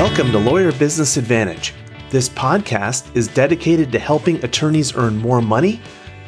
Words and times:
Welcome 0.00 0.32
to 0.32 0.38
Lawyer 0.38 0.72
Business 0.72 1.16
Advantage. 1.16 1.74
This 2.10 2.28
podcast 2.28 3.14
is 3.14 3.28
dedicated 3.28 3.92
to 3.92 4.00
helping 4.00 4.42
attorneys 4.44 4.96
earn 4.96 5.16
more 5.16 5.40
money, 5.40 5.80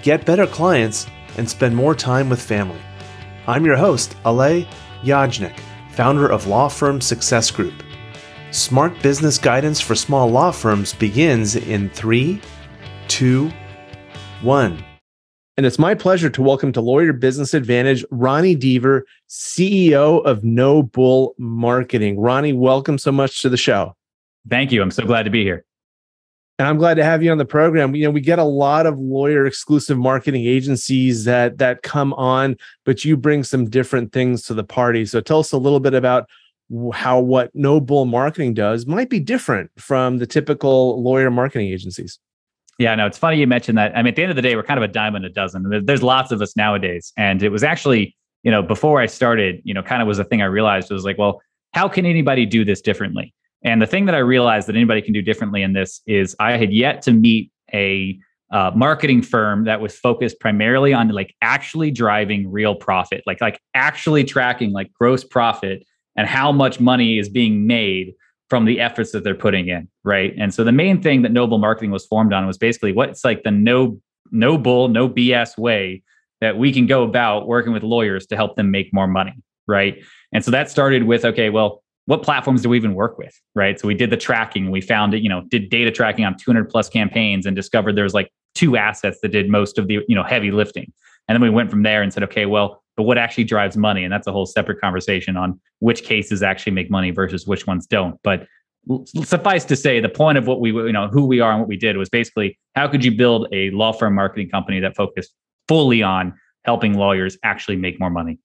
get 0.03 0.25
better 0.25 0.47
clients, 0.47 1.09
and 1.39 1.51
spend 1.51 1.75
more 1.75 1.97
time 1.97 2.29
with 2.29 2.41
family. 2.41 2.81
I'm 3.49 3.65
your 3.65 3.75
host, 3.75 4.15
Alay 4.25 4.69
Yajnik, 5.03 5.59
founder 5.91 6.29
of 6.29 6.47
Law 6.47 6.69
Firm 6.69 7.01
Success 7.01 7.51
Group. 7.51 7.83
Smart 8.53 9.03
business 9.03 9.37
guidance 9.37 9.81
for 9.81 9.97
small 9.97 10.31
law 10.31 10.53
firms 10.53 10.93
begins 10.93 11.57
in 11.57 11.91
three, 11.91 12.41
two, 13.09 13.51
one. 14.41 14.85
And 15.59 15.67
it's 15.67 15.79
my 15.79 15.95
pleasure 15.95 16.31
to 16.31 16.41
welcome 16.41 16.73
to 16.73 16.81
Lawyer 16.81 17.13
Business 17.13 17.53
Advantage 17.53 18.07
Ronnie 18.11 18.57
Deaver, 18.57 19.03
CEO 19.29 20.25
of 20.25 20.43
No 20.43 20.83
Bull 20.83 21.35
Marketing. 21.37 22.19
Ronnie, 22.19 22.55
welcome 22.55 22.97
so 22.97 23.13
much 23.13 23.43
to 23.43 23.51
the 23.51 23.59
show. 23.59 23.95
Thank 24.49 24.73
you. 24.73 24.81
I'm 24.81 24.91
so 24.91 25.05
glad 25.05 25.25
to 25.25 25.31
be 25.31 25.43
here. 25.43 25.67
And 26.59 26.67
I'm 26.67 26.79
glad 26.79 26.95
to 26.95 27.05
have 27.05 27.23
you 27.23 27.31
on 27.31 27.37
the 27.37 27.45
program. 27.45 27.95
You 27.95 28.05
know, 28.05 28.11
we 28.11 28.23
get 28.23 28.39
a 28.39 28.45
lot 28.45 28.87
of 28.87 28.99
lawyer 28.99 29.45
exclusive 29.45 29.99
marketing 29.99 30.47
agencies 30.47 31.25
that 31.25 31.59
that 31.59 31.83
come 31.83 32.15
on, 32.15 32.57
but 32.87 33.05
you 33.05 33.19
bring 33.19 33.45
some 33.45 33.69
different 33.69 34.15
things 34.15 34.45
to 34.45 34.55
the 34.55 34.65
party. 34.65 35.05
So 35.05 35.21
tell 35.21 35.41
us 35.41 35.53
a 35.53 35.59
little 35.59 35.81
bit 35.81 35.93
about 35.93 36.31
how 36.95 37.21
what 37.21 37.51
No 37.55 37.79
Bull 37.79 38.07
Marketing 38.07 38.55
does 38.55 38.87
might 38.87 39.11
be 39.11 39.21
different 39.21 39.71
from 39.77 40.17
the 40.17 40.27
typical 40.27 41.03
lawyer 41.03 41.31
marketing 41.31 41.69
agencies. 41.69 42.19
Yeah, 42.79 42.95
no, 42.95 43.07
it's 43.07 43.19
funny 43.19 43.39
you 43.39 43.47
mentioned 43.47 43.79
that. 43.79 43.97
I 43.97 44.03
mean, 44.03 44.09
at 44.09 44.17
the 44.17 44.23
end 44.23 44.31
of 44.31 44.37
the 44.37 44.43
day, 44.43 44.57
we're 44.57 44.63
kind 44.63 44.79
of 44.79 44.89
a 44.89 44.93
diamond 44.93 45.25
a 45.25 45.29
dozen. 45.29 45.85
There's 45.85 46.03
lots 46.03 46.33
of 46.33 46.41
us 46.41 46.57
nowadays. 46.57 47.13
And 47.17 47.43
it 47.43 47.51
was 47.51 47.63
actually, 47.63 48.17
you 48.43 48.51
know, 48.51 48.63
before 48.63 49.01
I 49.01 49.07
started, 49.07 49.61
you 49.65 49.75
know, 49.75 49.83
kind 49.83 50.03
of 50.03 50.09
was 50.09 50.19
the 50.19 50.25
thing 50.25 50.43
I 50.43 50.47
realized 50.47 50.91
was 50.91 51.05
like, 51.05 51.19
well, 51.19 51.41
how 51.75 51.89
can 51.89 52.07
anybody 52.07 52.47
do 52.47 52.65
this 52.65 52.81
differently? 52.81 53.35
And 53.65 53.81
the 53.81 53.87
thing 53.87 54.07
that 54.07 54.15
I 54.15 54.19
realized 54.19 54.69
that 54.69 54.77
anybody 54.77 55.03
can 55.03 55.13
do 55.13 55.23
differently 55.23 55.63
in 55.63 55.73
this 55.73 56.01
is 56.07 56.35
I 56.41 56.57
had 56.57 56.73
yet 56.73 57.03
to 57.03 57.13
meet 57.13 57.51
a 57.73 58.19
uh, 58.51 58.71
marketing 58.75 59.23
firm 59.23 59.65
that 59.65 59.81
was 59.81 59.97
focused 59.97 60.39
primarily 60.41 60.93
on 60.93 61.09
like 61.09 61.35
actually 61.41 61.91
driving 61.91 62.51
real 62.51 62.75
profit, 62.75 63.23
like 63.27 63.41
like 63.41 63.61
actually 63.75 64.25
tracking 64.25 64.73
like 64.73 64.93
gross 64.93 65.25
profit 65.25 65.85
and 66.17 66.27
how 66.27 66.53
much 66.53 66.79
money 66.79 67.19
is 67.19 67.29
being 67.29 67.67
made 67.67 68.13
from 68.53 68.67
the 68.67 68.81
efforts 68.81 69.13
that 69.13 69.25
they're 69.25 69.35
putting 69.35 69.69
in, 69.69 69.89
right? 70.05 70.35
And 70.39 70.53
so 70.53 70.63
the 70.63 70.73
main 70.73 71.01
thing 71.01 71.23
that 71.23 71.33
No 71.33 71.47
Bull 71.47 71.57
Marketing 71.57 71.91
was 71.91 72.05
formed 72.05 72.35
on 72.35 72.47
was 72.47 72.59
basically 72.59 72.93
what's 72.93 73.25
like 73.25 73.45
the 73.45 73.51
no 73.51 73.99
no 74.31 74.59
bull, 74.59 74.89
no 74.89 75.09
BS 75.09 75.57
way 75.57 76.03
that 76.43 76.59
we 76.59 76.71
can 76.71 76.87
go 76.87 77.03
about 77.03 77.49
working 77.49 77.73
with 77.73 77.83
lawyers 77.83 78.27
to 78.27 78.37
help 78.37 78.57
them 78.57 78.71
make 78.71 78.93
more 78.93 79.07
money, 79.07 79.33
right? 79.67 80.05
And 80.35 80.45
so 80.45 80.51
that 80.51 80.69
started 80.69 81.05
with 81.05 81.25
okay, 81.25 81.49
well, 81.49 81.83
what 82.05 82.23
platforms 82.23 82.61
do 82.61 82.69
we 82.69 82.77
even 82.77 82.93
work 82.93 83.17
with, 83.17 83.35
right? 83.55 83.81
So 83.81 83.89
we 83.89 83.95
did 83.95 84.11
the 84.11 84.19
tracking, 84.19 84.71
we 84.71 84.83
found 84.83 85.15
it, 85.15 85.23
you 85.23 85.31
know, 85.31 85.45
did 85.49 85.71
data 85.71 85.91
tracking 85.91 86.27
on 86.27 86.37
200 86.37 86.69
plus 86.69 86.91
campaigns 86.91 87.47
and 87.47 87.57
discovered 87.57 87.97
there's 87.97 88.13
like 88.13 88.31
two 88.55 88.77
assets 88.77 89.21
that 89.23 89.31
did 89.31 89.49
most 89.49 89.79
of 89.79 89.89
the, 89.89 90.01
you 90.09 90.15
know, 90.15 90.25
heavy 90.25 90.51
lifting. 90.51 90.93
And 91.27 91.35
then 91.35 91.41
we 91.41 91.49
went 91.49 91.71
from 91.71 91.85
there 91.85 92.03
and 92.03 92.13
said, 92.13 92.23
okay, 92.25 92.45
well, 92.45 92.82
but 92.97 93.05
what 93.05 93.19
actually 93.19 93.45
drives 93.45 93.77
money? 93.77 94.05
And 94.05 94.13
that's 94.13 94.27
a 94.27 94.33
whole 94.33 94.47
separate 94.47 94.81
conversation 94.81 95.37
on 95.37 95.61
which 95.79 96.05
cases 96.05 96.43
actually 96.43 96.73
make 96.73 96.91
money 96.91 97.11
versus 97.11 97.47
which 97.47 97.67
ones 97.67 97.87
don't. 97.87 98.19
But 98.23 98.47
suffice 99.25 99.65
to 99.67 99.77
say, 99.77 100.01
the 100.01 100.09
point 100.09 100.39
of 100.39 100.47
what 100.47 100.61
we, 100.61 100.73
you 100.73 100.93
know, 100.93 101.09
who 101.09 101.27
we 101.27 101.41
are 101.41 101.53
and 101.53 101.61
what 101.61 101.69
we 101.69 101.77
did 101.77 101.97
was 101.97 102.09
basically 102.09 102.59
how 102.75 102.89
could 102.89 103.05
you 103.05 103.13
build 103.13 103.49
a 103.53 103.71
law 103.71 103.93
firm 103.93 104.15
marketing 104.15 104.51
company 104.51 104.81
that 104.81 104.97
focused 104.97 105.33
fully 105.69 106.03
on 106.03 106.35
helping 106.65 106.95
lawyers 106.95 107.39
actually 107.45 107.77
make 107.77 107.99
more 108.01 108.11
money? 108.11 108.39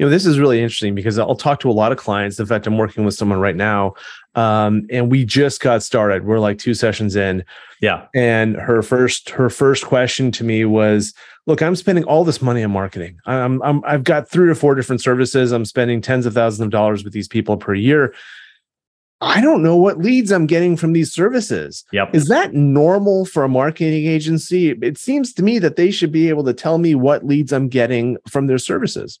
You 0.00 0.06
know 0.06 0.10
this 0.10 0.24
is 0.24 0.38
really 0.38 0.62
interesting 0.62 0.94
because 0.94 1.18
i'll 1.18 1.36
talk 1.36 1.60
to 1.60 1.70
a 1.70 1.72
lot 1.72 1.92
of 1.92 1.98
clients 1.98 2.40
in 2.40 2.46
fact 2.46 2.66
i'm 2.66 2.78
working 2.78 3.04
with 3.04 3.14
someone 3.14 3.38
right 3.38 3.54
now 3.54 3.92
um, 4.34 4.86
and 4.90 5.10
we 5.10 5.24
just 5.24 5.60
got 5.60 5.82
started 5.82 6.24
we're 6.24 6.38
like 6.38 6.58
two 6.58 6.72
sessions 6.72 7.16
in 7.16 7.44
yeah 7.82 8.06
and 8.14 8.56
her 8.56 8.80
first 8.80 9.28
her 9.28 9.50
first 9.50 9.84
question 9.84 10.32
to 10.32 10.42
me 10.42 10.64
was 10.64 11.12
look 11.46 11.60
i'm 11.60 11.76
spending 11.76 12.04
all 12.04 12.24
this 12.24 12.40
money 12.40 12.64
on 12.64 12.70
marketing 12.70 13.18
i'm, 13.26 13.62
I'm 13.62 13.84
i've 13.84 14.04
got 14.04 14.26
three 14.26 14.48
or 14.48 14.54
four 14.54 14.74
different 14.74 15.02
services 15.02 15.52
i'm 15.52 15.66
spending 15.66 16.00
tens 16.00 16.24
of 16.24 16.32
thousands 16.32 16.64
of 16.64 16.70
dollars 16.70 17.04
with 17.04 17.12
these 17.12 17.28
people 17.28 17.58
per 17.58 17.74
year 17.74 18.14
I 19.22 19.42
don't 19.42 19.62
know 19.62 19.76
what 19.76 19.98
leads 19.98 20.32
I'm 20.32 20.46
getting 20.46 20.78
from 20.78 20.94
these 20.94 21.12
services. 21.12 21.84
Yep. 21.92 22.14
Is 22.14 22.28
that 22.28 22.54
normal 22.54 23.26
for 23.26 23.44
a 23.44 23.50
marketing 23.50 24.06
agency? 24.06 24.70
It 24.70 24.96
seems 24.96 25.34
to 25.34 25.42
me 25.42 25.58
that 25.58 25.76
they 25.76 25.90
should 25.90 26.10
be 26.10 26.30
able 26.30 26.42
to 26.44 26.54
tell 26.54 26.78
me 26.78 26.94
what 26.94 27.26
leads 27.26 27.52
I'm 27.52 27.68
getting 27.68 28.16
from 28.26 28.46
their 28.46 28.56
services. 28.56 29.20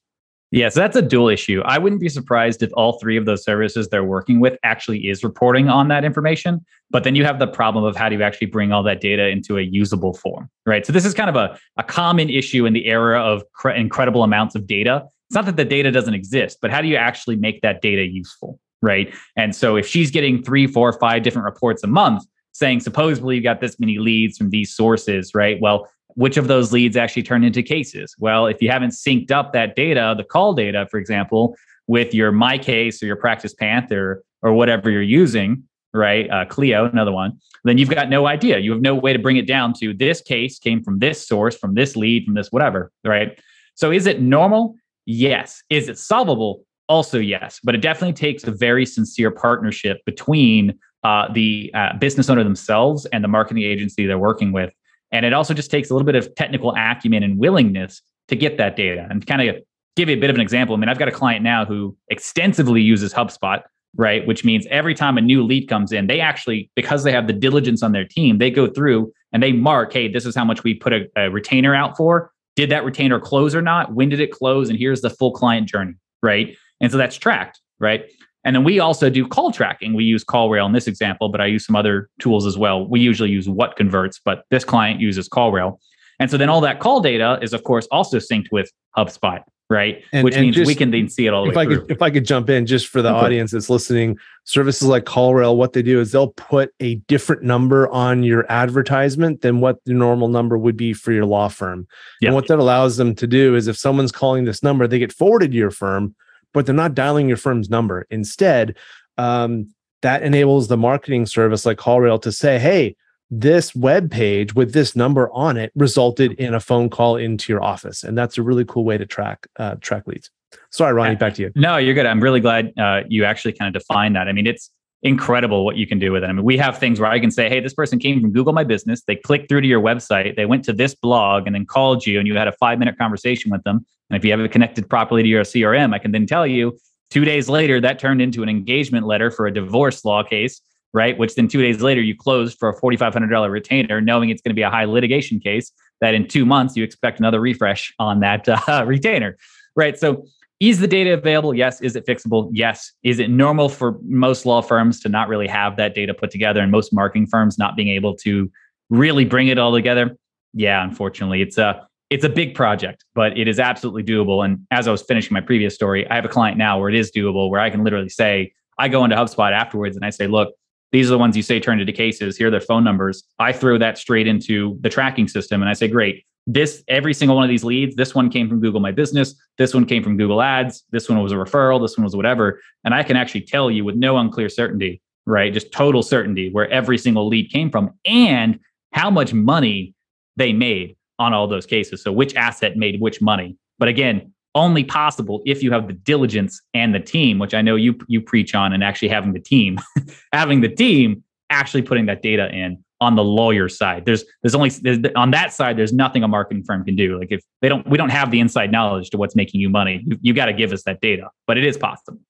Yeah, 0.52 0.68
so 0.68 0.80
that's 0.80 0.96
a 0.96 1.02
dual 1.02 1.28
issue. 1.28 1.62
I 1.64 1.78
wouldn't 1.78 2.00
be 2.00 2.08
surprised 2.08 2.62
if 2.62 2.70
all 2.74 2.98
three 2.98 3.16
of 3.16 3.24
those 3.24 3.44
services 3.44 3.88
they're 3.88 4.02
working 4.02 4.40
with 4.40 4.58
actually 4.64 5.08
is 5.08 5.22
reporting 5.22 5.68
on 5.68 5.86
that 5.88 6.04
information. 6.04 6.64
But 6.90 7.04
then 7.04 7.14
you 7.14 7.24
have 7.24 7.38
the 7.38 7.46
problem 7.46 7.84
of 7.84 7.94
how 7.94 8.08
do 8.08 8.16
you 8.16 8.22
actually 8.22 8.48
bring 8.48 8.72
all 8.72 8.82
that 8.82 9.00
data 9.00 9.28
into 9.28 9.58
a 9.58 9.62
usable 9.62 10.12
form, 10.14 10.50
right? 10.66 10.84
So 10.84 10.92
this 10.92 11.04
is 11.04 11.14
kind 11.14 11.30
of 11.30 11.36
a, 11.36 11.56
a 11.76 11.84
common 11.84 12.30
issue 12.30 12.66
in 12.66 12.72
the 12.72 12.86
era 12.86 13.20
of 13.22 13.44
cre- 13.52 13.70
incredible 13.70 14.24
amounts 14.24 14.56
of 14.56 14.66
data. 14.66 15.04
It's 15.28 15.36
not 15.36 15.46
that 15.46 15.56
the 15.56 15.64
data 15.64 15.92
doesn't 15.92 16.14
exist, 16.14 16.58
but 16.60 16.72
how 16.72 16.82
do 16.82 16.88
you 16.88 16.96
actually 16.96 17.36
make 17.36 17.60
that 17.62 17.80
data 17.80 18.04
useful, 18.04 18.58
right? 18.82 19.14
And 19.36 19.54
so 19.54 19.76
if 19.76 19.86
she's 19.86 20.10
getting 20.10 20.42
three, 20.42 20.66
four, 20.66 20.92
five 20.94 21.22
different 21.22 21.44
reports 21.44 21.84
a 21.84 21.86
month 21.86 22.24
saying 22.52 22.80
supposedly 22.80 23.36
you 23.36 23.42
got 23.42 23.60
this 23.60 23.78
many 23.78 23.98
leads 23.98 24.36
from 24.36 24.50
these 24.50 24.74
sources, 24.74 25.32
right? 25.32 25.60
Well, 25.60 25.88
which 26.14 26.36
of 26.36 26.48
those 26.48 26.72
leads 26.72 26.96
actually 26.96 27.22
turn 27.22 27.44
into 27.44 27.62
cases? 27.62 28.14
Well, 28.18 28.46
if 28.46 28.60
you 28.62 28.70
haven't 28.70 28.90
synced 28.90 29.30
up 29.30 29.52
that 29.52 29.76
data, 29.76 30.14
the 30.16 30.24
call 30.24 30.54
data, 30.54 30.86
for 30.90 30.98
example, 30.98 31.56
with 31.86 32.14
your 32.14 32.32
MyCase 32.32 33.02
or 33.02 33.06
your 33.06 33.16
Practice 33.16 33.54
Panther 33.54 34.22
or 34.42 34.52
whatever 34.52 34.90
you're 34.90 35.02
using, 35.02 35.64
right? 35.92 36.30
Uh, 36.30 36.44
Clio, 36.44 36.84
another 36.86 37.12
one, 37.12 37.38
then 37.64 37.78
you've 37.78 37.90
got 37.90 38.08
no 38.08 38.26
idea. 38.26 38.58
You 38.58 38.72
have 38.72 38.80
no 38.80 38.94
way 38.94 39.12
to 39.12 39.18
bring 39.18 39.36
it 39.36 39.46
down 39.46 39.72
to 39.80 39.92
this 39.92 40.20
case 40.20 40.58
came 40.58 40.82
from 40.82 40.98
this 40.98 41.26
source, 41.26 41.56
from 41.56 41.74
this 41.74 41.96
lead, 41.96 42.24
from 42.24 42.34
this 42.34 42.52
whatever, 42.52 42.92
right? 43.04 43.38
So 43.74 43.90
is 43.90 44.06
it 44.06 44.20
normal? 44.20 44.76
Yes. 45.06 45.62
Is 45.70 45.88
it 45.88 45.98
solvable? 45.98 46.64
Also, 46.88 47.18
yes. 47.18 47.60
But 47.62 47.74
it 47.74 47.82
definitely 47.82 48.14
takes 48.14 48.44
a 48.44 48.50
very 48.50 48.86
sincere 48.86 49.30
partnership 49.30 49.98
between 50.04 50.78
uh, 51.02 51.32
the 51.32 51.70
uh, 51.74 51.96
business 51.98 52.28
owner 52.28 52.44
themselves 52.44 53.06
and 53.06 53.24
the 53.24 53.28
marketing 53.28 53.62
agency 53.62 54.06
they're 54.06 54.18
working 54.18 54.52
with 54.52 54.70
and 55.12 55.26
it 55.26 55.32
also 55.32 55.54
just 55.54 55.70
takes 55.70 55.90
a 55.90 55.94
little 55.94 56.06
bit 56.06 56.14
of 56.14 56.34
technical 56.34 56.74
acumen 56.76 57.22
and 57.22 57.38
willingness 57.38 58.02
to 58.28 58.36
get 58.36 58.56
that 58.58 58.76
data 58.76 59.06
and 59.10 59.26
kind 59.26 59.48
of 59.48 59.56
give 59.96 60.08
you 60.08 60.16
a 60.16 60.20
bit 60.20 60.30
of 60.30 60.36
an 60.36 60.40
example. 60.40 60.74
I 60.74 60.78
mean, 60.78 60.88
I've 60.88 60.98
got 60.98 61.08
a 61.08 61.12
client 61.12 61.42
now 61.42 61.64
who 61.64 61.96
extensively 62.08 62.80
uses 62.80 63.12
HubSpot, 63.12 63.62
right? 63.96 64.26
Which 64.26 64.44
means 64.44 64.66
every 64.70 64.94
time 64.94 65.18
a 65.18 65.20
new 65.20 65.42
lead 65.42 65.68
comes 65.68 65.92
in, 65.92 66.06
they 66.06 66.20
actually, 66.20 66.70
because 66.76 67.02
they 67.02 67.12
have 67.12 67.26
the 67.26 67.32
diligence 67.32 67.82
on 67.82 67.92
their 67.92 68.04
team, 68.04 68.38
they 68.38 68.50
go 68.50 68.68
through 68.68 69.12
and 69.32 69.42
they 69.42 69.52
mark, 69.52 69.92
hey, 69.92 70.08
this 70.08 70.26
is 70.26 70.34
how 70.34 70.44
much 70.44 70.62
we 70.62 70.74
put 70.74 70.92
a, 70.92 71.06
a 71.16 71.30
retainer 71.30 71.74
out 71.74 71.96
for. 71.96 72.30
Did 72.56 72.70
that 72.70 72.84
retainer 72.84 73.18
close 73.18 73.54
or 73.54 73.62
not? 73.62 73.94
When 73.94 74.08
did 74.08 74.20
it 74.20 74.32
close? 74.32 74.68
And 74.68 74.78
here's 74.78 75.00
the 75.00 75.10
full 75.10 75.32
client 75.32 75.68
journey, 75.68 75.94
right? 76.22 76.56
And 76.80 76.90
so 76.90 76.98
that's 76.98 77.16
tracked, 77.16 77.60
right? 77.78 78.10
And 78.44 78.56
then 78.56 78.64
we 78.64 78.80
also 78.80 79.10
do 79.10 79.26
call 79.26 79.52
tracking. 79.52 79.92
We 79.94 80.04
use 80.04 80.24
CallRail 80.24 80.66
in 80.66 80.72
this 80.72 80.86
example, 80.86 81.28
but 81.28 81.40
I 81.40 81.46
use 81.46 81.66
some 81.66 81.76
other 81.76 82.08
tools 82.20 82.46
as 82.46 82.56
well. 82.56 82.86
We 82.86 83.00
usually 83.00 83.30
use 83.30 83.48
What 83.48 83.76
Converts, 83.76 84.20
but 84.24 84.44
this 84.50 84.64
client 84.64 85.00
uses 85.00 85.28
CallRail. 85.28 85.78
And 86.18 86.30
so 86.30 86.36
then 86.36 86.48
all 86.48 86.60
that 86.62 86.80
call 86.80 87.00
data 87.00 87.38
is, 87.42 87.52
of 87.52 87.64
course, 87.64 87.86
also 87.90 88.18
synced 88.18 88.48
with 88.50 88.70
HubSpot, 88.96 89.42
right? 89.68 90.02
And, 90.12 90.24
Which 90.24 90.34
and 90.34 90.42
means 90.42 90.56
just, 90.56 90.66
we 90.66 90.74
can 90.74 90.90
then 90.90 91.08
see 91.08 91.26
it 91.26 91.34
all 91.34 91.44
the 91.44 91.50
if 91.50 91.56
way 91.56 91.62
I 91.62 91.66
through. 91.66 91.80
Could, 91.82 91.90
if 91.90 92.02
I 92.02 92.10
could 92.10 92.24
jump 92.24 92.50
in 92.50 92.66
just 92.66 92.88
for 92.88 93.02
the 93.02 93.10
okay. 93.10 93.26
audience 93.26 93.52
that's 93.52 93.68
listening, 93.70 94.18
services 94.44 94.88
like 94.88 95.04
CallRail, 95.04 95.56
what 95.56 95.74
they 95.74 95.82
do 95.82 96.00
is 96.00 96.12
they'll 96.12 96.32
put 96.32 96.72
a 96.80 96.96
different 97.08 97.42
number 97.42 97.88
on 97.88 98.22
your 98.22 98.50
advertisement 98.50 99.42
than 99.42 99.60
what 99.60 99.84
the 99.84 99.94
normal 99.94 100.28
number 100.28 100.56
would 100.56 100.76
be 100.76 100.92
for 100.92 101.12
your 101.12 101.26
law 101.26 101.48
firm. 101.48 101.86
Yep. 102.20 102.28
And 102.28 102.34
what 102.34 102.48
that 102.48 102.58
allows 102.58 102.96
them 102.96 103.14
to 103.16 103.26
do 103.26 103.54
is 103.54 103.66
if 103.66 103.76
someone's 103.76 104.12
calling 104.12 104.44
this 104.44 104.62
number, 104.62 104.86
they 104.86 104.98
get 104.98 105.12
forwarded 105.12 105.52
to 105.52 105.56
your 105.56 105.70
firm 105.70 106.14
but 106.52 106.66
they're 106.66 106.74
not 106.74 106.94
dialing 106.94 107.28
your 107.28 107.36
firm's 107.36 107.70
number. 107.70 108.06
Instead, 108.10 108.76
um, 109.18 109.72
that 110.02 110.22
enables 110.22 110.68
the 110.68 110.76
marketing 110.76 111.26
service 111.26 111.66
like 111.66 111.78
CallRail 111.78 112.20
to 112.22 112.32
say, 112.32 112.58
hey, 112.58 112.96
this 113.30 113.74
web 113.74 114.10
page 114.10 114.54
with 114.54 114.72
this 114.72 114.96
number 114.96 115.30
on 115.32 115.56
it 115.56 115.70
resulted 115.76 116.32
in 116.32 116.54
a 116.54 116.60
phone 116.60 116.88
call 116.88 117.16
into 117.16 117.52
your 117.52 117.62
office, 117.62 118.02
and 118.02 118.18
that's 118.18 118.38
a 118.38 118.42
really 118.42 118.64
cool 118.64 118.84
way 118.84 118.98
to 118.98 119.06
track 119.06 119.46
uh, 119.56 119.76
track 119.80 120.06
leads. 120.06 120.30
Sorry, 120.70 120.92
Ronnie, 120.92 121.14
back 121.14 121.34
to 121.34 121.42
you. 121.42 121.52
No, 121.54 121.76
you're 121.76 121.94
good. 121.94 122.06
I'm 122.06 122.20
really 122.20 122.40
glad 122.40 122.72
uh, 122.76 123.02
you 123.08 123.24
actually 123.24 123.52
kind 123.52 123.74
of 123.74 123.80
defined 123.80 124.16
that. 124.16 124.26
I 124.26 124.32
mean, 124.32 124.48
it's 124.48 124.70
incredible 125.02 125.64
what 125.64 125.76
you 125.76 125.86
can 125.86 125.98
do 125.98 126.12
with 126.12 126.24
it. 126.24 126.26
I 126.26 126.32
mean, 126.32 126.44
we 126.44 126.58
have 126.58 126.78
things 126.78 127.00
where 127.00 127.10
I 127.10 127.20
can 127.20 127.30
say, 127.30 127.48
hey, 127.48 127.60
this 127.60 127.72
person 127.72 127.98
came 127.98 128.20
from 128.20 128.32
Google 128.32 128.52
My 128.52 128.64
Business. 128.64 129.02
They 129.06 129.16
clicked 129.16 129.48
through 129.48 129.62
to 129.62 129.66
your 129.66 129.80
website. 129.80 130.36
They 130.36 130.46
went 130.46 130.64
to 130.64 130.72
this 130.72 130.94
blog 130.94 131.46
and 131.46 131.54
then 131.54 131.66
called 131.66 132.06
you 132.06 132.18
and 132.18 132.28
you 132.28 132.36
had 132.36 132.48
a 132.48 132.52
five 132.52 132.78
minute 132.78 132.98
conversation 132.98 133.50
with 133.50 133.62
them. 133.64 133.86
And 134.10 134.18
if 134.18 134.24
you 134.24 134.30
have 134.32 134.40
it 134.40 134.50
connected 134.52 134.88
properly 134.88 135.22
to 135.22 135.28
your 135.28 135.42
CRM, 135.42 135.94
I 135.94 135.98
can 135.98 136.12
then 136.12 136.26
tell 136.26 136.46
you 136.46 136.76
two 137.10 137.24
days 137.24 137.48
later, 137.48 137.80
that 137.80 137.98
turned 137.98 138.20
into 138.20 138.42
an 138.42 138.48
engagement 138.48 139.06
letter 139.06 139.30
for 139.30 139.46
a 139.46 139.52
divorce 139.52 140.04
law 140.04 140.22
case, 140.22 140.60
right? 140.92 141.16
Which 141.16 141.34
then 141.34 141.48
two 141.48 141.62
days 141.62 141.80
later, 141.80 142.00
you 142.00 142.16
closed 142.16 142.58
for 142.58 142.68
a 142.68 142.80
$4,500 142.80 143.50
retainer, 143.50 144.00
knowing 144.00 144.30
it's 144.30 144.42
going 144.42 144.50
to 144.50 144.54
be 144.54 144.62
a 144.62 144.70
high 144.70 144.84
litigation 144.84 145.40
case 145.40 145.72
that 146.00 146.14
in 146.14 146.26
two 146.26 146.44
months, 146.44 146.76
you 146.76 146.84
expect 146.84 147.18
another 147.18 147.40
refresh 147.40 147.94
on 147.98 148.20
that 148.20 148.48
uh, 148.48 148.84
retainer, 148.86 149.36
right? 149.76 149.98
So 149.98 150.24
is 150.60 150.78
the 150.78 150.86
data 150.86 151.14
available? 151.14 151.54
Yes. 151.54 151.80
Is 151.80 151.96
it 151.96 152.06
fixable? 152.06 152.50
Yes. 152.52 152.92
Is 153.02 153.18
it 153.18 153.30
normal 153.30 153.70
for 153.70 153.98
most 154.04 154.44
law 154.44 154.60
firms 154.60 155.00
to 155.00 155.08
not 155.08 155.28
really 155.28 155.46
have 155.46 155.76
that 155.76 155.94
data 155.94 156.12
put 156.12 156.30
together 156.30 156.60
and 156.60 156.70
most 156.70 156.92
marketing 156.92 157.26
firms 157.26 157.58
not 157.58 157.76
being 157.76 157.88
able 157.88 158.14
to 158.16 158.50
really 158.90 159.24
bring 159.24 159.48
it 159.48 159.58
all 159.58 159.72
together? 159.72 160.16
Yeah, 160.52 160.82
unfortunately, 160.82 161.40
it's 161.40 161.56
a 161.56 161.86
it's 162.10 162.24
a 162.24 162.28
big 162.28 162.54
project, 162.54 163.04
but 163.14 163.38
it 163.38 163.46
is 163.46 163.60
absolutely 163.60 164.02
doable. 164.02 164.44
And 164.44 164.66
as 164.72 164.88
I 164.88 164.90
was 164.90 165.00
finishing 165.00 165.32
my 165.32 165.40
previous 165.40 165.74
story, 165.74 166.08
I 166.10 166.16
have 166.16 166.24
a 166.24 166.28
client 166.28 166.58
now 166.58 166.78
where 166.78 166.88
it 166.88 166.96
is 166.96 167.10
doable, 167.12 167.48
where 167.48 167.60
I 167.60 167.70
can 167.70 167.84
literally 167.84 168.08
say, 168.08 168.52
I 168.78 168.88
go 168.88 169.04
into 169.04 169.14
HubSpot 169.14 169.52
afterwards 169.52 169.96
and 169.96 170.04
I 170.04 170.10
say, 170.10 170.26
look, 170.26 170.52
these 170.90 171.06
are 171.06 171.10
the 171.10 171.18
ones 171.18 171.36
you 171.36 171.42
say 171.44 171.60
turned 171.60 171.80
into 171.80 171.92
cases. 171.92 172.36
Here 172.36 172.48
are 172.48 172.50
their 172.50 172.60
phone 172.60 172.82
numbers. 172.82 173.22
I 173.38 173.52
throw 173.52 173.78
that 173.78 173.96
straight 173.96 174.26
into 174.26 174.76
the 174.80 174.88
tracking 174.88 175.28
system 175.28 175.62
and 175.62 175.70
I 175.70 175.72
say, 175.72 175.86
great, 175.86 176.24
this 176.48 176.82
every 176.88 177.14
single 177.14 177.36
one 177.36 177.44
of 177.44 177.50
these 177.50 177.62
leads, 177.62 177.94
this 177.94 178.12
one 178.12 178.28
came 178.28 178.48
from 178.48 178.60
Google 178.60 178.80
My 178.80 178.90
Business, 178.90 179.36
this 179.56 179.72
one 179.72 179.84
came 179.84 180.02
from 180.02 180.16
Google 180.16 180.42
Ads, 180.42 180.82
this 180.90 181.08
one 181.08 181.22
was 181.22 181.30
a 181.30 181.36
referral, 181.36 181.80
this 181.80 181.96
one 181.96 182.04
was 182.04 182.16
whatever. 182.16 182.60
And 182.84 182.92
I 182.92 183.04
can 183.04 183.16
actually 183.16 183.42
tell 183.42 183.70
you 183.70 183.84
with 183.84 183.94
no 183.94 184.18
unclear 184.18 184.48
certainty, 184.48 185.00
right? 185.26 185.52
Just 185.52 185.70
total 185.70 186.02
certainty 186.02 186.50
where 186.50 186.68
every 186.70 186.98
single 186.98 187.28
lead 187.28 187.52
came 187.52 187.70
from 187.70 187.92
and 188.04 188.58
how 188.92 189.10
much 189.10 189.32
money 189.32 189.94
they 190.36 190.52
made 190.52 190.96
on 191.20 191.32
all 191.32 191.46
those 191.46 191.66
cases. 191.66 192.02
So 192.02 192.10
which 192.10 192.34
asset 192.34 192.76
made 192.76 193.00
which 193.00 193.20
money. 193.20 193.56
But 193.78 193.88
again, 193.88 194.32
only 194.56 194.82
possible 194.82 195.42
if 195.46 195.62
you 195.62 195.70
have 195.70 195.86
the 195.86 195.92
diligence 195.92 196.60
and 196.74 196.92
the 196.92 196.98
team, 196.98 197.38
which 197.38 197.54
I 197.54 197.62
know 197.62 197.76
you 197.76 197.96
you 198.08 198.20
preach 198.20 198.54
on, 198.54 198.72
and 198.72 198.82
actually 198.82 199.08
having 199.08 199.32
the 199.32 199.40
team, 199.40 199.78
having 200.32 200.60
the 200.60 200.68
team 200.68 201.22
actually 201.50 201.82
putting 201.82 202.06
that 202.06 202.22
data 202.22 202.48
in 202.52 202.82
on 203.00 203.14
the 203.14 203.22
lawyer 203.22 203.68
side. 203.68 204.06
There's 204.06 204.24
there's 204.42 204.54
only 204.54 204.70
there's, 204.70 204.98
on 205.14 205.30
that 205.30 205.52
side 205.52 205.76
there's 205.76 205.92
nothing 205.92 206.24
a 206.24 206.28
marketing 206.28 206.64
firm 206.64 206.84
can 206.84 206.96
do. 206.96 207.18
Like 207.18 207.28
if 207.30 207.42
they 207.62 207.68
don't 207.68 207.88
we 207.88 207.96
don't 207.96 208.10
have 208.10 208.32
the 208.32 208.40
inside 208.40 208.72
knowledge 208.72 209.10
to 209.10 209.18
what's 209.18 209.36
making 209.36 209.60
you 209.60 209.70
money. 209.70 210.02
You, 210.04 210.18
you 210.20 210.34
got 210.34 210.46
to 210.46 210.52
give 210.52 210.72
us 210.72 210.82
that 210.84 211.00
data, 211.00 211.28
but 211.46 211.56
it 211.56 211.64
is 211.64 211.76
possible. 211.76 212.20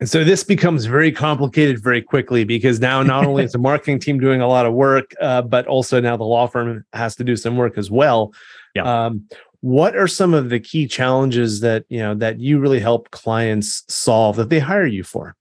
And 0.00 0.08
so 0.08 0.22
this 0.22 0.44
becomes 0.44 0.84
very 0.84 1.10
complicated 1.10 1.82
very 1.82 2.00
quickly 2.00 2.44
because 2.44 2.78
now 2.78 3.02
not 3.02 3.26
only 3.26 3.44
is 3.44 3.52
the 3.52 3.58
marketing 3.70 3.98
team 3.98 4.20
doing 4.20 4.40
a 4.40 4.46
lot 4.46 4.64
of 4.64 4.72
work, 4.72 5.12
uh, 5.20 5.42
but 5.42 5.66
also 5.66 6.00
now 6.00 6.16
the 6.16 6.24
law 6.24 6.46
firm 6.46 6.84
has 6.92 7.16
to 7.16 7.24
do 7.24 7.36
some 7.36 7.56
work 7.56 7.76
as 7.76 7.90
well. 7.90 8.32
Yeah. 8.76 9.06
Um, 9.06 9.28
what 9.60 9.96
are 9.96 10.06
some 10.06 10.34
of 10.34 10.50
the 10.50 10.60
key 10.60 10.86
challenges 10.86 11.60
that 11.60 11.84
you 11.88 11.98
know 11.98 12.14
that 12.14 12.38
you 12.38 12.60
really 12.60 12.78
help 12.78 13.10
clients 13.10 13.82
solve 13.88 14.36
that 14.36 14.50
they 14.50 14.60
hire 14.60 14.86
you 14.86 15.02
for? 15.02 15.34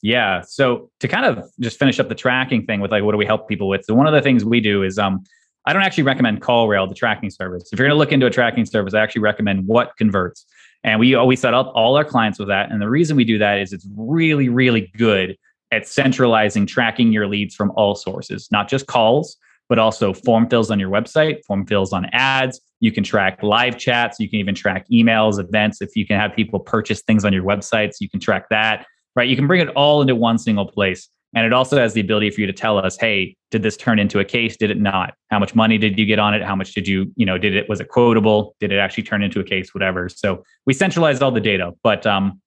Yeah. 0.00 0.40
So 0.42 0.90
to 1.00 1.08
kind 1.08 1.26
of 1.26 1.50
just 1.60 1.78
finish 1.78 2.00
up 2.00 2.08
the 2.08 2.14
tracking 2.14 2.64
thing 2.64 2.80
with 2.80 2.90
like 2.90 3.04
what 3.04 3.12
do 3.12 3.18
we 3.18 3.26
help 3.26 3.48
people 3.48 3.68
with? 3.68 3.84
So 3.84 3.94
one 3.94 4.06
of 4.06 4.14
the 4.14 4.22
things 4.22 4.46
we 4.46 4.60
do 4.60 4.82
is 4.82 4.98
um 4.98 5.24
I 5.66 5.72
don't 5.72 5.82
actually 5.82 6.04
recommend 6.04 6.42
CallRail, 6.42 6.88
the 6.88 6.94
tracking 6.94 7.30
service. 7.30 7.70
If 7.72 7.78
you're 7.78 7.88
going 7.88 7.96
to 7.96 7.98
look 7.98 8.12
into 8.12 8.26
a 8.26 8.30
tracking 8.30 8.66
service, 8.66 8.92
I 8.92 9.00
actually 9.00 9.22
recommend 9.22 9.66
what 9.66 9.96
converts. 9.96 10.44
And 10.84 11.00
we 11.00 11.14
always 11.14 11.40
set 11.40 11.54
up 11.54 11.72
all 11.74 11.96
our 11.96 12.04
clients 12.04 12.38
with 12.38 12.48
that. 12.48 12.70
And 12.70 12.80
the 12.80 12.88
reason 12.88 13.16
we 13.16 13.24
do 13.24 13.38
that 13.38 13.58
is 13.58 13.72
it's 13.72 13.86
really, 13.96 14.48
really 14.48 14.92
good 14.96 15.36
at 15.72 15.88
centralizing 15.88 16.66
tracking 16.66 17.12
your 17.12 17.26
leads 17.26 17.54
from 17.54 17.72
all 17.74 17.94
sources, 17.94 18.48
not 18.52 18.68
just 18.68 18.86
calls, 18.86 19.36
but 19.68 19.78
also 19.78 20.12
form 20.12 20.48
fills 20.48 20.70
on 20.70 20.78
your 20.78 20.90
website, 20.90 21.42
form 21.46 21.66
fills 21.66 21.92
on 21.92 22.06
ads. 22.12 22.60
You 22.80 22.92
can 22.92 23.02
track 23.02 23.42
live 23.42 23.78
chats. 23.78 24.20
You 24.20 24.28
can 24.28 24.38
even 24.38 24.54
track 24.54 24.86
emails, 24.92 25.40
events. 25.40 25.80
If 25.80 25.96
you 25.96 26.06
can 26.06 26.20
have 26.20 26.36
people 26.36 26.60
purchase 26.60 27.00
things 27.02 27.24
on 27.24 27.32
your 27.32 27.44
websites, 27.44 27.96
you 28.00 28.10
can 28.10 28.20
track 28.20 28.50
that 28.50 28.86
right? 29.16 29.28
You 29.28 29.36
can 29.36 29.46
bring 29.46 29.60
it 29.60 29.68
all 29.70 30.00
into 30.00 30.14
one 30.14 30.38
single 30.38 30.66
place. 30.66 31.08
And 31.34 31.44
it 31.44 31.52
also 31.52 31.76
has 31.76 31.94
the 31.94 32.00
ability 32.00 32.30
for 32.30 32.40
you 32.40 32.46
to 32.46 32.52
tell 32.52 32.78
us, 32.78 32.96
hey, 32.96 33.36
did 33.50 33.62
this 33.62 33.76
turn 33.76 33.98
into 33.98 34.20
a 34.20 34.24
case? 34.24 34.56
Did 34.56 34.70
it 34.70 34.80
not? 34.80 35.14
How 35.30 35.38
much 35.38 35.54
money 35.54 35.78
did 35.78 35.98
you 35.98 36.06
get 36.06 36.18
on 36.18 36.32
it? 36.32 36.42
How 36.42 36.54
much 36.54 36.74
did 36.74 36.86
you, 36.86 37.12
you 37.16 37.26
know, 37.26 37.38
did 37.38 37.56
it, 37.56 37.68
was 37.68 37.80
it 37.80 37.88
quotable? 37.88 38.54
Did 38.60 38.72
it 38.72 38.78
actually 38.78 39.02
turn 39.02 39.22
into 39.22 39.40
a 39.40 39.44
case? 39.44 39.74
Whatever. 39.74 40.08
So 40.08 40.44
we 40.64 40.72
centralized 40.74 41.22
all 41.22 41.32
the 41.32 41.40
data. 41.40 41.72
But 41.82 42.06
um, 42.06 42.40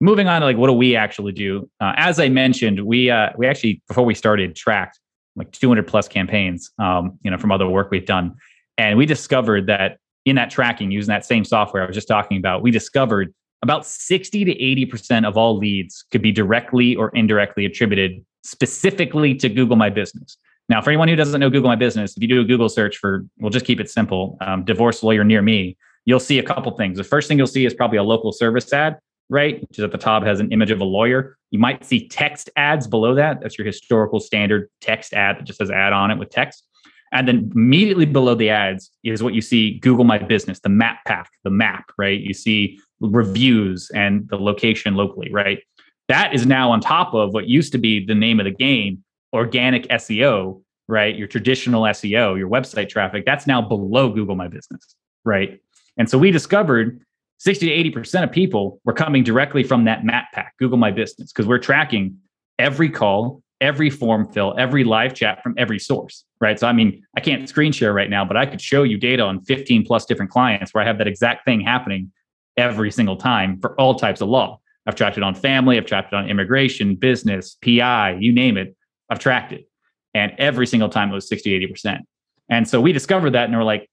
moving 0.00 0.28
on 0.28 0.40
to 0.40 0.46
like, 0.46 0.56
what 0.56 0.68
do 0.68 0.72
we 0.72 0.94
actually 0.94 1.32
do? 1.32 1.68
Uh, 1.80 1.94
as 1.96 2.20
I 2.20 2.28
mentioned, 2.28 2.84
we, 2.84 3.10
uh, 3.10 3.30
we 3.36 3.46
actually, 3.46 3.82
before 3.88 4.04
we 4.04 4.14
started, 4.14 4.54
tracked 4.54 5.00
like 5.34 5.50
200 5.52 5.86
plus 5.86 6.06
campaigns, 6.06 6.70
um, 6.78 7.18
you 7.22 7.30
know, 7.30 7.38
from 7.38 7.50
other 7.50 7.68
work 7.68 7.90
we've 7.90 8.06
done. 8.06 8.34
And 8.76 8.96
we 8.96 9.06
discovered 9.06 9.66
that 9.66 9.98
in 10.24 10.36
that 10.36 10.50
tracking, 10.50 10.90
using 10.90 11.08
that 11.08 11.24
same 11.24 11.44
software 11.44 11.82
I 11.82 11.86
was 11.86 11.94
just 11.94 12.08
talking 12.08 12.36
about, 12.36 12.62
we 12.62 12.70
discovered 12.70 13.32
about 13.62 13.86
60 13.86 14.44
to 14.44 14.54
80% 14.54 15.26
of 15.26 15.36
all 15.36 15.56
leads 15.56 16.04
could 16.12 16.22
be 16.22 16.30
directly 16.30 16.94
or 16.94 17.10
indirectly 17.10 17.64
attributed 17.64 18.24
specifically 18.42 19.34
to 19.36 19.48
Google 19.48 19.76
My 19.76 19.90
Business. 19.90 20.36
Now, 20.68 20.82
for 20.82 20.90
anyone 20.90 21.08
who 21.08 21.16
doesn't 21.16 21.40
know 21.40 21.48
Google 21.48 21.70
My 21.70 21.76
Business, 21.76 22.16
if 22.16 22.22
you 22.22 22.28
do 22.28 22.40
a 22.40 22.44
Google 22.44 22.68
search 22.68 22.98
for, 22.98 23.24
we'll 23.38 23.50
just 23.50 23.64
keep 23.64 23.80
it 23.80 23.90
simple, 23.90 24.36
um, 24.40 24.64
divorce 24.64 25.02
lawyer 25.02 25.24
near 25.24 25.40
me, 25.40 25.76
you'll 26.04 26.20
see 26.20 26.38
a 26.38 26.42
couple 26.42 26.76
things. 26.76 26.98
The 26.98 27.04
first 27.04 27.28
thing 27.28 27.38
you'll 27.38 27.46
see 27.46 27.64
is 27.64 27.74
probably 27.74 27.98
a 27.98 28.02
local 28.02 28.32
service 28.32 28.70
ad, 28.72 28.98
right? 29.30 29.60
Which 29.60 29.78
is 29.78 29.84
at 29.84 29.92
the 29.92 29.98
top 29.98 30.24
has 30.24 30.40
an 30.40 30.52
image 30.52 30.70
of 30.70 30.80
a 30.80 30.84
lawyer. 30.84 31.36
You 31.50 31.58
might 31.58 31.84
see 31.84 32.08
text 32.08 32.50
ads 32.56 32.86
below 32.86 33.14
that. 33.14 33.40
That's 33.40 33.58
your 33.58 33.66
historical 33.66 34.20
standard 34.20 34.68
text 34.80 35.14
ad 35.14 35.38
that 35.38 35.44
just 35.44 35.58
says 35.58 35.70
ad 35.70 35.92
on 35.92 36.10
it 36.10 36.18
with 36.18 36.30
text. 36.30 36.64
And 37.12 37.26
then 37.26 37.50
immediately 37.54 38.04
below 38.04 38.34
the 38.34 38.50
ads 38.50 38.90
is 39.02 39.22
what 39.22 39.32
you 39.32 39.40
see 39.40 39.78
Google 39.78 40.04
My 40.04 40.18
Business, 40.18 40.60
the 40.60 40.68
map 40.68 40.98
pack, 41.06 41.30
the 41.44 41.50
map, 41.50 41.90
right? 41.96 42.20
You 42.20 42.34
see 42.34 42.78
reviews 43.00 43.90
and 43.94 44.28
the 44.28 44.36
location 44.36 44.94
locally, 44.94 45.30
right? 45.32 45.60
That 46.08 46.34
is 46.34 46.46
now 46.46 46.70
on 46.70 46.80
top 46.80 47.14
of 47.14 47.34
what 47.34 47.48
used 47.48 47.72
to 47.72 47.78
be 47.78 48.04
the 48.04 48.14
name 48.14 48.40
of 48.40 48.44
the 48.44 48.50
game, 48.50 49.04
organic 49.32 49.86
SEO, 49.88 50.62
right? 50.88 51.14
Your 51.14 51.28
traditional 51.28 51.82
SEO, 51.82 52.38
your 52.38 52.48
website 52.48 52.88
traffic, 52.88 53.24
that's 53.26 53.46
now 53.46 53.60
below 53.60 54.10
Google 54.10 54.34
My 54.34 54.48
Business, 54.48 54.96
right? 55.24 55.60
And 55.98 56.08
so 56.08 56.16
we 56.16 56.30
discovered 56.30 57.00
60 57.38 57.68
to 57.68 58.00
80% 58.00 58.24
of 58.24 58.32
people 58.32 58.80
were 58.84 58.94
coming 58.94 59.22
directly 59.22 59.62
from 59.62 59.84
that 59.84 60.04
map 60.04 60.26
pack, 60.32 60.54
Google 60.58 60.78
My 60.78 60.90
Business, 60.90 61.32
because 61.32 61.46
we're 61.46 61.58
tracking 61.58 62.16
every 62.58 62.88
call, 62.88 63.42
every 63.60 63.90
form 63.90 64.32
fill, 64.32 64.54
every 64.58 64.84
live 64.84 65.14
chat 65.14 65.42
from 65.42 65.54
every 65.58 65.78
source, 65.78 66.24
right? 66.40 66.58
So, 66.58 66.66
I 66.66 66.72
mean, 66.72 67.02
I 67.16 67.20
can't 67.20 67.48
screen 67.48 67.70
share 67.70 67.92
right 67.92 68.08
now, 68.08 68.24
but 68.24 68.36
I 68.36 68.46
could 68.46 68.60
show 68.60 68.82
you 68.82 68.96
data 68.96 69.22
on 69.22 69.44
15 69.44 69.84
plus 69.84 70.06
different 70.06 70.30
clients 70.30 70.72
where 70.72 70.82
I 70.82 70.86
have 70.86 70.98
that 70.98 71.06
exact 71.06 71.44
thing 71.44 71.60
happening 71.60 72.10
every 72.56 72.90
single 72.90 73.16
time 73.16 73.60
for 73.60 73.78
all 73.78 73.94
types 73.94 74.20
of 74.20 74.28
law. 74.28 74.60
I've 74.88 74.94
tracked 74.94 75.18
it 75.18 75.22
on 75.22 75.34
family, 75.34 75.76
I've 75.76 75.84
tracked 75.84 76.14
it 76.14 76.16
on 76.16 76.30
immigration, 76.30 76.94
business, 76.94 77.58
PI, 77.62 78.16
you 78.20 78.32
name 78.32 78.56
it. 78.56 78.74
I've 79.10 79.18
tracked 79.18 79.52
it. 79.52 79.68
And 80.14 80.32
every 80.38 80.66
single 80.66 80.88
time 80.88 81.10
it 81.10 81.14
was 81.14 81.28
60, 81.28 81.60
80%. 81.68 82.00
And 82.48 82.66
so 82.66 82.80
we 82.80 82.94
discovered 82.94 83.32
that 83.32 83.44
and 83.44 83.56
we're 83.56 83.64
like, 83.64 83.90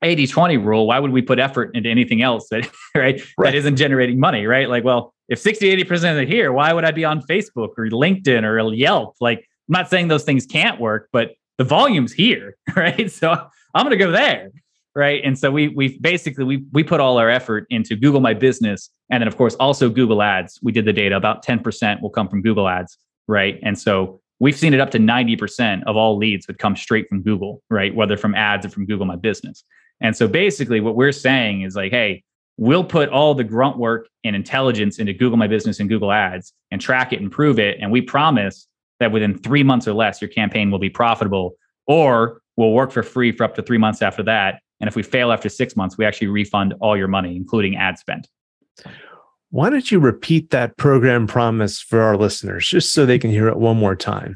80 0.00 0.28
20 0.28 0.56
rule, 0.58 0.86
why 0.86 1.00
would 1.00 1.10
we 1.10 1.22
put 1.22 1.40
effort 1.40 1.74
into 1.74 1.90
anything 1.90 2.22
else 2.22 2.48
that, 2.50 2.70
right, 2.94 3.20
right, 3.36 3.46
that 3.46 3.54
isn't 3.56 3.76
generating 3.76 4.20
money, 4.20 4.46
right? 4.46 4.68
Like, 4.68 4.84
well, 4.84 5.12
if 5.28 5.40
60, 5.40 5.76
80% 5.84 6.12
of 6.12 6.18
it 6.18 6.28
here, 6.28 6.52
why 6.52 6.72
would 6.72 6.84
I 6.84 6.92
be 6.92 7.04
on 7.04 7.20
Facebook 7.22 7.70
or 7.76 7.88
LinkedIn 7.88 8.44
or 8.44 8.72
Yelp? 8.72 9.16
Like, 9.20 9.38
I'm 9.38 9.72
not 9.72 9.90
saying 9.90 10.06
those 10.06 10.24
things 10.24 10.46
can't 10.46 10.80
work, 10.80 11.08
but 11.12 11.32
the 11.58 11.64
volume's 11.64 12.12
here, 12.12 12.56
right? 12.76 13.10
So 13.10 13.30
I'm 13.74 13.84
going 13.84 13.90
to 13.90 14.04
go 14.04 14.12
there 14.12 14.50
right? 14.94 15.20
And 15.24 15.38
so 15.38 15.50
we 15.50 15.68
we 15.68 15.98
basically 15.98 16.44
we 16.44 16.64
we 16.72 16.84
put 16.84 17.00
all 17.00 17.18
our 17.18 17.30
effort 17.30 17.66
into 17.70 17.96
google 17.96 18.20
my 18.20 18.34
business 18.34 18.90
and 19.10 19.20
then 19.20 19.28
of 19.28 19.36
course 19.36 19.54
also 19.56 19.88
google 19.88 20.22
ads. 20.22 20.58
We 20.62 20.72
did 20.72 20.84
the 20.84 20.92
data 20.92 21.16
about 21.16 21.44
10% 21.44 22.02
will 22.02 22.10
come 22.10 22.28
from 22.28 22.42
google 22.42 22.68
ads 22.68 22.98
right? 23.28 23.58
And 23.62 23.78
so 23.78 24.20
we've 24.40 24.58
seen 24.58 24.74
it 24.74 24.80
up 24.80 24.90
to 24.90 24.98
90% 24.98 25.84
of 25.84 25.96
all 25.96 26.16
leads 26.16 26.48
would 26.48 26.58
come 26.58 26.76
straight 26.76 27.08
from 27.08 27.22
google 27.22 27.62
right? 27.70 27.94
Whether 27.94 28.16
from 28.16 28.34
ads 28.34 28.66
or 28.66 28.70
from 28.70 28.86
google 28.86 29.06
my 29.06 29.16
business. 29.16 29.64
And 30.00 30.16
so 30.16 30.28
basically 30.28 30.80
what 30.80 30.96
we're 30.96 31.12
saying 31.12 31.62
is 31.62 31.74
like 31.74 31.92
hey 31.92 32.22
we'll 32.58 32.84
put 32.84 33.08
all 33.08 33.34
the 33.34 33.44
grunt 33.44 33.78
work 33.78 34.08
and 34.24 34.36
intelligence 34.36 34.98
into 34.98 35.14
google 35.14 35.38
my 35.38 35.46
business 35.46 35.80
and 35.80 35.88
google 35.88 36.12
ads 36.12 36.52
and 36.70 36.80
track 36.80 37.12
it 37.12 37.20
and 37.20 37.32
prove 37.32 37.58
it. 37.58 37.78
And 37.80 37.90
we 37.90 38.02
promise 38.02 38.68
that 39.00 39.10
within 39.10 39.38
three 39.38 39.62
months 39.62 39.88
or 39.88 39.94
less 39.94 40.20
your 40.20 40.28
campaign 40.28 40.70
will 40.70 40.78
be 40.78 40.90
profitable 40.90 41.54
or 41.86 42.42
will 42.56 42.72
work 42.72 42.92
for 42.92 43.02
free 43.02 43.32
for 43.32 43.44
up 43.44 43.54
to 43.54 43.62
three 43.62 43.78
months 43.78 44.02
after 44.02 44.22
that 44.22 44.61
and 44.82 44.88
if 44.88 44.96
we 44.96 45.04
fail 45.04 45.30
after 45.30 45.48
six 45.48 45.76
months, 45.76 45.96
we 45.96 46.04
actually 46.04 46.26
refund 46.26 46.74
all 46.80 46.96
your 46.96 47.06
money, 47.06 47.36
including 47.36 47.76
ad 47.76 47.98
spend. 47.98 48.28
Why 49.50 49.70
don't 49.70 49.88
you 49.92 50.00
repeat 50.00 50.50
that 50.50 50.76
program 50.76 51.28
promise 51.28 51.80
for 51.80 52.00
our 52.00 52.16
listeners, 52.16 52.66
just 52.66 52.92
so 52.92 53.06
they 53.06 53.18
can 53.18 53.30
hear 53.30 53.46
it 53.46 53.58
one 53.58 53.76
more 53.76 53.94
time? 53.94 54.34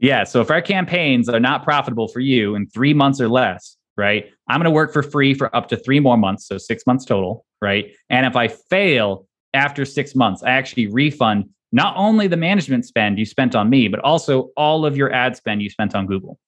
Yeah. 0.00 0.24
So 0.24 0.40
if 0.40 0.50
our 0.50 0.60
campaigns 0.60 1.28
are 1.28 1.38
not 1.38 1.62
profitable 1.62 2.08
for 2.08 2.18
you 2.18 2.56
in 2.56 2.66
three 2.66 2.92
months 2.92 3.20
or 3.20 3.28
less, 3.28 3.76
right, 3.96 4.26
I'm 4.48 4.58
going 4.58 4.64
to 4.64 4.72
work 4.72 4.92
for 4.92 5.02
free 5.02 5.32
for 5.32 5.54
up 5.54 5.68
to 5.68 5.76
three 5.76 6.00
more 6.00 6.16
months. 6.16 6.48
So 6.48 6.58
six 6.58 6.84
months 6.88 7.04
total, 7.04 7.46
right? 7.62 7.94
And 8.10 8.26
if 8.26 8.34
I 8.34 8.48
fail 8.48 9.28
after 9.52 9.84
six 9.84 10.16
months, 10.16 10.42
I 10.42 10.50
actually 10.50 10.88
refund 10.88 11.48
not 11.70 11.94
only 11.96 12.26
the 12.26 12.36
management 12.36 12.84
spend 12.84 13.18
you 13.18 13.26
spent 13.26 13.54
on 13.54 13.70
me, 13.70 13.86
but 13.86 14.00
also 14.00 14.50
all 14.56 14.84
of 14.84 14.96
your 14.96 15.12
ad 15.12 15.36
spend 15.36 15.62
you 15.62 15.70
spent 15.70 15.94
on 15.94 16.06
Google. 16.06 16.40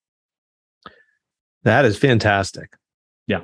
That 1.63 1.85
is 1.85 1.97
fantastic. 1.97 2.75
Yeah. 3.27 3.41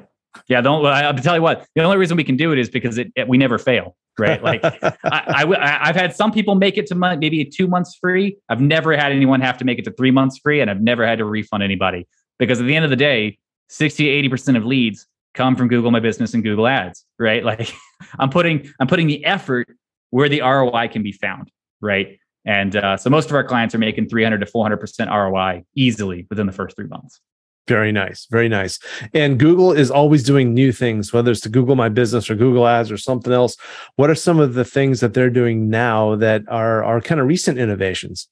Yeah. 0.48 0.60
Don't, 0.60 0.84
I'll 0.84 1.14
tell 1.14 1.36
you 1.36 1.42
what, 1.42 1.66
the 1.74 1.82
only 1.82 1.96
reason 1.96 2.16
we 2.16 2.24
can 2.24 2.36
do 2.36 2.52
it 2.52 2.58
is 2.58 2.70
because 2.70 2.98
it, 2.98 3.12
it 3.16 3.28
we 3.28 3.38
never 3.38 3.58
fail. 3.58 3.96
Right. 4.18 4.42
Like 4.42 4.62
I, 5.04 5.44
I, 5.44 5.86
have 5.86 5.96
had 5.96 6.14
some 6.14 6.32
people 6.32 6.54
make 6.54 6.76
it 6.76 6.86
to 6.88 6.94
month, 6.94 7.20
maybe 7.20 7.44
two 7.44 7.66
months 7.66 7.96
free. 7.98 8.36
I've 8.48 8.60
never 8.60 8.96
had 8.96 9.12
anyone 9.12 9.40
have 9.40 9.56
to 9.58 9.64
make 9.64 9.78
it 9.78 9.84
to 9.86 9.92
three 9.92 10.10
months 10.10 10.38
free 10.38 10.60
and 10.60 10.70
I've 10.70 10.82
never 10.82 11.06
had 11.06 11.18
to 11.18 11.24
refund 11.24 11.62
anybody 11.62 12.06
because 12.38 12.60
at 12.60 12.66
the 12.66 12.76
end 12.76 12.84
of 12.84 12.90
the 12.90 12.96
day, 12.96 13.38
60 13.68 14.28
80% 14.28 14.56
of 14.56 14.66
leads 14.66 15.06
come 15.34 15.56
from 15.56 15.68
Google 15.68 15.90
My 15.90 16.00
Business 16.00 16.34
and 16.34 16.42
Google 16.42 16.66
Ads, 16.66 17.04
right? 17.18 17.42
Like 17.52 17.72
I'm 18.18 18.30
putting 18.30 18.70
I'm 18.80 18.86
putting 18.86 19.06
the 19.06 19.24
effort 19.24 19.68
where 20.10 20.28
the 20.28 20.42
ROI 20.42 20.88
can 20.88 21.02
be 21.02 21.12
found, 21.12 21.50
right? 21.80 22.18
And 22.44 22.76
uh, 22.76 22.96
so 22.96 23.08
most 23.08 23.30
of 23.30 23.36
our 23.36 23.44
clients 23.44 23.74
are 23.74 23.78
making 23.78 24.08
300 24.08 24.38
to 24.38 24.46
400 24.46 24.76
percent 24.78 25.10
ROI 25.10 25.64
easily 25.74 26.26
within 26.28 26.46
the 26.46 26.52
first 26.52 26.76
three 26.76 26.86
months. 26.86 27.20
Very 27.69 27.92
nice, 27.92 28.26
very 28.31 28.49
nice. 28.49 28.81
And 29.14 29.38
Google 29.38 29.73
is 29.73 29.90
always 29.90 30.25
doing 30.25 30.52
new 30.52 30.73
things, 30.73 31.12
whether 31.12 31.31
it's 31.31 31.40
to 31.42 31.49
Google 31.49 31.76
My 31.76 31.88
Business 31.88 32.28
or 32.28 32.35
Google 32.35 32.66
Ads 32.66 32.90
or 32.90 32.97
something 32.97 33.33
else. 33.33 33.57
What 33.95 34.11
are 34.11 34.16
some 34.16 34.40
of 34.40 34.54
the 34.54 34.64
things 34.64 34.99
that 35.00 35.14
they're 35.14 35.31
doing 35.31 35.71
now 35.71 36.16
that 36.16 36.42
are 36.49 36.83
are 36.83 37.00
kind 37.00 37.21
of 37.21 37.28
recent 37.28 37.59
innovations? 37.59 38.28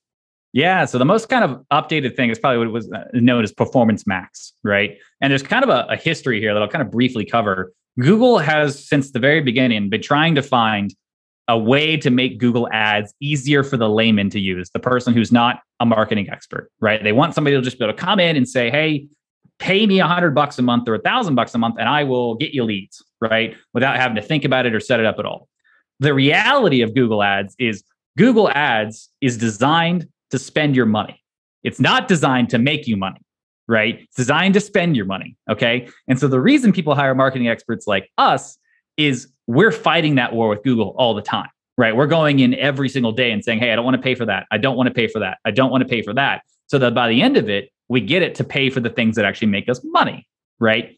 Yeah. 0.53 0.85
So 0.85 0.99
the 0.99 1.05
most 1.05 1.29
kind 1.29 1.45
of 1.45 1.65
updated 1.73 2.17
thing 2.17 2.31
is 2.31 2.39
probably 2.39 2.59
what 2.59 2.73
was 2.73 2.91
uh, 2.91 3.05
known 3.13 3.45
as 3.45 3.53
Performance 3.53 4.05
Max, 4.05 4.53
right? 4.65 4.99
And 5.21 5.31
there's 5.31 5.45
kind 5.45 5.63
of 5.63 5.71
a, 5.71 5.87
a, 5.91 5.97
history 5.97 6.41
here 6.41 6.53
that 6.53 6.61
I'll 6.61 6.69
kind 6.69 6.83
of 6.83 6.91
briefly 6.91 7.25
cover. 7.25 7.73
Google 8.01 8.39
has, 8.39 8.85
since 8.89 9.13
the 9.13 9.21
very 9.21 9.41
beginning, 9.41 9.91
been 9.91 10.03
trying 10.03 10.35
to 10.35 10.43
find 10.43 10.93
a 11.47 11.57
way 11.57 11.97
to 11.99 12.11
make 12.11 12.39
Google 12.39 12.69
Ads 12.73 13.15
easier 13.21 13.63
for 13.63 13.77
the 13.77 13.89
layman 13.89 14.31
to 14.31 14.41
use, 14.41 14.71
the 14.71 14.79
person 14.81 15.15
who's 15.15 15.31
not 15.31 15.61
a 15.79 15.87
marketing 15.87 16.29
expert, 16.31 16.71
right? 16.81 17.03
They 17.03 17.13
want 17.13 17.35
somebody 17.35 17.57
to 17.57 17.63
just 17.63 17.79
be 17.79 17.85
able 17.85 17.95
to 17.95 18.01
come 18.01 18.21
in 18.21 18.37
and 18.37 18.49
say, 18.49 18.71
hey, 18.71 19.09
pay 19.61 19.87
me 19.87 20.01
a 20.01 20.07
hundred 20.07 20.35
bucks 20.35 20.59
a 20.59 20.63
month 20.63 20.89
or 20.89 20.95
a 20.95 20.99
thousand 20.99 21.37
bucks 21.37 21.55
a 21.55 21.59
month 21.59 21.77
and 21.79 21.89
I 21.89 22.03
will 22.03 22.35
get 22.35 22.53
you 22.53 22.65
leads, 22.65 23.05
right? 23.21 23.55
Without 23.75 23.97
having 23.97 24.17
to 24.17 24.23
think 24.23 24.45
about 24.45 24.67
it 24.67 24.75
or 24.75 24.81
set 24.81 24.99
it 24.99 25.07
up 25.07 25.19
at 25.19 25.27
all. 25.27 25.49
The 26.01 26.15
reality 26.15 26.81
of 26.81 26.95
Google 26.95 27.23
Ads 27.23 27.55
is 27.59 27.85
Google 28.17 28.51
Ads 28.51 29.11
is 29.21 29.37
designed 29.37 30.09
to 30.31 30.39
spend 30.39 30.75
your 30.75 30.87
money. 30.87 31.23
It's 31.63 31.79
not 31.79 32.09
designed 32.09 32.49
to 32.51 32.59
make 32.59 32.89
you 32.89 32.97
money, 32.97 33.21
right? 33.69 34.01
It's 34.01 34.17
designed 34.17 34.55
to 34.55 34.61
spend 34.61 34.97
your 34.97 35.05
money. 35.05 35.37
Okay. 35.51 35.89
And 36.09 36.19
so 36.19 36.27
the 36.27 36.41
reason 36.41 36.73
people 36.73 36.95
hire 36.95 37.15
marketing 37.15 37.49
experts 37.49 37.87
like 37.87 38.11
us 38.17 38.57
is 38.97 39.29
we're 39.47 39.73
fighting 39.73 40.15
that 40.15 40.33
war 40.33 40.49
with 40.49 40.63
Google 40.63 40.95
all 40.97 41.15
the 41.15 41.23
time, 41.23 41.49
right? 41.77 41.95
We're 41.95 42.07
going 42.07 42.39
in 42.39 42.55
every 42.55 42.89
single 42.89 43.13
day 43.13 43.31
and 43.31 43.45
saying, 43.45 43.59
hey, 43.59 43.73
I 43.73 43.77
don't 43.77 43.85
want 43.85 43.97
to 43.97 44.03
pay 44.03 44.15
for 44.15 44.25
that. 44.25 44.47
I 44.51 44.57
don't 44.57 44.77
want 44.77 44.87
to 44.87 44.95
pay 44.95 45.07
for 45.07 45.19
that. 45.19 45.39
I 45.45 45.51
don't 45.51 45.71
want 45.71 45.83
to 45.83 45.89
pay 45.89 46.01
for 46.01 46.15
that. 46.15 46.43
So 46.69 46.79
that 46.79 46.95
by 46.95 47.09
the 47.09 47.21
end 47.21 47.37
of 47.37 47.51
it, 47.51 47.71
we 47.91 48.01
get 48.01 48.23
it 48.23 48.37
to 48.37 48.45
pay 48.45 48.71
for 48.71 48.81
the 48.81 48.89
things 48.89 49.17
that 49.17 49.25
actually 49.25 49.49
make 49.49 49.69
us 49.69 49.81
money, 49.83 50.27
right? 50.61 50.97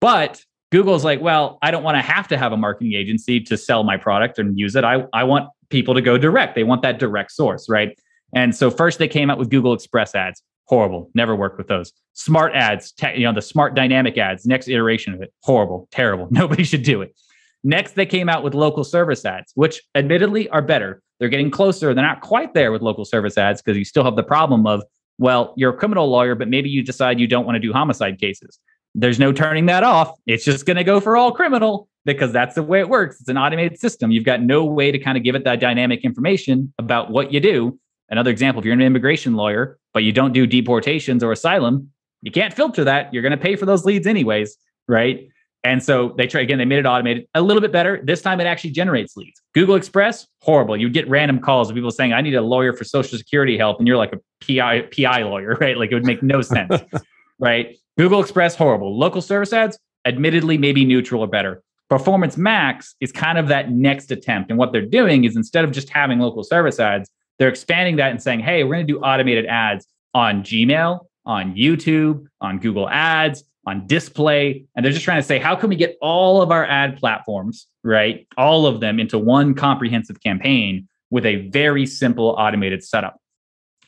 But 0.00 0.44
Google's 0.70 1.02
like, 1.02 1.20
well, 1.22 1.58
I 1.62 1.70
don't 1.70 1.82
want 1.82 1.96
to 1.96 2.02
have 2.02 2.28
to 2.28 2.36
have 2.36 2.52
a 2.52 2.56
marketing 2.56 2.92
agency 2.92 3.40
to 3.40 3.56
sell 3.56 3.82
my 3.82 3.96
product 3.96 4.38
and 4.38 4.56
use 4.58 4.76
it. 4.76 4.84
I, 4.84 5.06
I 5.14 5.24
want 5.24 5.48
people 5.70 5.94
to 5.94 6.02
go 6.02 6.18
direct. 6.18 6.54
They 6.54 6.62
want 6.62 6.82
that 6.82 6.98
direct 6.98 7.32
source, 7.32 7.66
right? 7.68 7.98
And 8.34 8.54
so 8.54 8.70
first 8.70 8.98
they 8.98 9.08
came 9.08 9.30
out 9.30 9.38
with 9.38 9.48
Google 9.48 9.72
Express 9.72 10.14
ads. 10.14 10.42
Horrible. 10.66 11.10
Never 11.14 11.34
worked 11.34 11.56
with 11.56 11.68
those. 11.68 11.92
Smart 12.12 12.54
ads, 12.54 12.92
te- 12.92 13.14
you 13.14 13.22
know, 13.24 13.32
the 13.32 13.42
smart 13.42 13.74
dynamic 13.74 14.18
ads, 14.18 14.44
next 14.44 14.68
iteration 14.68 15.14
of 15.14 15.22
it. 15.22 15.32
Horrible. 15.42 15.88
Terrible. 15.92 16.28
Nobody 16.30 16.64
should 16.64 16.82
do 16.82 17.00
it. 17.00 17.18
Next, 17.62 17.94
they 17.94 18.04
came 18.04 18.28
out 18.28 18.44
with 18.44 18.54
local 18.54 18.84
service 18.84 19.24
ads, 19.24 19.50
which 19.54 19.80
admittedly 19.94 20.50
are 20.50 20.60
better. 20.60 21.02
They're 21.18 21.30
getting 21.30 21.50
closer. 21.50 21.94
They're 21.94 22.04
not 22.04 22.20
quite 22.20 22.52
there 22.52 22.70
with 22.70 22.82
local 22.82 23.06
service 23.06 23.38
ads 23.38 23.62
because 23.62 23.78
you 23.78 23.84
still 23.86 24.04
have 24.04 24.16
the 24.16 24.22
problem 24.22 24.66
of, 24.66 24.82
well, 25.18 25.54
you're 25.56 25.70
a 25.70 25.76
criminal 25.76 26.08
lawyer, 26.08 26.34
but 26.34 26.48
maybe 26.48 26.68
you 26.68 26.82
decide 26.82 27.20
you 27.20 27.26
don't 27.26 27.44
want 27.44 27.56
to 27.56 27.60
do 27.60 27.72
homicide 27.72 28.18
cases. 28.18 28.58
There's 28.94 29.18
no 29.18 29.32
turning 29.32 29.66
that 29.66 29.82
off. 29.82 30.12
It's 30.26 30.44
just 30.44 30.66
going 30.66 30.76
to 30.76 30.84
go 30.84 31.00
for 31.00 31.16
all 31.16 31.32
criminal 31.32 31.88
because 32.04 32.32
that's 32.32 32.54
the 32.54 32.62
way 32.62 32.80
it 32.80 32.88
works. 32.88 33.20
It's 33.20 33.28
an 33.28 33.38
automated 33.38 33.78
system. 33.78 34.10
You've 34.10 34.24
got 34.24 34.42
no 34.42 34.64
way 34.64 34.92
to 34.92 34.98
kind 34.98 35.16
of 35.16 35.24
give 35.24 35.34
it 35.34 35.44
that 35.44 35.60
dynamic 35.60 36.04
information 36.04 36.72
about 36.78 37.10
what 37.10 37.32
you 37.32 37.40
do. 37.40 37.78
Another 38.10 38.30
example, 38.30 38.60
if 38.60 38.66
you're 38.66 38.74
an 38.74 38.82
immigration 38.82 39.34
lawyer, 39.34 39.78
but 39.92 40.04
you 40.04 40.12
don't 40.12 40.32
do 40.32 40.46
deportations 40.46 41.24
or 41.24 41.32
asylum, 41.32 41.90
you 42.22 42.30
can't 42.30 42.54
filter 42.54 42.84
that. 42.84 43.12
You're 43.12 43.22
going 43.22 43.32
to 43.32 43.38
pay 43.38 43.56
for 43.56 43.66
those 43.66 43.84
leads 43.84 44.06
anyways, 44.06 44.56
right? 44.86 45.28
And 45.64 45.82
so 45.82 46.14
they 46.18 46.26
try 46.26 46.42
again, 46.42 46.58
they 46.58 46.66
made 46.66 46.78
it 46.78 46.86
automated 46.86 47.26
a 47.34 47.40
little 47.40 47.62
bit 47.62 47.72
better. 47.72 48.00
This 48.04 48.20
time 48.20 48.38
it 48.38 48.44
actually 48.44 48.70
generates 48.70 49.16
leads. 49.16 49.40
Google 49.54 49.76
Express, 49.76 50.26
horrible. 50.42 50.76
You'd 50.76 50.92
get 50.92 51.08
random 51.08 51.40
calls 51.40 51.70
of 51.70 51.74
people 51.74 51.90
saying, 51.90 52.12
I 52.12 52.20
need 52.20 52.34
a 52.34 52.42
lawyer 52.42 52.74
for 52.74 52.84
Social 52.84 53.16
Security 53.16 53.56
help. 53.56 53.78
And 53.78 53.88
you're 53.88 53.96
like 53.96 54.12
a 54.12 54.18
PI, 54.46 54.88
PI 54.94 55.22
lawyer, 55.22 55.54
right? 55.60 55.76
Like 55.76 55.90
it 55.90 55.94
would 55.94 56.04
make 56.04 56.22
no 56.22 56.42
sense, 56.42 56.82
right? 57.38 57.76
Google 57.96 58.20
Express, 58.20 58.54
horrible. 58.54 58.98
Local 58.98 59.22
service 59.22 59.54
ads, 59.54 59.78
admittedly, 60.04 60.58
maybe 60.58 60.84
neutral 60.84 61.22
or 61.22 61.28
better. 61.28 61.62
Performance 61.88 62.36
Max 62.36 62.94
is 63.00 63.10
kind 63.10 63.38
of 63.38 63.48
that 63.48 63.70
next 63.70 64.10
attempt. 64.10 64.50
And 64.50 64.58
what 64.58 64.72
they're 64.72 64.84
doing 64.84 65.24
is 65.24 65.34
instead 65.34 65.64
of 65.64 65.72
just 65.72 65.88
having 65.88 66.18
local 66.18 66.42
service 66.42 66.78
ads, 66.78 67.08
they're 67.38 67.48
expanding 67.48 67.96
that 67.96 68.10
and 68.10 68.22
saying, 68.22 68.40
hey, 68.40 68.64
we're 68.64 68.74
going 68.74 68.86
to 68.86 68.92
do 68.92 69.00
automated 69.00 69.46
ads 69.46 69.86
on 70.12 70.42
Gmail, 70.42 71.00
on 71.26 71.54
YouTube, 71.54 72.26
on 72.40 72.58
Google 72.58 72.88
Ads, 72.88 73.44
on 73.66 73.86
display. 73.86 74.64
And 74.74 74.84
they're 74.84 74.92
just 74.92 75.04
trying 75.04 75.20
to 75.20 75.26
say, 75.26 75.38
how 75.38 75.56
can 75.56 75.70
we 75.70 75.76
get 75.76 75.96
all 76.00 76.42
of 76.42 76.50
our 76.50 76.66
ad 76.66 76.98
platforms, 76.98 77.66
right? 77.82 78.26
All 78.36 78.66
of 78.66 78.80
them 78.80 78.98
into 78.98 79.18
one 79.18 79.54
comprehensive 79.54 80.20
campaign 80.22 80.88
with 81.10 81.24
a 81.24 81.48
very 81.48 81.86
simple 81.86 82.34
automated 82.38 82.82
setup. 82.82 83.16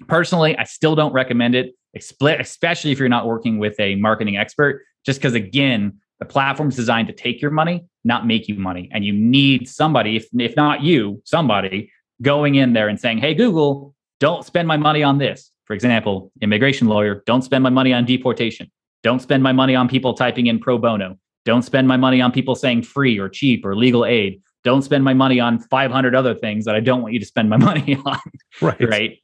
Personally, 0.08 0.56
I 0.56 0.64
still 0.64 0.94
don't 0.94 1.12
recommend 1.12 1.54
it, 1.54 1.74
especially 1.94 2.92
if 2.92 2.98
you're 2.98 3.08
not 3.08 3.26
working 3.26 3.58
with 3.58 3.78
a 3.80 3.94
marketing 3.96 4.36
expert, 4.36 4.82
just 5.04 5.18
because, 5.18 5.34
again, 5.34 5.98
the 6.18 6.26
platform's 6.26 6.76
designed 6.76 7.08
to 7.08 7.14
take 7.14 7.42
your 7.42 7.50
money, 7.50 7.84
not 8.04 8.26
make 8.26 8.48
you 8.48 8.54
money. 8.54 8.88
And 8.92 9.04
you 9.04 9.12
need 9.12 9.68
somebody, 9.68 10.16
if, 10.16 10.26
if 10.34 10.56
not 10.56 10.82
you, 10.82 11.22
somebody 11.24 11.90
going 12.22 12.54
in 12.54 12.72
there 12.72 12.88
and 12.88 12.98
saying, 12.98 13.18
hey, 13.18 13.34
Google, 13.34 13.94
don't 14.20 14.44
spend 14.44 14.66
my 14.66 14.76
money 14.76 15.02
on 15.02 15.18
this. 15.18 15.50
For 15.64 15.74
example, 15.74 16.32
immigration 16.40 16.88
lawyer, 16.88 17.22
don't 17.26 17.42
spend 17.42 17.62
my 17.62 17.70
money 17.70 17.92
on 17.92 18.04
deportation. 18.04 18.70
Don't 19.06 19.22
spend 19.22 19.40
my 19.40 19.52
money 19.52 19.76
on 19.76 19.88
people 19.88 20.14
typing 20.14 20.48
in 20.48 20.58
pro 20.58 20.78
bono. 20.78 21.16
Don't 21.44 21.62
spend 21.62 21.86
my 21.86 21.96
money 21.96 22.20
on 22.20 22.32
people 22.32 22.56
saying 22.56 22.82
free 22.82 23.20
or 23.20 23.28
cheap 23.28 23.64
or 23.64 23.76
legal 23.76 24.04
aid. 24.04 24.42
Don't 24.64 24.82
spend 24.82 25.04
my 25.04 25.14
money 25.14 25.38
on 25.38 25.60
500 25.60 26.16
other 26.16 26.34
things 26.34 26.64
that 26.64 26.74
I 26.74 26.80
don't 26.80 27.02
want 27.02 27.14
you 27.14 27.20
to 27.20 27.24
spend 27.24 27.48
my 27.48 27.56
money 27.70 27.96
on. 28.04 28.18
Right. 28.60 28.80
Right. 28.80 29.18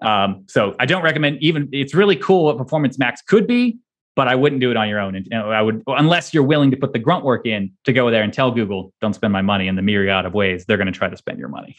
Um, 0.00 0.46
so 0.48 0.74
I 0.80 0.86
don't 0.86 1.02
recommend 1.02 1.36
even, 1.42 1.68
it's 1.70 1.94
really 1.94 2.16
cool 2.16 2.46
what 2.46 2.56
Performance 2.56 2.98
Max 2.98 3.20
could 3.20 3.46
be, 3.46 3.76
but 4.14 4.26
I 4.26 4.34
wouldn't 4.34 4.62
do 4.62 4.70
it 4.70 4.78
on 4.78 4.88
your 4.88 5.00
own. 5.00 5.14
And 5.14 5.26
you 5.26 5.36
know, 5.36 5.50
I 5.50 5.60
would, 5.60 5.82
unless 5.86 6.32
you're 6.32 6.42
willing 6.42 6.70
to 6.70 6.78
put 6.78 6.94
the 6.94 6.98
grunt 6.98 7.22
work 7.22 7.44
in 7.44 7.70
to 7.84 7.92
go 7.92 8.10
there 8.10 8.22
and 8.22 8.32
tell 8.32 8.50
Google, 8.50 8.94
don't 9.02 9.12
spend 9.12 9.34
my 9.34 9.42
money 9.42 9.68
in 9.68 9.76
the 9.76 9.82
myriad 9.82 10.24
of 10.24 10.32
ways 10.32 10.64
they're 10.64 10.78
going 10.78 10.86
to 10.86 10.98
try 10.98 11.10
to 11.10 11.16
spend 11.18 11.38
your 11.38 11.48
money. 11.48 11.76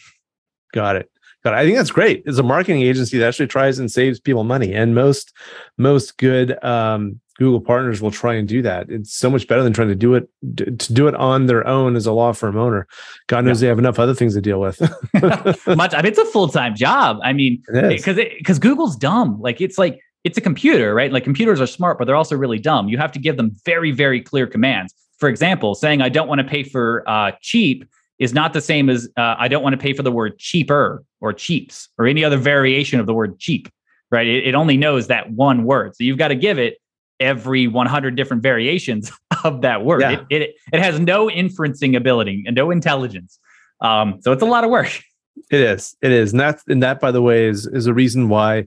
Got 0.73 0.97
it. 0.97 1.09
It. 1.53 1.57
I 1.57 1.65
think 1.65 1.77
that's 1.77 1.91
great. 1.91 2.23
It's 2.25 2.37
a 2.37 2.43
marketing 2.43 2.81
agency 2.81 3.17
that 3.17 3.27
actually 3.27 3.47
tries 3.47 3.79
and 3.79 3.91
saves 3.91 4.19
people 4.19 4.43
money, 4.43 4.73
and 4.73 4.95
most 4.95 5.33
most 5.77 6.17
good 6.17 6.63
um, 6.63 7.19
Google 7.37 7.61
partners 7.61 8.01
will 8.01 8.11
try 8.11 8.33
and 8.33 8.47
do 8.47 8.61
that. 8.63 8.89
It's 8.89 9.13
so 9.13 9.29
much 9.29 9.47
better 9.47 9.63
than 9.63 9.73
trying 9.73 9.89
to 9.89 9.95
do 9.95 10.15
it 10.15 10.27
to 10.57 10.93
do 10.93 11.07
it 11.07 11.15
on 11.15 11.45
their 11.45 11.65
own 11.67 11.95
as 11.95 12.05
a 12.05 12.11
law 12.11 12.33
firm 12.33 12.57
owner. 12.57 12.87
God 13.27 13.45
knows 13.45 13.61
yeah. 13.61 13.65
they 13.65 13.69
have 13.69 13.79
enough 13.79 13.99
other 13.99 14.15
things 14.15 14.33
to 14.33 14.41
deal 14.41 14.59
with. 14.59 14.79
Much. 15.67 15.93
I 15.93 16.01
mean, 16.01 16.07
it's 16.07 16.17
a 16.17 16.25
full 16.25 16.47
time 16.47 16.75
job. 16.75 17.19
I 17.23 17.33
mean, 17.33 17.61
because 17.71 18.15
because 18.15 18.59
Google's 18.59 18.95
dumb. 18.95 19.39
Like 19.39 19.61
it's 19.61 19.77
like 19.77 19.99
it's 20.23 20.37
a 20.37 20.41
computer, 20.41 20.95
right? 20.95 21.11
Like 21.11 21.23
computers 21.23 21.61
are 21.61 21.67
smart, 21.67 21.99
but 21.99 22.05
they're 22.05 22.15
also 22.15 22.35
really 22.35 22.59
dumb. 22.59 22.89
You 22.89 22.97
have 22.97 23.11
to 23.11 23.19
give 23.19 23.37
them 23.37 23.55
very 23.65 23.91
very 23.91 24.21
clear 24.21 24.47
commands. 24.47 24.93
For 25.19 25.29
example, 25.29 25.75
saying 25.75 26.01
I 26.01 26.09
don't 26.09 26.27
want 26.27 26.39
to 26.39 26.47
pay 26.47 26.63
for 26.63 27.03
uh, 27.07 27.31
cheap 27.41 27.85
is 28.19 28.33
not 28.33 28.53
the 28.53 28.61
same 28.61 28.89
as 28.89 29.09
uh, 29.17 29.35
I 29.37 29.47
don't 29.47 29.63
want 29.63 29.73
to 29.73 29.77
pay 29.77 29.93
for 29.93 30.03
the 30.03 30.11
word 30.11 30.39
cheaper 30.39 31.03
or 31.21 31.33
cheaps 31.33 31.89
or 31.97 32.07
any 32.07 32.23
other 32.23 32.37
variation 32.37 32.99
of 32.99 33.05
the 33.05 33.13
word 33.13 33.39
cheap, 33.39 33.69
right? 34.11 34.27
It, 34.27 34.47
it 34.47 34.55
only 34.55 34.77
knows 34.77 35.07
that 35.07 35.31
one 35.31 35.63
word. 35.63 35.95
So 35.95 36.03
you've 36.03 36.17
got 36.17 36.29
to 36.29 36.35
give 36.35 36.57
it 36.57 36.77
every 37.19 37.67
100 37.67 38.15
different 38.15 38.43
variations 38.43 39.11
of 39.43 39.61
that 39.61 39.83
word. 39.83 40.01
Yeah. 40.01 40.23
It, 40.29 40.41
it, 40.41 40.55
it 40.73 40.81
has 40.81 40.99
no 40.99 41.27
inferencing 41.27 41.95
ability 41.95 42.43
and 42.45 42.55
no 42.55 42.71
intelligence. 42.71 43.39
Um, 43.81 44.19
so 44.21 44.31
it's 44.31 44.41
a 44.41 44.47
lot 44.47 44.63
of 44.63 44.69
work. 44.69 44.91
It 45.51 45.61
is. 45.61 45.95
It 46.01 46.11
is. 46.11 46.31
And 46.31 46.39
that, 46.39 46.59
and 46.67 46.81
that, 46.81 46.99
by 46.99 47.11
the 47.11 47.21
way, 47.21 47.45
is, 47.45 47.67
is 47.67 47.85
a 47.85 47.93
reason 47.93 48.27
why 48.27 48.65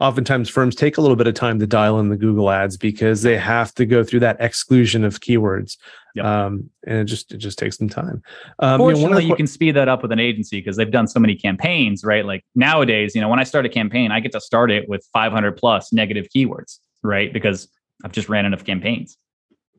oftentimes 0.00 0.48
firms 0.48 0.74
take 0.74 0.96
a 0.96 1.00
little 1.00 1.16
bit 1.16 1.26
of 1.26 1.34
time 1.34 1.58
to 1.58 1.66
dial 1.66 1.98
in 2.00 2.08
the 2.08 2.16
Google 2.16 2.50
ads 2.50 2.76
because 2.76 3.22
they 3.22 3.36
have 3.36 3.74
to 3.74 3.86
go 3.86 4.04
through 4.04 4.20
that 4.20 4.36
exclusion 4.40 5.04
of 5.04 5.20
keywords. 5.20 5.76
Yep. 6.18 6.26
Um, 6.26 6.70
and 6.86 6.98
it 6.98 7.04
just 7.04 7.32
it 7.32 7.38
just 7.38 7.58
takes 7.58 7.78
some 7.78 7.88
time. 7.88 8.22
Um, 8.58 8.78
Fortunately, 8.78 9.02
you, 9.02 9.10
know, 9.10 9.18
you, 9.18 9.36
can 9.36 9.46
speed 9.46 9.76
that 9.76 9.88
up 9.88 10.02
with 10.02 10.10
an 10.10 10.18
agency 10.18 10.58
because 10.58 10.76
they've 10.76 10.90
done 10.90 11.06
so 11.06 11.20
many 11.20 11.36
campaigns, 11.36 12.04
right? 12.04 12.24
Like 12.24 12.44
nowadays, 12.54 13.14
you 13.14 13.20
know, 13.20 13.28
when 13.28 13.38
I 13.38 13.44
start 13.44 13.64
a 13.64 13.68
campaign, 13.68 14.10
I 14.10 14.20
get 14.20 14.32
to 14.32 14.40
start 14.40 14.72
it 14.72 14.88
with 14.88 15.06
500 15.12 15.56
plus 15.56 15.92
negative 15.92 16.26
keywords, 16.34 16.80
right? 17.02 17.32
Because 17.32 17.68
I've 18.04 18.12
just 18.12 18.28
ran 18.28 18.46
enough 18.46 18.64
campaigns. 18.64 19.16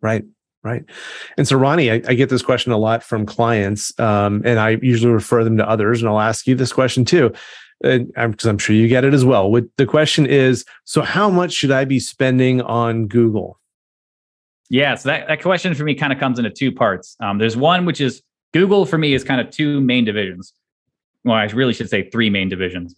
Right. 0.02 0.24
Right. 0.62 0.84
And 1.38 1.48
so, 1.48 1.58
Ronnie, 1.58 1.90
I, 1.90 2.02
I 2.06 2.14
get 2.16 2.30
this 2.30 2.42
question 2.42 2.74
a 2.74 2.78
lot 2.78 3.02
from 3.02 3.26
clients, 3.26 3.98
um, 3.98 4.42
and 4.44 4.60
I 4.60 4.72
usually 4.82 5.14
refer 5.14 5.46
them 5.46 5.56
to 5.58 5.68
others. 5.68 6.02
And 6.02 6.10
I'll 6.10 6.20
ask 6.20 6.48
you 6.48 6.56
this 6.56 6.74
question 6.74 7.06
too, 7.06 7.34
because 7.82 8.08
I'm, 8.18 8.36
I'm, 8.44 8.58
sure 8.58 8.76
you 8.76 8.90
get 8.90 9.06
it 9.06 9.14
as 9.14 9.24
well. 9.24 9.50
With 9.50 9.70
the 9.78 9.86
question 9.86 10.26
is, 10.26 10.66
so 10.84 11.02
how 11.02 11.30
much 11.30 11.54
should 11.54 11.72
I 11.72 11.86
be 11.86 12.02
spending 12.02 12.62
on 12.62 13.08
Google? 13.08 13.58
Yeah, 14.70 14.96
so 14.96 15.10
that, 15.10 15.28
that 15.28 15.42
question 15.42 15.74
for 15.74 15.84
me 15.84 15.96
kind 15.96 16.14
of 16.14 16.20
comes 16.20 16.38
into 16.38 16.52
two 16.52 16.72
parts. 16.72 17.16
Um, 17.20 17.38
there's 17.40 17.58
one 17.58 17.86
which 17.86 18.02
is 18.02 18.22
Google 18.54 18.86
for 18.86 18.98
me 18.98 19.14
is 19.14 19.24
kind 19.24 19.42
of 19.42 19.50
two 19.50 19.82
main 19.82 20.06
divisions. 20.06 20.54
Well, 21.24 21.36
I 21.36 21.46
really 21.46 21.74
should 21.74 21.90
say 21.90 22.10
three 22.10 22.30
main 22.30 22.50
divisions: 22.50 22.96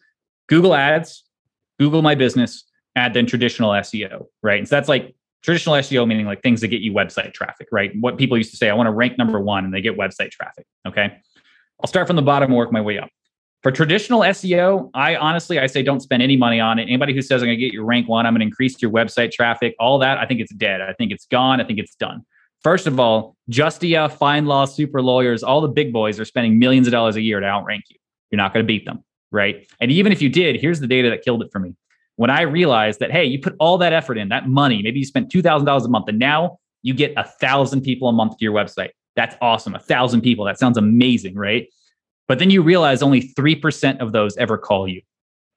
Google 0.47 0.75
Ads, 0.75 1.23
Google 1.79 2.01
My 2.01 2.15
Business, 2.15 2.65
and 2.95 3.13
then 3.13 3.25
traditional 3.25 3.71
SEO, 3.71 4.25
right? 4.43 4.59
And 4.59 4.67
so 4.67 4.75
that's 4.75 4.89
like 4.89 5.15
traditional 5.43 5.75
SEO 5.75 6.07
meaning 6.07 6.25
like 6.25 6.41
things 6.41 6.61
that 6.61 6.67
get 6.67 6.81
you 6.81 6.93
website 6.93 7.33
traffic, 7.33 7.67
right? 7.71 7.91
What 7.99 8.17
people 8.17 8.37
used 8.37 8.51
to 8.51 8.57
say, 8.57 8.69
I 8.69 8.73
want 8.73 8.87
to 8.87 8.91
rank 8.91 9.17
number 9.17 9.39
one, 9.39 9.65
and 9.65 9.73
they 9.73 9.81
get 9.81 9.97
website 9.97 10.31
traffic. 10.31 10.65
Okay. 10.87 11.17
I'll 11.81 11.87
start 11.87 12.05
from 12.05 12.15
the 12.15 12.21
bottom 12.21 12.51
and 12.51 12.57
work 12.57 12.71
my 12.71 12.81
way 12.81 12.99
up. 12.99 13.09
For 13.63 13.71
traditional 13.71 14.21
SEO, 14.21 14.89
I 14.95 15.15
honestly 15.15 15.59
I 15.59 15.67
say 15.67 15.83
don't 15.83 15.99
spend 15.99 16.23
any 16.23 16.35
money 16.35 16.59
on 16.59 16.79
it. 16.79 16.83
Anybody 16.83 17.13
who 17.13 17.21
says 17.21 17.43
I'm 17.43 17.47
going 17.47 17.59
to 17.59 17.63
get 17.63 17.73
your 17.73 17.85
rank 17.85 18.07
one, 18.07 18.25
I'm 18.25 18.33
going 18.33 18.39
to 18.39 18.45
increase 18.45 18.81
your 18.81 18.89
website 18.89 19.31
traffic, 19.31 19.75
all 19.79 19.99
that, 19.99 20.17
I 20.17 20.25
think 20.25 20.39
it's 20.39 20.53
dead. 20.53 20.81
I 20.81 20.93
think 20.93 21.11
it's 21.11 21.27
gone. 21.27 21.61
I 21.61 21.63
think 21.63 21.77
it's 21.77 21.93
done. 21.95 22.25
First 22.63 22.87
of 22.87 22.99
all, 22.99 23.35
Justia, 23.49 24.09
FindLaw, 24.09 24.67
Super 24.67 25.01
Lawyers, 25.01 25.43
all 25.43 25.61
the 25.61 25.67
big 25.67 25.93
boys 25.93 26.19
are 26.19 26.25
spending 26.25 26.57
millions 26.57 26.87
of 26.87 26.91
dollars 26.91 27.15
a 27.15 27.21
year 27.21 27.39
to 27.39 27.45
outrank 27.45 27.85
you. 27.89 27.97
You're 28.31 28.37
not 28.37 28.53
going 28.53 28.63
to 28.63 28.67
beat 28.67 28.85
them, 28.85 29.03
right? 29.31 29.67
And 29.79 29.91
even 29.91 30.11
if 30.11 30.21
you 30.21 30.29
did, 30.29 30.59
here's 30.59 30.79
the 30.79 30.87
data 30.87 31.09
that 31.09 31.23
killed 31.23 31.43
it 31.43 31.51
for 31.51 31.59
me. 31.59 31.75
When 32.15 32.29
I 32.29 32.41
realized 32.41 32.99
that, 32.99 33.11
hey, 33.11 33.25
you 33.25 33.39
put 33.39 33.55
all 33.59 33.77
that 33.79 33.93
effort 33.93 34.17
in, 34.17 34.29
that 34.29 34.47
money, 34.47 34.81
maybe 34.83 34.99
you 34.99 35.05
spent 35.05 35.31
$2,000 35.31 35.85
a 35.85 35.87
month, 35.87 36.07
and 36.07 36.19
now 36.19 36.59
you 36.83 36.93
get 36.93 37.13
a 37.17 37.23
thousand 37.23 37.81
people 37.81 38.09
a 38.09 38.13
month 38.13 38.37
to 38.37 38.43
your 38.43 38.53
website. 38.53 38.89
That's 39.15 39.35
awesome. 39.41 39.75
A 39.75 39.79
thousand 39.79 40.21
people. 40.21 40.45
That 40.45 40.59
sounds 40.59 40.77
amazing, 40.77 41.35
right? 41.35 41.67
But 42.31 42.39
then 42.39 42.49
you 42.49 42.61
realize 42.61 43.03
only 43.03 43.33
3% 43.33 43.99
of 43.99 44.13
those 44.13 44.37
ever 44.37 44.57
call 44.57 44.87
you, 44.87 45.01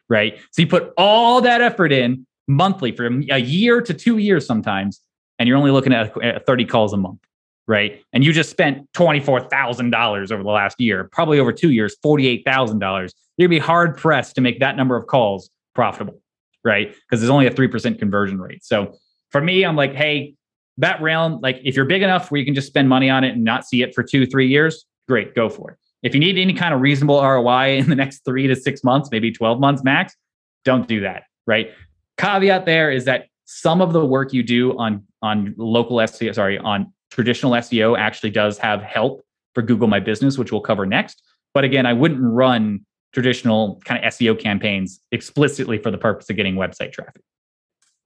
right? 0.09 0.37
So 0.51 0.61
you 0.61 0.67
put 0.67 0.93
all 0.97 1.41
that 1.41 1.61
effort 1.61 1.93
in 1.93 2.27
monthly 2.49 2.91
for 2.91 3.07
a 3.31 3.39
year 3.39 3.81
to 3.81 3.95
two 3.95 4.19
years 4.19 4.45
sometimes, 4.45 5.01
and 5.39 5.49
you're 5.49 5.57
only 5.57 5.71
looking 5.71 5.93
at 5.93 6.45
30 6.45 6.65
calls 6.65 6.93
a 6.93 6.97
month, 6.97 7.21
right? 7.69 8.03
And 8.13 8.25
you 8.25 8.33
just 8.33 8.51
spent 8.51 8.91
$24,000 8.95 10.33
over 10.33 10.43
the 10.43 10.49
last 10.49 10.81
year, 10.81 11.09
probably 11.13 11.39
over 11.39 11.53
two 11.53 11.71
years, 11.71 11.95
$48,000. 12.05 13.13
You're 13.37 13.47
gonna 13.47 13.57
be 13.57 13.65
hard 13.65 13.97
pressed 13.97 14.35
to 14.35 14.41
make 14.41 14.59
that 14.59 14.77
number 14.77 14.97
of 14.97 15.07
calls 15.07 15.51
profitable, 15.77 16.21
right? 16.65 16.93
Because 16.93 17.21
there's 17.21 17.31
only 17.31 17.47
a 17.47 17.53
3% 17.53 18.01
conversion 18.01 18.41
rate. 18.41 18.65
So 18.65 18.97
for 19.31 19.41
me, 19.41 19.65
I'm 19.65 19.77
like, 19.77 19.95
hey, 19.95 20.35
that 20.79 21.01
realm, 21.01 21.39
like 21.41 21.61
if 21.63 21.77
you're 21.77 21.85
big 21.85 22.03
enough 22.03 22.33
where 22.33 22.41
you 22.41 22.45
can 22.45 22.57
just 22.57 22.67
spend 22.67 22.89
money 22.89 23.11
on 23.11 23.23
it 23.23 23.35
and 23.35 23.45
not 23.45 23.65
see 23.65 23.83
it 23.83 23.95
for 23.95 24.03
two, 24.03 24.27
three 24.27 24.49
years, 24.49 24.87
great, 25.07 25.37
go 25.37 25.49
for 25.49 25.71
it. 25.71 25.79
If 26.05 26.15
you 26.15 26.21
need 26.21 26.39
any 26.39 26.53
kind 26.53 26.75
of 26.75 26.81
reasonable 26.81 27.21
ROI 27.21 27.79
in 27.79 27.89
the 27.89 27.97
next 27.97 28.25
three 28.25 28.47
to 28.47 28.55
six 28.55 28.85
months, 28.85 29.09
maybe 29.11 29.33
12 29.33 29.59
months 29.59 29.83
max, 29.83 30.15
don't 30.65 30.87
do 30.87 31.01
that. 31.01 31.25
Right. 31.47 31.71
Caveat 32.19 32.67
there 32.67 32.91
is 32.91 33.07
that 33.07 33.27
some 33.47 33.81
of 33.81 33.93
the 33.93 34.05
work 34.05 34.33
you 34.33 34.43
do 34.43 34.79
on 34.79 35.05
on 35.23 35.55
local 35.57 35.97
SEO, 35.97 36.35
sorry, 36.35 36.59
on 36.59 36.93
traditional 37.11 37.53
SEO 37.53 37.99
actually 37.99 38.31
does 38.31 38.59
have 38.59 38.83
help 38.83 39.23
for 39.55 39.63
Google 39.63 39.89
My 39.89 40.01
Business, 40.01 40.37
which 40.37 40.53
we'll 40.53 40.61
cover 40.61 40.85
next. 40.85 41.23
But 41.55 41.65
again, 41.65 41.87
I 41.87 41.95
wouldn't 41.95 42.21
run 42.21 42.85
traditional 43.13 43.81
kind 43.85 44.05
of 44.05 44.13
SEO 44.13 44.39
campaigns 44.39 45.01
explicitly 45.13 45.79
for 45.79 45.91
the 45.91 45.99
purpose 45.99 46.29
of 46.29 46.37
getting 46.37 46.57
website 46.57 46.93
traffic. 46.93 47.23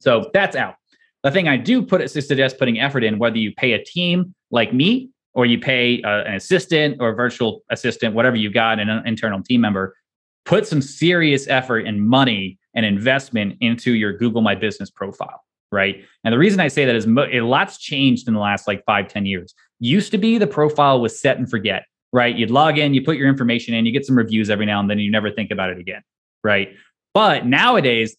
So 0.01 0.31
that's 0.33 0.55
out. 0.55 0.77
The 1.25 1.33
thing 1.33 1.49
I 1.49 1.57
do 1.57 1.83
put 1.83 2.01
it 2.01 2.11
suggest 2.11 2.59
putting 2.59 2.79
effort 2.79 3.03
in, 3.03 3.19
whether 3.19 3.39
you 3.39 3.53
pay 3.53 3.73
a 3.73 3.83
team 3.83 4.35
like 4.51 4.73
me 4.73 5.11
or 5.35 5.47
you 5.47 5.59
pay 5.59 6.03
uh, 6.03 6.25
an 6.25 6.35
assistant 6.35 6.97
or 7.01 7.11
a 7.11 7.15
virtual 7.15 7.63
assistant, 7.71 8.15
whatever 8.15 8.37
you've 8.37 8.55
got, 8.55 8.81
an 8.81 8.89
internal 9.07 9.43
team 9.43 9.61
member, 9.61 9.95
put 10.45 10.67
some 10.67 10.81
serious 10.81 11.47
effort 11.49 11.87
and 11.87 12.09
money 12.09 12.59
and 12.75 12.87
investment 12.87 13.57
into 13.61 13.93
your 13.93 14.17
Google 14.17 14.41
My 14.41 14.55
Business 14.55 14.91
profile, 14.91 15.45
right? 15.71 16.03
And 16.25 16.33
the 16.33 16.39
reason 16.39 16.61
I 16.61 16.69
say 16.69 16.85
that 16.85 16.95
is 16.95 17.07
mo- 17.07 17.29
a 17.31 17.41
lot's 17.43 17.79
changed 17.79 18.29
in 18.29 18.35
the 18.35 18.41
last 18.41 18.67
like 18.67 18.85
five, 18.85 19.09
ten 19.09 19.27
years. 19.27 19.55
Used 19.81 20.11
to 20.13 20.19
be 20.19 20.39
the 20.39 20.47
profile 20.47 21.01
was 21.01 21.21
set 21.21 21.39
and 21.39 21.49
forget, 21.49 21.85
right? 22.13 22.35
You'd 22.35 22.51
log 22.51 22.79
in, 22.79 22.95
you 22.95 23.03
put 23.03 23.17
your 23.17 23.29
information 23.29 23.75
in, 23.75 23.85
you 23.87 23.93
get 23.93 24.07
some 24.07 24.17
reviews 24.17 24.51
every 24.51 24.67
now 24.67 24.81
and 24.81 24.91
then, 24.91 24.99
you 24.99 25.11
never 25.11 25.31
think 25.31 25.51
about 25.51 25.71
it 25.71 25.79
again, 25.79 26.03
right? 26.43 26.71
But 27.15 27.47
nowadays, 27.47 28.17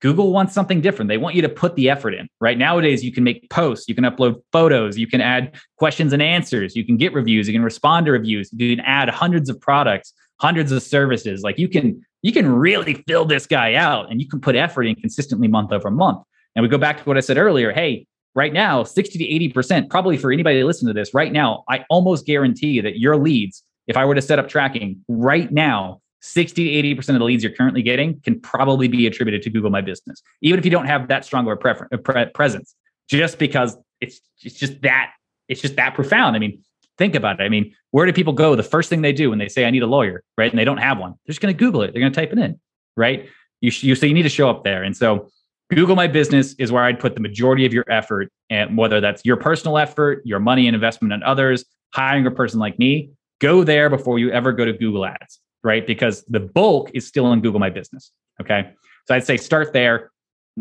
Google 0.00 0.32
wants 0.32 0.54
something 0.54 0.80
different. 0.80 1.08
They 1.08 1.18
want 1.18 1.34
you 1.34 1.42
to 1.42 1.48
put 1.48 1.76
the 1.76 1.90
effort 1.90 2.14
in. 2.14 2.28
Right 2.40 2.56
nowadays, 2.56 3.04
you 3.04 3.12
can 3.12 3.22
make 3.22 3.48
posts, 3.50 3.86
you 3.88 3.94
can 3.94 4.04
upload 4.04 4.40
photos, 4.50 4.98
you 4.98 5.06
can 5.06 5.20
add 5.20 5.54
questions 5.76 6.12
and 6.12 6.22
answers, 6.22 6.74
you 6.74 6.84
can 6.84 6.96
get 6.96 7.12
reviews, 7.12 7.46
you 7.46 7.54
can 7.54 7.62
respond 7.62 8.06
to 8.06 8.12
reviews, 8.12 8.50
you 8.52 8.74
can 8.74 8.84
add 8.84 9.10
hundreds 9.10 9.50
of 9.50 9.60
products, 9.60 10.12
hundreds 10.40 10.72
of 10.72 10.82
services. 10.82 11.42
Like 11.42 11.58
you 11.58 11.68
can 11.68 12.04
you 12.22 12.32
can 12.32 12.50
really 12.50 13.02
fill 13.06 13.24
this 13.24 13.46
guy 13.46 13.74
out, 13.74 14.10
and 14.10 14.20
you 14.20 14.28
can 14.28 14.40
put 14.40 14.56
effort 14.56 14.82
in 14.84 14.94
consistently 14.94 15.48
month 15.48 15.72
over 15.72 15.90
month. 15.90 16.22
And 16.56 16.62
we 16.62 16.68
go 16.68 16.78
back 16.78 16.98
to 16.98 17.04
what 17.04 17.16
I 17.16 17.20
said 17.20 17.38
earlier. 17.38 17.72
Hey, 17.72 18.06
right 18.34 18.52
now, 18.52 18.84
sixty 18.84 19.18
to 19.18 19.24
eighty 19.24 19.48
percent, 19.48 19.90
probably 19.90 20.16
for 20.16 20.32
anybody 20.32 20.60
to 20.60 20.66
listen 20.66 20.88
to 20.88 20.94
this 20.94 21.14
right 21.14 21.32
now, 21.32 21.64
I 21.68 21.84
almost 21.90 22.26
guarantee 22.26 22.80
that 22.80 22.98
your 22.98 23.16
leads, 23.16 23.62
if 23.86 23.96
I 23.96 24.04
were 24.04 24.14
to 24.14 24.22
set 24.22 24.38
up 24.38 24.48
tracking 24.48 25.04
right 25.08 25.50
now, 25.50 25.99
60 26.20 26.82
to 26.82 26.96
80% 26.96 27.08
of 27.10 27.18
the 27.18 27.24
leads 27.24 27.42
you're 27.42 27.52
currently 27.52 27.82
getting 27.82 28.20
can 28.20 28.40
probably 28.40 28.88
be 28.88 29.06
attributed 29.06 29.42
to 29.42 29.50
Google 29.50 29.70
My 29.70 29.80
Business, 29.80 30.22
even 30.42 30.58
if 30.58 30.64
you 30.64 30.70
don't 30.70 30.86
have 30.86 31.08
that 31.08 31.24
strong 31.24 31.48
of 31.48 31.58
a 31.92 31.98
pre- 31.98 32.26
presence, 32.26 32.74
just 33.08 33.38
because 33.38 33.76
it's, 34.00 34.20
it's 34.42 34.56
just 34.56 34.82
that, 34.82 35.12
it's 35.48 35.60
just 35.60 35.76
that 35.76 35.94
profound. 35.94 36.36
I 36.36 36.38
mean, 36.38 36.62
think 36.98 37.14
about 37.14 37.40
it. 37.40 37.44
I 37.44 37.48
mean, 37.48 37.74
where 37.90 38.06
do 38.06 38.12
people 38.12 38.32
go? 38.32 38.54
The 38.54 38.62
first 38.62 38.90
thing 38.90 39.02
they 39.02 39.12
do 39.12 39.30
when 39.30 39.38
they 39.38 39.48
say, 39.48 39.64
I 39.64 39.70
need 39.70 39.82
a 39.82 39.86
lawyer, 39.86 40.22
right? 40.36 40.50
And 40.50 40.58
they 40.58 40.64
don't 40.64 40.78
have 40.78 40.98
one, 40.98 41.12
they're 41.24 41.32
just 41.32 41.40
going 41.40 41.54
to 41.54 41.58
Google 41.58 41.82
it. 41.82 41.92
They're 41.92 42.00
going 42.00 42.12
to 42.12 42.20
type 42.20 42.32
it 42.32 42.38
in, 42.38 42.60
right? 42.96 43.28
You, 43.60 43.70
sh- 43.70 43.84
you, 43.84 43.94
so 43.94 44.06
you 44.06 44.14
need 44.14 44.22
to 44.22 44.28
show 44.28 44.50
up 44.50 44.64
there. 44.64 44.82
And 44.82 44.96
so 44.96 45.30
Google 45.70 45.96
My 45.96 46.06
Business 46.06 46.54
is 46.54 46.70
where 46.70 46.84
I'd 46.84 47.00
put 47.00 47.14
the 47.14 47.20
majority 47.20 47.64
of 47.64 47.72
your 47.72 47.84
effort, 47.88 48.30
and 48.50 48.76
whether 48.76 49.00
that's 49.00 49.24
your 49.24 49.36
personal 49.36 49.78
effort, 49.78 50.20
your 50.24 50.40
money 50.40 50.66
and 50.66 50.74
investment 50.74 51.14
in 51.14 51.22
others, 51.22 51.64
hiring 51.94 52.26
a 52.26 52.30
person 52.30 52.58
like 52.58 52.78
me, 52.78 53.10
go 53.40 53.64
there 53.64 53.88
before 53.88 54.18
you 54.18 54.30
ever 54.32 54.52
go 54.52 54.64
to 54.64 54.72
Google 54.72 55.06
Ads 55.06 55.40
right? 55.62 55.86
Because 55.86 56.24
the 56.24 56.40
bulk 56.40 56.90
is 56.94 57.06
still 57.06 57.32
in 57.32 57.40
Google 57.40 57.60
My 57.60 57.70
Business. 57.70 58.12
Okay. 58.40 58.70
So 59.06 59.14
I'd 59.14 59.24
say 59.24 59.36
start 59.36 59.72
there. 59.72 60.10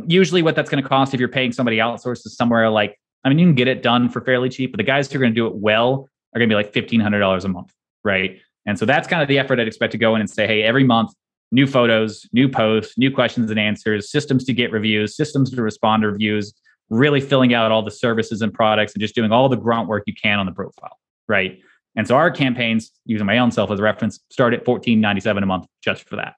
Usually, 0.08 0.42
what 0.42 0.56
that's 0.56 0.70
going 0.70 0.82
to 0.82 0.88
cost 0.88 1.14
if 1.14 1.20
you're 1.20 1.30
paying 1.30 1.52
somebody 1.52 1.78
outsourced 1.78 2.26
is 2.26 2.36
somewhere 2.36 2.70
like, 2.70 2.98
I 3.24 3.30
mean, 3.30 3.40
you 3.40 3.46
can 3.46 3.56
get 3.56 3.68
it 3.68 3.84
done 3.84 4.10
for 4.10 4.22
fairly 4.22 4.50
cheap, 4.50 4.72
but 4.72 4.78
the 4.78 4.84
guys 4.84 5.12
who 5.12 5.18
are 5.18 5.22
going 5.22 5.34
to 5.34 5.36
do 5.36 5.48
it 5.48 5.56
well 5.56 6.08
are 6.34 6.40
going 6.40 6.50
to 6.50 6.54
be 6.54 6.56
like 6.56 6.74
$1,500 6.74 7.44
a 7.44 7.48
month, 7.48 7.74
right? 8.04 8.40
And 8.66 8.78
so 8.78 8.86
that's 8.86 9.08
kind 9.08 9.22
of 9.22 9.28
the 9.28 9.40
effort 9.40 9.60
I'd 9.60 9.68
expect 9.68 9.92
to 9.94 9.98
go 9.98 10.16
in 10.16 10.22
and 10.22 10.30
say, 10.30 10.48
hey, 10.48 10.64
every 10.64 10.84
month, 10.84 11.12
new 11.52 11.66
photos, 11.66 12.28
new 12.32 12.48
posts, 12.48 12.98
new 12.98 13.12
questions 13.12 13.50
and 13.50 13.60
answers, 13.60 14.12
systems 14.12 14.46
to 14.46 14.54
get 14.54 14.72
reviews, 14.72 15.16
systems 15.16 15.50
to 15.52 15.62
respond 15.62 16.04
to 16.04 16.12
reviews, 16.12 16.54
really 16.90 17.22
filling 17.22 17.54
out 17.54 17.72
all 17.72 17.82
the 17.82 17.92
services 17.92 18.42
and 18.42 18.54
products 18.54 18.94
and 18.94 19.02
just 19.02 19.16
doing 19.16 19.32
all 19.32 19.50
the 19.50 19.58
grunt 19.58 19.88
work 19.88 20.04
you 20.06 20.14
can 20.14 20.40
on 20.40 20.46
the 20.46 20.52
profile, 20.52 20.98
right? 21.28 21.60
And 22.00 22.08
so 22.08 22.16
our 22.16 22.32
campaigns, 22.32 22.94
using 23.04 23.28
my 23.28 23.40
own 23.40 23.52
self 23.52 23.70
as 23.72 23.80
a 23.80 23.84
reference, 23.84 24.22
start 24.32 24.54
at 24.54 24.64
$14.97 24.64 25.44
a 25.44 25.46
month 25.46 25.66
just 25.84 26.08
for 26.08 26.16
that. 26.16 26.36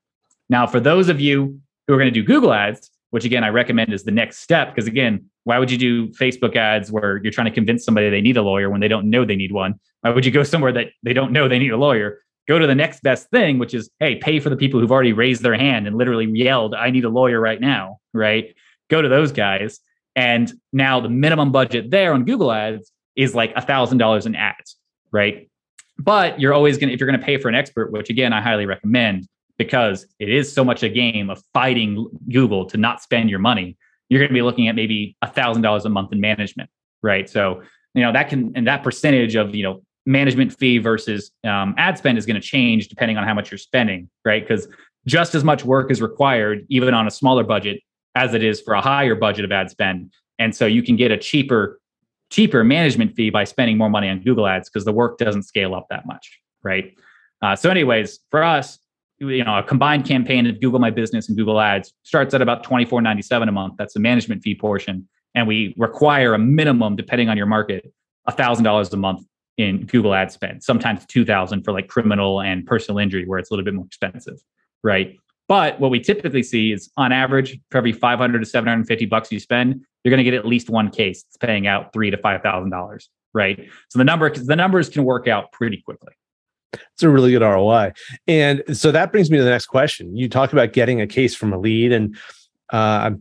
Now, 0.49 0.65
for 0.65 0.79
those 0.79 1.07
of 1.07 1.19
you 1.19 1.61
who 1.85 1.93
are 1.93 1.97
going 1.97 2.11
to 2.11 2.19
do 2.19 2.23
Google 2.23 2.51
ads, 2.51 2.89
which 3.11 3.25
again 3.25 3.43
I 3.43 3.49
recommend 3.49 3.93
is 3.93 4.03
the 4.03 4.09
next 4.09 4.39
step, 4.39 4.73
because 4.73 4.87
again, 4.87 5.23
why 5.43 5.59
would 5.59 5.69
you 5.69 5.77
do 5.77 6.07
Facebook 6.13 6.55
ads 6.55 6.91
where 6.91 7.17
you're 7.21 7.31
trying 7.31 7.45
to 7.45 7.53
convince 7.53 7.85
somebody 7.85 8.09
they 8.09 8.21
need 8.21 8.37
a 8.37 8.41
lawyer 8.41 8.71
when 8.71 8.81
they 8.81 8.87
don't 8.87 9.07
know 9.07 9.23
they 9.23 9.35
need 9.35 9.51
one? 9.51 9.75
Why 10.01 10.09
would 10.09 10.25
you 10.25 10.31
go 10.31 10.41
somewhere 10.41 10.71
that 10.71 10.87
they 11.03 11.13
don't 11.13 11.31
know 11.31 11.47
they 11.47 11.59
need 11.59 11.73
a 11.73 11.77
lawyer? 11.77 12.23
Go 12.47 12.57
to 12.57 12.65
the 12.65 12.73
next 12.73 13.03
best 13.03 13.29
thing, 13.29 13.59
which 13.59 13.75
is, 13.75 13.87
hey, 13.99 14.15
pay 14.15 14.39
for 14.39 14.49
the 14.49 14.57
people 14.57 14.79
who've 14.79 14.91
already 14.91 15.13
raised 15.13 15.43
their 15.43 15.55
hand 15.55 15.85
and 15.85 15.95
literally 15.95 16.25
yelled, 16.25 16.73
I 16.73 16.89
need 16.89 17.05
a 17.05 17.09
lawyer 17.09 17.39
right 17.39 17.61
now, 17.61 17.99
right? 18.15 18.55
Go 18.89 18.99
to 18.99 19.09
those 19.09 19.31
guys. 19.31 19.79
And 20.15 20.51
now 20.73 21.01
the 21.01 21.09
minimum 21.09 21.51
budget 21.51 21.91
there 21.91 22.15
on 22.15 22.25
Google 22.25 22.51
ads 22.51 22.91
is 23.15 23.35
like 23.35 23.53
$1,000 23.53 24.25
in 24.25 24.35
ads 24.35 24.77
right? 25.11 25.49
But 26.03 26.39
you're 26.39 26.53
always 26.53 26.77
going 26.77 26.87
to, 26.89 26.93
if 26.93 26.99
you're 26.99 27.09
going 27.09 27.19
to 27.19 27.25
pay 27.25 27.37
for 27.37 27.47
an 27.49 27.55
expert, 27.55 27.91
which 27.91 28.09
again, 28.09 28.33
I 28.33 28.41
highly 28.41 28.65
recommend 28.65 29.27
because 29.57 30.07
it 30.19 30.29
is 30.29 30.51
so 30.51 30.63
much 30.63 30.81
a 30.81 30.89
game 30.89 31.29
of 31.29 31.43
fighting 31.53 32.07
Google 32.31 32.65
to 32.67 32.77
not 32.77 33.01
spend 33.01 33.29
your 33.29 33.39
money, 33.39 33.77
you're 34.09 34.19
going 34.19 34.29
to 34.29 34.33
be 34.33 34.41
looking 34.41 34.67
at 34.67 34.75
maybe 34.75 35.15
a 35.21 35.27
thousand 35.27 35.61
dollars 35.61 35.85
a 35.85 35.89
month 35.89 36.11
in 36.11 36.19
management, 36.19 36.69
right? 37.03 37.29
So, 37.29 37.61
you 37.93 38.01
know, 38.01 38.11
that 38.11 38.29
can, 38.29 38.51
and 38.55 38.65
that 38.67 38.83
percentage 38.83 39.35
of, 39.35 39.53
you 39.53 39.63
know, 39.63 39.83
management 40.05 40.57
fee 40.57 40.79
versus 40.79 41.31
um, 41.43 41.75
ad 41.77 41.97
spend 41.97 42.17
is 42.17 42.25
going 42.25 42.39
to 42.39 42.45
change 42.45 42.87
depending 42.87 43.17
on 43.17 43.23
how 43.23 43.33
much 43.33 43.51
you're 43.51 43.57
spending, 43.59 44.09
right? 44.25 44.41
Because 44.41 44.67
just 45.05 45.35
as 45.35 45.43
much 45.43 45.63
work 45.63 45.91
is 45.91 46.01
required, 46.01 46.65
even 46.69 46.93
on 46.93 47.05
a 47.05 47.11
smaller 47.11 47.43
budget, 47.43 47.81
as 48.15 48.33
it 48.33 48.43
is 48.43 48.59
for 48.61 48.73
a 48.73 48.81
higher 48.81 49.15
budget 49.15 49.45
of 49.45 49.51
ad 49.51 49.69
spend. 49.69 50.11
And 50.39 50.55
so 50.55 50.65
you 50.65 50.81
can 50.81 50.95
get 50.95 51.11
a 51.11 51.17
cheaper 51.17 51.79
cheaper 52.31 52.63
management 52.63 53.15
fee 53.15 53.29
by 53.29 53.43
spending 53.43 53.77
more 53.77 53.89
money 53.89 54.09
on 54.09 54.21
Google 54.23 54.47
Ads 54.47 54.69
because 54.69 54.85
the 54.85 54.91
work 54.91 55.19
doesn't 55.19 55.43
scale 55.43 55.75
up 55.75 55.85
that 55.89 56.07
much, 56.07 56.39
right? 56.63 56.95
Uh, 57.43 57.55
so, 57.55 57.69
anyways, 57.69 58.19
for 58.31 58.43
us, 58.43 58.79
you 59.19 59.43
know, 59.43 59.59
a 59.59 59.63
combined 59.63 60.05
campaign 60.05 60.47
of 60.47 60.59
Google 60.59 60.79
My 60.79 60.89
Business 60.89 61.27
and 61.27 61.37
Google 61.37 61.59
Ads 61.59 61.93
starts 62.03 62.33
at 62.33 62.41
about 62.41 62.63
twenty 62.63 62.85
four 62.85 63.01
ninety 63.01 63.21
seven 63.21 63.47
a 63.47 63.51
month. 63.51 63.75
That's 63.77 63.93
the 63.93 63.99
management 63.99 64.41
fee 64.41 64.55
portion, 64.55 65.07
and 65.35 65.47
we 65.47 65.75
require 65.77 66.33
a 66.33 66.39
minimum, 66.39 66.95
depending 66.95 67.29
on 67.29 67.37
your 67.37 67.45
market, 67.45 67.93
thousand 68.31 68.63
dollars 68.63 68.91
a 68.93 68.97
month 68.97 69.27
in 69.57 69.85
Google 69.85 70.13
Ad 70.13 70.31
spend. 70.31 70.63
Sometimes 70.63 71.05
two 71.05 71.25
thousand 71.25 71.63
for 71.63 71.71
like 71.73 71.87
criminal 71.87 72.41
and 72.41 72.65
personal 72.65 72.97
injury, 72.97 73.25
where 73.27 73.37
it's 73.37 73.51
a 73.51 73.53
little 73.53 73.65
bit 73.65 73.73
more 73.73 73.85
expensive, 73.85 74.39
right? 74.83 75.17
But 75.51 75.81
what 75.81 75.91
we 75.91 75.99
typically 75.99 76.43
see 76.43 76.71
is 76.71 76.89
on 76.95 77.11
average, 77.11 77.59
for 77.71 77.77
every 77.77 77.91
500 77.91 78.39
to 78.39 78.45
750 78.45 79.05
bucks 79.07 79.33
you 79.33 79.39
spend, 79.41 79.83
you're 80.01 80.09
going 80.09 80.19
to 80.19 80.23
get 80.23 80.33
at 80.33 80.45
least 80.45 80.69
one 80.69 80.89
case 80.89 81.23
that's 81.23 81.35
paying 81.35 81.67
out 81.67 81.91
three 81.91 82.09
to 82.09 82.15
five 82.15 82.41
thousand 82.41 82.69
dollars, 82.69 83.09
right? 83.33 83.59
So 83.89 83.99
the 83.99 84.05
number 84.05 84.33
the 84.33 84.55
numbers 84.55 84.87
can 84.87 85.03
work 85.03 85.27
out 85.27 85.51
pretty 85.51 85.81
quickly. 85.81 86.13
It's 86.71 87.03
a 87.03 87.09
really 87.09 87.33
good 87.33 87.41
ROI, 87.41 87.91
and 88.27 88.63
so 88.71 88.93
that 88.93 89.11
brings 89.11 89.29
me 89.29 89.39
to 89.39 89.43
the 89.43 89.49
next 89.49 89.65
question. 89.65 90.15
You 90.15 90.29
talk 90.29 90.53
about 90.53 90.71
getting 90.71 91.01
a 91.01 91.05
case 91.05 91.35
from 91.35 91.51
a 91.51 91.57
lead, 91.57 91.91
and 91.91 92.17
uh, 92.69 93.11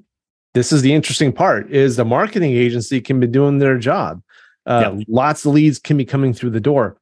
this 0.55 0.71
is 0.71 0.83
the 0.83 0.95
interesting 0.95 1.33
part 1.33 1.69
is 1.73 1.97
the 1.97 2.05
marketing 2.05 2.53
agency 2.53 3.01
can 3.01 3.19
be 3.19 3.27
doing 3.27 3.59
their 3.59 3.77
job. 3.77 4.23
Uh, 4.66 4.93
yep. 4.99 5.07
Lots 5.09 5.45
of 5.45 5.55
leads 5.55 5.81
can 5.81 5.97
be 5.97 6.05
coming 6.05 6.33
through 6.33 6.51
the 6.51 6.61
door 6.61 7.00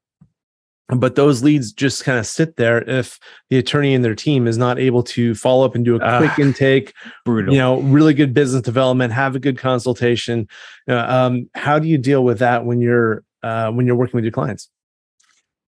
but 0.96 1.16
those 1.16 1.42
leads 1.42 1.72
just 1.72 2.04
kind 2.04 2.18
of 2.18 2.26
sit 2.26 2.56
there 2.56 2.82
if 2.88 3.18
the 3.50 3.58
attorney 3.58 3.94
and 3.94 4.04
their 4.04 4.14
team 4.14 4.46
is 4.46 4.56
not 4.56 4.78
able 4.78 5.02
to 5.02 5.34
follow 5.34 5.64
up 5.64 5.74
and 5.74 5.84
do 5.84 5.96
a 5.96 6.18
quick 6.18 6.38
uh, 6.38 6.42
intake 6.42 6.94
brutal. 7.24 7.52
you 7.52 7.60
know 7.60 7.80
really 7.80 8.14
good 8.14 8.32
business 8.32 8.62
development 8.62 9.12
have 9.12 9.36
a 9.36 9.38
good 9.38 9.58
consultation 9.58 10.48
uh, 10.88 10.94
um, 10.96 11.48
how 11.54 11.78
do 11.78 11.88
you 11.88 11.98
deal 11.98 12.24
with 12.24 12.38
that 12.38 12.64
when 12.64 12.80
you're 12.80 13.22
uh, 13.42 13.70
when 13.70 13.86
you're 13.86 13.94
working 13.94 14.16
with 14.16 14.24
your 14.24 14.32
clients? 14.32 14.68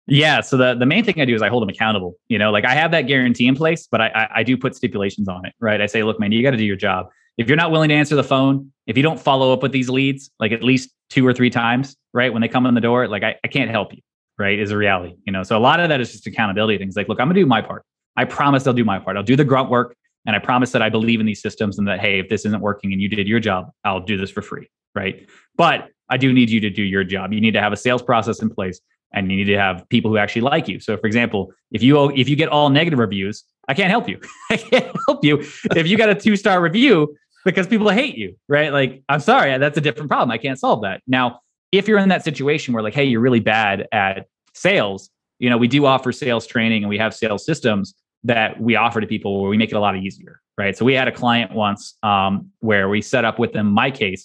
Yeah 0.07 0.41
so 0.41 0.57
the, 0.57 0.73
the 0.73 0.85
main 0.85 1.05
thing 1.05 1.21
i 1.21 1.25
do 1.25 1.35
is 1.35 1.41
i 1.41 1.47
hold 1.47 1.61
them 1.61 1.69
accountable 1.69 2.15
you 2.27 2.37
know 2.37 2.51
like 2.51 2.65
i 2.65 2.73
have 2.73 2.91
that 2.91 3.03
guarantee 3.03 3.47
in 3.47 3.55
place 3.55 3.87
but 3.89 4.01
i 4.01 4.07
i, 4.07 4.29
I 4.39 4.43
do 4.43 4.57
put 4.57 4.75
stipulations 4.75 5.29
on 5.29 5.45
it 5.45 5.53
right? 5.61 5.79
I 5.79 5.85
say 5.85 6.03
look 6.03 6.19
man 6.19 6.31
you 6.31 6.43
got 6.43 6.51
to 6.51 6.57
do 6.57 6.65
your 6.65 6.75
job. 6.75 7.07
If 7.35 7.47
you're 7.47 7.57
not 7.57 7.71
willing 7.71 7.89
to 7.89 7.95
answer 7.95 8.15
the 8.15 8.23
phone 8.23 8.71
if 8.85 8.97
you 8.97 9.03
don't 9.03 9.19
follow 9.19 9.53
up 9.53 9.63
with 9.63 9.71
these 9.71 9.89
leads 9.89 10.29
like 10.39 10.51
at 10.51 10.63
least 10.63 10.89
two 11.09 11.25
or 11.25 11.33
three 11.33 11.49
times 11.49 11.95
right 12.13 12.33
when 12.33 12.41
they 12.41 12.47
come 12.47 12.65
in 12.65 12.73
the 12.73 12.81
door 12.81 13.07
like 13.07 13.23
i, 13.23 13.35
I 13.43 13.47
can't 13.47 13.71
help 13.71 13.93
you 13.93 14.01
right 14.37 14.59
is 14.59 14.71
a 14.71 14.77
reality 14.77 15.15
you 15.25 15.33
know? 15.33 15.43
So 15.43 15.57
a 15.57 15.59
lot 15.59 15.79
of 15.79 15.89
that 15.89 16.01
is 16.01 16.11
just 16.11 16.27
accountability 16.27 16.77
things 16.77 16.95
like 16.95 17.07
look 17.07 17.19
i'm 17.19 17.27
gonna 17.27 17.39
do 17.39 17.45
my 17.45 17.61
part. 17.61 17.83
I 18.15 18.25
promise 18.25 18.65
i'll 18.67 18.73
do 18.73 18.85
my 18.85 18.99
part. 18.99 19.17
I'll 19.17 19.23
do 19.23 19.35
the 19.35 19.45
grunt 19.45 19.69
work 19.69 19.95
and 20.25 20.35
i 20.35 20.39
promise 20.39 20.71
that 20.71 20.81
i 20.81 20.89
believe 20.89 21.19
in 21.19 21.25
these 21.25 21.41
systems 21.41 21.77
and 21.77 21.87
that 21.87 21.99
hey 21.99 22.19
if 22.19 22.29
this 22.29 22.45
isn't 22.45 22.61
working 22.61 22.93
and 22.93 23.01
you 23.01 23.09
did 23.09 23.27
your 23.27 23.39
job 23.39 23.71
i'll 23.83 23.99
do 23.99 24.17
this 24.17 24.31
for 24.31 24.41
free 24.41 24.69
right? 24.95 25.27
But 25.55 25.89
i 26.09 26.17
do 26.17 26.31
need 26.33 26.49
you 26.49 26.59
to 26.59 26.69
do 26.69 26.83
your 26.83 27.03
job. 27.03 27.33
You 27.33 27.41
need 27.41 27.53
to 27.53 27.61
have 27.61 27.73
a 27.73 27.77
sales 27.77 28.01
process 28.01 28.41
in 28.41 28.49
place 28.49 28.79
and 29.13 29.29
you 29.31 29.37
need 29.37 29.45
to 29.45 29.57
have 29.57 29.87
people 29.89 30.09
who 30.11 30.17
actually 30.17 30.41
like 30.41 30.67
you. 30.67 30.79
So 30.79 30.97
for 30.97 31.07
example 31.07 31.53
if 31.71 31.81
you 31.81 32.11
if 32.11 32.27
you 32.29 32.35
get 32.35 32.49
all 32.49 32.69
negative 32.69 32.99
reviews 32.99 33.43
i 33.67 33.73
can't 33.73 33.89
help 33.89 34.09
you. 34.09 34.19
I 34.51 34.57
can't 34.57 34.95
help 35.07 35.23
you 35.23 35.39
if 35.75 35.87
you 35.87 35.97
got 35.97 36.09
a 36.09 36.15
two 36.15 36.35
star 36.35 36.61
review 36.61 37.15
because 37.45 37.67
people 37.67 37.89
hate 37.89 38.15
you 38.17 38.35
right? 38.47 38.71
Like 38.71 39.03
i'm 39.09 39.19
sorry 39.19 39.57
that's 39.57 39.77
a 39.77 39.81
different 39.81 40.09
problem. 40.09 40.31
I 40.31 40.37
can't 40.37 40.59
solve 40.59 40.81
that. 40.83 41.01
Now 41.07 41.39
if 41.73 41.87
you're 41.87 41.97
in 41.97 42.09
that 42.09 42.23
situation 42.23 42.73
where 42.73 42.83
like, 42.83 42.93
hey, 42.93 43.03
you're 43.03 43.19
really 43.19 43.39
bad 43.39 43.87
at 43.91 44.27
sales, 44.53 45.09
you 45.39 45.49
know, 45.49 45.57
we 45.57 45.67
do 45.67 45.85
offer 45.85 46.11
sales 46.11 46.45
training 46.45 46.83
and 46.83 46.89
we 46.89 46.99
have 46.99 47.15
sales 47.15 47.43
systems 47.43 47.95
that 48.23 48.61
we 48.61 48.75
offer 48.75 49.01
to 49.01 49.07
people 49.07 49.41
where 49.41 49.49
we 49.49 49.57
make 49.57 49.71
it 49.71 49.75
a 49.75 49.79
lot 49.79 49.97
easier, 49.97 50.39
right? 50.55 50.77
So 50.77 50.85
we 50.85 50.93
had 50.93 51.07
a 51.07 51.11
client 51.11 51.51
once 51.51 51.97
um, 52.03 52.51
where 52.59 52.89
we 52.89 53.01
set 53.01 53.25
up 53.25 53.39
with 53.39 53.53
them 53.53 53.75
MyCase, 53.75 54.21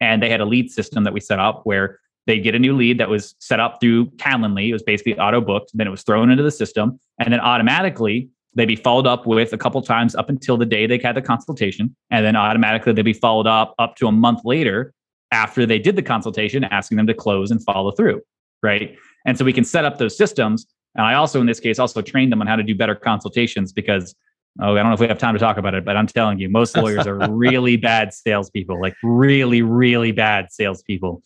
and 0.00 0.22
they 0.22 0.30
had 0.30 0.40
a 0.40 0.44
lead 0.44 0.70
system 0.70 1.02
that 1.04 1.12
we 1.12 1.20
set 1.20 1.40
up 1.40 1.62
where 1.64 1.98
they 2.26 2.38
get 2.38 2.54
a 2.54 2.58
new 2.58 2.74
lead 2.74 2.98
that 2.98 3.08
was 3.08 3.34
set 3.40 3.58
up 3.58 3.78
through 3.80 4.06
Calendly. 4.12 4.68
It 4.68 4.72
was 4.72 4.82
basically 4.82 5.18
auto 5.18 5.40
booked, 5.40 5.72
then 5.74 5.88
it 5.88 5.90
was 5.90 6.02
thrown 6.04 6.30
into 6.30 6.44
the 6.44 6.50
system, 6.52 7.00
and 7.18 7.32
then 7.32 7.40
automatically 7.40 8.30
they'd 8.54 8.66
be 8.66 8.76
followed 8.76 9.08
up 9.08 9.26
with 9.26 9.52
a 9.52 9.58
couple 9.58 9.82
times 9.82 10.14
up 10.14 10.28
until 10.28 10.56
the 10.56 10.66
day 10.66 10.86
they 10.86 10.98
had 10.98 11.16
the 11.16 11.22
consultation, 11.22 11.96
and 12.10 12.24
then 12.24 12.36
automatically 12.36 12.92
they'd 12.92 13.02
be 13.02 13.12
followed 13.12 13.48
up 13.48 13.74
up 13.80 13.96
to 13.96 14.06
a 14.06 14.12
month 14.12 14.42
later 14.44 14.94
after 15.32 15.66
they 15.66 15.78
did 15.78 15.96
the 15.96 16.02
consultation, 16.02 16.62
asking 16.64 16.98
them 16.98 17.06
to 17.08 17.14
close 17.14 17.50
and 17.50 17.62
follow 17.64 17.90
through. 17.90 18.20
Right. 18.62 18.96
And 19.26 19.36
so 19.36 19.44
we 19.44 19.52
can 19.52 19.64
set 19.64 19.84
up 19.84 19.98
those 19.98 20.16
systems. 20.16 20.66
And 20.94 21.04
I 21.04 21.14
also, 21.14 21.40
in 21.40 21.46
this 21.46 21.58
case, 21.58 21.78
also 21.78 22.02
trained 22.02 22.30
them 22.30 22.40
on 22.40 22.46
how 22.46 22.54
to 22.54 22.62
do 22.62 22.74
better 22.74 22.94
consultations 22.94 23.72
because, 23.72 24.14
oh, 24.60 24.74
I 24.74 24.76
don't 24.76 24.88
know 24.88 24.92
if 24.92 25.00
we 25.00 25.08
have 25.08 25.18
time 25.18 25.34
to 25.34 25.40
talk 25.40 25.56
about 25.56 25.74
it, 25.74 25.84
but 25.84 25.96
I'm 25.96 26.06
telling 26.06 26.38
you, 26.38 26.48
most 26.48 26.76
lawyers 26.76 27.06
are 27.06 27.16
really 27.30 27.76
bad 27.76 28.12
salespeople, 28.12 28.80
like 28.80 28.94
really, 29.02 29.62
really 29.62 30.12
bad 30.12 30.52
salespeople. 30.52 31.22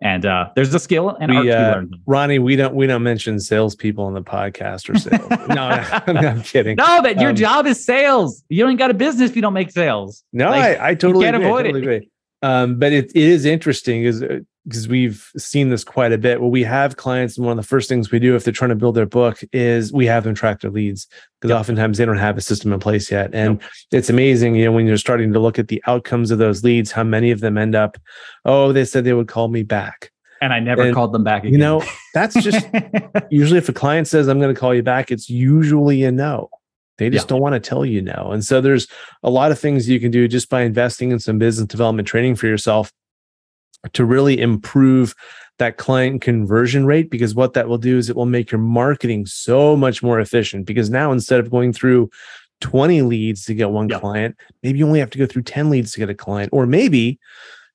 And 0.00 0.24
uh, 0.24 0.50
there's 0.54 0.72
a 0.72 0.78
skill 0.78 1.16
and 1.20 1.36
we, 1.36 1.50
uh, 1.50 1.82
Ronnie, 2.06 2.38
we 2.38 2.54
don't 2.54 2.72
we 2.72 2.86
don't 2.86 3.02
mention 3.02 3.40
salespeople 3.40 4.04
on 4.04 4.14
the 4.14 4.22
podcast 4.22 4.88
or 4.88 4.96
sales. 4.96 5.28
no, 5.48 5.62
I'm, 5.62 6.16
I'm, 6.24 6.42
kidding. 6.42 6.76
No, 6.76 7.02
that 7.02 7.20
your 7.20 7.30
um, 7.30 7.36
job 7.36 7.66
is 7.66 7.84
sales. 7.84 8.44
You 8.48 8.64
don't 8.64 8.76
got 8.76 8.92
a 8.92 8.94
business 8.94 9.30
if 9.30 9.34
you 9.34 9.42
don't 9.42 9.54
make 9.54 9.72
sales. 9.72 10.22
No, 10.32 10.50
like, 10.50 10.78
I, 10.78 10.90
I 10.90 10.94
totally 10.94 11.24
can't 11.24 11.34
agree. 11.34 11.48
avoid 11.48 11.62
totally 11.64 11.80
it. 11.80 11.82
Agree. 11.82 12.10
Um, 12.42 12.78
but 12.78 12.92
it, 12.92 13.10
it 13.14 13.16
is 13.16 13.44
interesting 13.44 14.04
is 14.04 14.20
because 14.64 14.86
uh, 14.86 14.90
we've 14.90 15.30
seen 15.36 15.70
this 15.70 15.82
quite 15.82 16.12
a 16.12 16.18
bit. 16.18 16.40
Well, 16.40 16.50
we 16.50 16.62
have 16.62 16.96
clients, 16.96 17.36
and 17.36 17.44
one 17.44 17.58
of 17.58 17.64
the 17.64 17.68
first 17.68 17.88
things 17.88 18.10
we 18.10 18.18
do 18.18 18.36
if 18.36 18.44
they're 18.44 18.52
trying 18.52 18.68
to 18.68 18.76
build 18.76 18.94
their 18.94 19.06
book 19.06 19.40
is 19.52 19.92
we 19.92 20.06
have 20.06 20.24
them 20.24 20.34
track 20.34 20.60
their 20.60 20.70
leads 20.70 21.08
because 21.40 21.50
yep. 21.50 21.60
oftentimes 21.60 21.98
they 21.98 22.04
don't 22.04 22.18
have 22.18 22.38
a 22.38 22.40
system 22.40 22.72
in 22.72 22.78
place 22.78 23.10
yet. 23.10 23.30
And 23.32 23.60
yep. 23.60 23.70
it's 23.92 24.10
amazing, 24.10 24.54
you 24.54 24.66
know, 24.66 24.72
when 24.72 24.86
you're 24.86 24.98
starting 24.98 25.32
to 25.32 25.40
look 25.40 25.58
at 25.58 25.68
the 25.68 25.82
outcomes 25.86 26.30
of 26.30 26.38
those 26.38 26.62
leads, 26.62 26.92
how 26.92 27.04
many 27.04 27.30
of 27.30 27.40
them 27.40 27.58
end 27.58 27.74
up, 27.74 27.98
oh, 28.44 28.72
they 28.72 28.84
said 28.84 29.04
they 29.04 29.14
would 29.14 29.28
call 29.28 29.48
me 29.48 29.64
back. 29.64 30.12
And 30.40 30.52
I 30.52 30.60
never 30.60 30.82
and, 30.82 30.94
called 30.94 31.12
them 31.12 31.24
back 31.24 31.42
again. 31.42 31.54
You 31.54 31.58
know, 31.58 31.84
that's 32.14 32.40
just 32.40 32.64
usually 33.30 33.58
if 33.58 33.68
a 33.68 33.72
client 33.72 34.06
says, 34.06 34.28
I'm 34.28 34.38
going 34.38 34.54
to 34.54 34.60
call 34.60 34.72
you 34.72 34.84
back, 34.84 35.10
it's 35.10 35.28
usually 35.28 36.04
a 36.04 36.12
no. 36.12 36.50
They 36.98 37.10
just 37.10 37.26
yeah. 37.26 37.28
don't 37.28 37.40
want 37.40 37.54
to 37.54 37.60
tell 37.60 37.84
you 37.84 38.02
no. 38.02 38.30
And 38.32 38.44
so 38.44 38.60
there's 38.60 38.88
a 39.22 39.30
lot 39.30 39.52
of 39.52 39.58
things 39.58 39.88
you 39.88 40.00
can 40.00 40.10
do 40.10 40.28
just 40.28 40.50
by 40.50 40.62
investing 40.62 41.10
in 41.10 41.18
some 41.18 41.38
business 41.38 41.66
development 41.66 42.08
training 42.08 42.36
for 42.36 42.46
yourself 42.46 42.92
to 43.92 44.04
really 44.04 44.40
improve 44.40 45.14
that 45.58 45.76
client 45.76 46.22
conversion 46.22 46.86
rate 46.86 47.10
because 47.10 47.34
what 47.34 47.52
that 47.54 47.68
will 47.68 47.78
do 47.78 47.98
is 47.98 48.08
it 48.08 48.16
will 48.16 48.26
make 48.26 48.50
your 48.50 48.60
marketing 48.60 49.26
so 49.26 49.76
much 49.76 50.02
more 50.02 50.20
efficient 50.20 50.66
because 50.66 50.88
now 50.88 51.12
instead 51.12 51.40
of 51.40 51.50
going 51.50 51.72
through 51.72 52.08
20 52.60 53.02
leads 53.02 53.44
to 53.44 53.54
get 53.54 53.70
one 53.70 53.88
yeah. 53.88 53.98
client 53.98 54.36
maybe 54.62 54.78
you 54.78 54.86
only 54.86 55.00
have 55.00 55.10
to 55.10 55.18
go 55.18 55.26
through 55.26 55.42
10 55.42 55.70
leads 55.70 55.92
to 55.92 55.98
get 55.98 56.10
a 56.10 56.14
client 56.14 56.48
or 56.52 56.66
maybe 56.66 57.18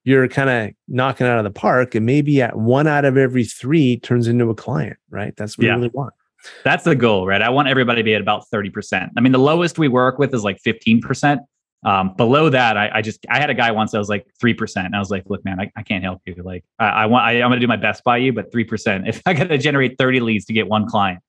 you're 0.06 0.28
kind 0.28 0.50
of 0.50 0.72
knocking 0.88 1.28
out 1.28 1.38
of 1.38 1.44
the 1.44 1.52
park 1.52 1.96
and 1.96 2.06
maybe 2.06 2.42
at 2.42 2.58
one 2.58 2.88
out 2.88 3.06
of 3.06 3.18
every 3.18 3.46
three 3.46 3.98
turns 3.98 4.28
into 4.28 4.50
a 4.50 4.56
client 4.56 4.98
right 5.10 5.36
that's 5.36 5.58
what 5.58 5.66
yeah. 5.66 5.72
you 5.72 5.78
really 5.78 5.92
want 5.94 6.14
that's 6.64 6.84
the 6.84 6.96
goal, 6.96 7.26
right? 7.26 7.42
I 7.42 7.50
want 7.50 7.68
everybody 7.68 8.02
to 8.02 8.04
be 8.04 8.16
at 8.16 8.22
about 8.22 8.46
30%. 8.54 9.10
I 9.18 9.22
mean, 9.22 9.32
the 9.32 9.40
lowest 9.40 9.78
we 9.78 9.88
work 9.88 10.20
with 10.20 10.34
is 10.34 10.44
like 10.44 10.62
15%. 10.62 11.40
Um, 11.86 12.14
below 12.16 12.50
that, 12.50 12.78
I, 12.78 12.90
I, 12.96 13.02
just 13.02 13.26
I 13.30 13.40
had 13.40 13.50
a 13.50 13.54
guy 13.54 13.72
once 13.72 13.92
that 13.92 13.98
was 13.98 14.08
like 14.08 14.26
three 14.40 14.54
percent. 14.54 14.86
And 14.86 14.96
I 14.96 15.00
was 15.00 15.12
like, 15.12 15.24
look, 15.28 15.44
man, 15.44 15.60
I, 15.60 15.70
I 15.76 15.84
can't 15.84 16.04
help 16.04 16.22
you. 16.26 16.36
Like, 16.42 16.64
I, 16.80 16.88
I 16.88 17.06
want 17.08 17.26
I, 17.26 17.34
am 17.34 17.50
gonna 17.50 17.60
do 17.60 17.68
my 17.68 17.76
best 17.76 18.04
by 18.04 18.18
you, 18.18 18.32
but 18.32 18.52
three 18.52 18.64
percent. 18.64 19.08
If 19.08 19.22
I 19.26 19.34
gotta 19.34 19.58
generate 19.58 19.98
30 19.98 20.22
leads 20.22 20.46
to 20.46 20.54
get 20.54 20.68
one 20.68 20.88
client, 20.88 21.20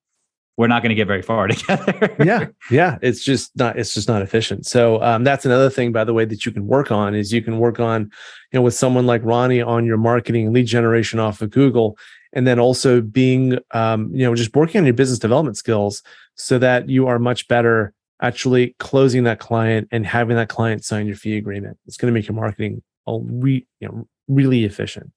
we're 0.57 0.67
not 0.67 0.81
gonna 0.81 0.95
get 0.95 1.07
very 1.07 1.21
far 1.21 1.47
together. 1.49 2.15
yeah, 2.23 2.45
yeah. 2.71 2.97
It's 3.01 3.21
just 3.21 3.51
not 3.57 3.77
it's 3.77 3.93
just 3.93 4.07
not 4.07 4.21
efficient. 4.21 4.65
So 4.65 5.01
um, 5.03 5.25
that's 5.25 5.45
another 5.45 5.69
thing, 5.69 5.91
by 5.91 6.05
the 6.05 6.13
way, 6.13 6.23
that 6.23 6.45
you 6.45 6.53
can 6.53 6.67
work 6.67 6.89
on 6.89 7.15
is 7.15 7.33
you 7.33 7.41
can 7.41 7.59
work 7.59 7.81
on, 7.81 8.03
you 8.03 8.59
know, 8.59 8.61
with 8.61 8.75
someone 8.75 9.05
like 9.05 9.21
Ronnie 9.25 9.61
on 9.61 9.85
your 9.85 9.97
marketing 9.97 10.53
lead 10.53 10.67
generation 10.67 11.19
off 11.19 11.41
of 11.41 11.49
Google 11.49 11.97
and 12.35 12.45
then 12.45 12.59
also 12.59 13.01
being 13.01 13.57
um, 13.71 14.11
you 14.13 14.25
know 14.25 14.35
just 14.35 14.55
working 14.55 14.79
on 14.79 14.85
your 14.85 14.93
business 14.93 15.19
development 15.19 15.57
skills 15.57 16.03
so 16.35 16.59
that 16.59 16.89
you 16.89 17.07
are 17.07 17.17
much 17.17 17.47
better 17.47 17.93
actually 18.21 18.75
closing 18.79 19.23
that 19.23 19.39
client 19.39 19.87
and 19.91 20.05
having 20.05 20.35
that 20.35 20.49
client 20.49 20.85
sign 20.85 21.07
your 21.07 21.15
fee 21.15 21.37
agreement. 21.37 21.77
It's 21.85 21.97
going 21.97 22.13
to 22.13 22.17
make 22.17 22.27
your 22.27 22.35
marketing 22.35 22.81
re, 23.07 23.65
you 23.79 23.87
know, 23.87 24.07
really 24.27 24.65
efficient 24.65 25.11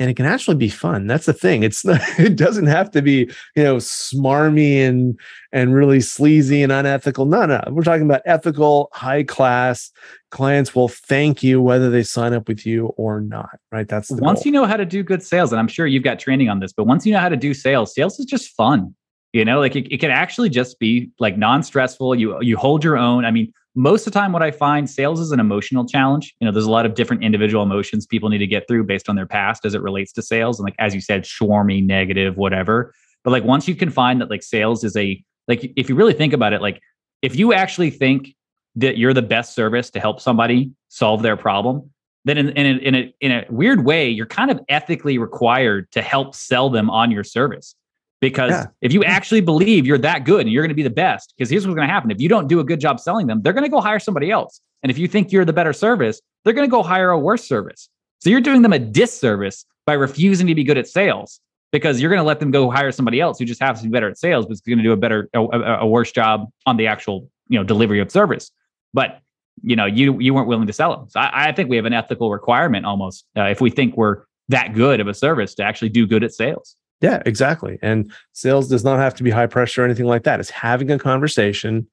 and 0.00 0.08
it 0.08 0.14
can 0.14 0.24
actually 0.24 0.56
be 0.56 0.70
fun. 0.70 1.06
That's 1.06 1.26
the 1.26 1.34
thing. 1.34 1.62
It's 1.62 1.84
not, 1.84 2.00
it 2.18 2.34
doesn't 2.34 2.66
have 2.66 2.90
to 2.92 3.02
be 3.02 3.30
you 3.54 3.62
know 3.62 3.76
smarmy 3.76 4.78
and 4.78 5.20
and 5.52 5.74
really 5.74 6.00
sleazy 6.00 6.62
and 6.62 6.72
unethical. 6.72 7.26
No, 7.26 7.44
no, 7.44 7.62
we're 7.68 7.82
talking 7.82 8.06
about 8.06 8.22
ethical, 8.24 8.88
high 8.92 9.22
class. 9.22 9.92
Clients 10.30 10.74
will 10.74 10.88
thank 10.88 11.42
you 11.42 11.60
whether 11.60 11.90
they 11.90 12.02
sign 12.02 12.32
up 12.32 12.48
with 12.48 12.64
you 12.64 12.86
or 12.96 13.20
not. 13.20 13.60
Right? 13.70 13.86
That's 13.86 14.10
once 14.10 14.40
goal. 14.40 14.46
you 14.46 14.52
know 14.52 14.64
how 14.64 14.76
to 14.76 14.86
do 14.86 15.02
good 15.02 15.22
sales, 15.22 15.52
and 15.52 15.60
I'm 15.60 15.68
sure 15.68 15.86
you've 15.86 16.02
got 16.02 16.18
training 16.18 16.48
on 16.48 16.60
this. 16.60 16.72
But 16.72 16.84
once 16.84 17.04
you 17.04 17.12
know 17.12 17.20
how 17.20 17.28
to 17.28 17.36
do 17.36 17.52
sales, 17.52 17.94
sales 17.94 18.18
is 18.18 18.26
just 18.26 18.50
fun. 18.56 18.94
You 19.32 19.44
know, 19.44 19.60
like 19.60 19.76
it, 19.76 19.92
it 19.92 19.98
can 19.98 20.10
actually 20.10 20.48
just 20.48 20.80
be 20.80 21.10
like 21.20 21.36
non-stressful. 21.36 22.14
You 22.14 22.40
you 22.40 22.56
hold 22.56 22.82
your 22.82 22.96
own. 22.96 23.24
I 23.26 23.30
mean, 23.30 23.52
most 23.74 24.06
of 24.06 24.12
the 24.12 24.18
time 24.18 24.32
what 24.32 24.42
i 24.42 24.50
find 24.50 24.90
sales 24.90 25.20
is 25.20 25.30
an 25.30 25.40
emotional 25.40 25.86
challenge. 25.86 26.34
You 26.40 26.46
know 26.46 26.52
there's 26.52 26.66
a 26.66 26.70
lot 26.70 26.86
of 26.86 26.94
different 26.94 27.22
individual 27.22 27.62
emotions 27.62 28.06
people 28.06 28.28
need 28.28 28.38
to 28.38 28.46
get 28.46 28.66
through 28.66 28.84
based 28.84 29.08
on 29.08 29.16
their 29.16 29.26
past 29.26 29.64
as 29.64 29.74
it 29.74 29.82
relates 29.82 30.12
to 30.14 30.22
sales 30.22 30.58
and 30.58 30.64
like 30.64 30.74
as 30.78 30.94
you 30.94 31.00
said 31.00 31.24
swarmy 31.24 31.84
negative 31.84 32.36
whatever. 32.36 32.94
But 33.22 33.30
like 33.30 33.44
once 33.44 33.68
you 33.68 33.74
can 33.74 33.90
find 33.90 34.20
that 34.20 34.30
like 34.30 34.42
sales 34.42 34.82
is 34.84 34.96
a 34.96 35.22
like 35.46 35.72
if 35.76 35.88
you 35.88 35.94
really 35.94 36.14
think 36.14 36.32
about 36.32 36.52
it 36.52 36.62
like 36.62 36.80
if 37.22 37.36
you 37.36 37.52
actually 37.52 37.90
think 37.90 38.34
that 38.76 38.96
you're 38.96 39.14
the 39.14 39.22
best 39.22 39.54
service 39.54 39.90
to 39.90 40.00
help 40.00 40.20
somebody 40.20 40.72
solve 40.88 41.22
their 41.22 41.36
problem 41.36 41.90
then 42.24 42.36
in, 42.36 42.50
in, 42.50 42.66
a, 42.66 42.78
in, 42.80 42.94
a, 42.94 43.14
in 43.20 43.32
a 43.32 43.46
weird 43.50 43.84
way 43.84 44.08
you're 44.08 44.26
kind 44.26 44.50
of 44.50 44.60
ethically 44.68 45.18
required 45.18 45.90
to 45.92 46.02
help 46.02 46.34
sell 46.34 46.70
them 46.70 46.88
on 46.88 47.10
your 47.10 47.24
service 47.24 47.74
because 48.20 48.50
yeah. 48.50 48.66
if 48.82 48.92
you 48.92 49.02
actually 49.04 49.40
believe 49.40 49.86
you're 49.86 49.98
that 49.98 50.24
good 50.24 50.42
and 50.42 50.50
you're 50.50 50.62
going 50.62 50.70
to 50.70 50.74
be 50.74 50.82
the 50.82 50.90
best, 50.90 51.34
because 51.36 51.50
here's 51.50 51.66
what's 51.66 51.74
going 51.74 51.88
to 51.88 51.92
happen. 51.92 52.10
If 52.10 52.20
you 52.20 52.28
don't 52.28 52.48
do 52.48 52.60
a 52.60 52.64
good 52.64 52.80
job 52.80 53.00
selling 53.00 53.26
them, 53.26 53.42
they're 53.42 53.52
going 53.52 53.64
to 53.64 53.70
go 53.70 53.80
hire 53.80 53.98
somebody 53.98 54.30
else. 54.30 54.60
And 54.82 54.90
if 54.90 54.98
you 54.98 55.08
think 55.08 55.32
you're 55.32 55.44
the 55.44 55.52
better 55.52 55.72
service, 55.72 56.20
they're 56.44 56.54
going 56.54 56.68
to 56.68 56.70
go 56.70 56.82
hire 56.82 57.10
a 57.10 57.18
worse 57.18 57.46
service. 57.46 57.88
So 58.18 58.30
you're 58.30 58.40
doing 58.40 58.62
them 58.62 58.72
a 58.72 58.78
disservice 58.78 59.64
by 59.86 59.94
refusing 59.94 60.46
to 60.46 60.54
be 60.54 60.64
good 60.64 60.78
at 60.78 60.86
sales 60.86 61.40
because 61.72 62.00
you're 62.00 62.10
going 62.10 62.20
to 62.20 62.26
let 62.26 62.40
them 62.40 62.50
go 62.50 62.70
hire 62.70 62.92
somebody 62.92 63.20
else 63.20 63.38
who 63.38 63.44
just 63.44 63.60
happens 63.60 63.80
to 63.80 63.88
be 63.88 63.92
better 63.92 64.08
at 64.08 64.18
sales, 64.18 64.46
but 64.46 64.52
is 64.52 64.60
going 64.60 64.78
to 64.78 64.84
do 64.84 64.92
a 64.92 64.96
better, 64.96 65.28
a, 65.34 65.40
a, 65.40 65.86
worse 65.86 66.12
job 66.12 66.50
on 66.66 66.76
the 66.76 66.86
actual, 66.86 67.30
you 67.48 67.58
know, 67.58 67.64
delivery 67.64 68.00
of 68.00 68.10
service. 68.10 68.50
But 68.92 69.20
you 69.62 69.76
know, 69.76 69.86
you 69.86 70.18
you 70.20 70.32
weren't 70.32 70.48
willing 70.48 70.66
to 70.66 70.72
sell 70.72 70.96
them. 70.96 71.08
So 71.08 71.20
I, 71.20 71.48
I 71.48 71.52
think 71.52 71.68
we 71.68 71.76
have 71.76 71.84
an 71.84 71.92
ethical 71.92 72.30
requirement 72.30 72.86
almost 72.86 73.26
uh, 73.36 73.44
if 73.44 73.60
we 73.60 73.70
think 73.70 73.96
we're 73.96 74.24
that 74.48 74.74
good 74.74 75.00
of 75.00 75.06
a 75.06 75.14
service 75.14 75.54
to 75.56 75.62
actually 75.62 75.90
do 75.90 76.06
good 76.06 76.24
at 76.24 76.32
sales. 76.32 76.76
Yeah, 77.00 77.22
exactly. 77.24 77.78
And 77.80 78.12
sales 78.32 78.68
does 78.68 78.84
not 78.84 78.98
have 78.98 79.14
to 79.16 79.22
be 79.22 79.30
high 79.30 79.46
pressure 79.46 79.82
or 79.82 79.84
anything 79.84 80.06
like 80.06 80.24
that. 80.24 80.38
It's 80.40 80.50
having 80.50 80.90
a 80.90 80.98
conversation 80.98 81.86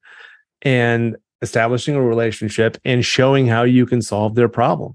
and 0.62 1.16
establishing 1.40 1.94
a 1.94 2.02
relationship 2.02 2.76
and 2.84 3.04
showing 3.04 3.46
how 3.46 3.62
you 3.62 3.86
can 3.86 4.02
solve 4.02 4.34
their 4.34 4.48
problem. 4.48 4.94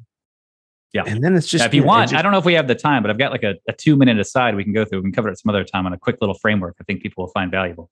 Yeah. 0.94 1.04
And 1.08 1.24
then 1.24 1.36
it's 1.36 1.48
just, 1.48 1.64
yeah, 1.64 1.68
if 1.68 1.74
you, 1.74 1.84
want, 1.84 2.12
just, 2.12 2.20
I 2.20 2.22
don't 2.22 2.32
know 2.32 2.38
if 2.38 2.46
we 2.46 2.54
have 2.54 2.68
the 2.68 2.76
time, 2.76 3.02
but 3.02 3.10
I've 3.10 3.18
got 3.18 3.32
like 3.32 3.42
a, 3.42 3.56
a 3.68 3.74
two 3.74 3.96
minute 3.96 4.20
aside 4.20 4.56
we 4.56 4.64
can 4.64 4.74
go 4.74 4.86
through. 4.86 5.00
We 5.00 5.06
can 5.06 5.12
cover 5.14 5.30
it 5.30 5.40
some 5.40 5.50
other 5.50 5.64
time 5.64 5.88
on 5.88 5.94
a 5.94 5.98
quick 5.98 6.18
little 6.22 6.36
framework 6.36 6.76
I 6.80 6.84
think 6.84 7.02
people 7.02 7.24
will 7.24 7.32
find 7.32 7.50
valuable. 7.50 7.90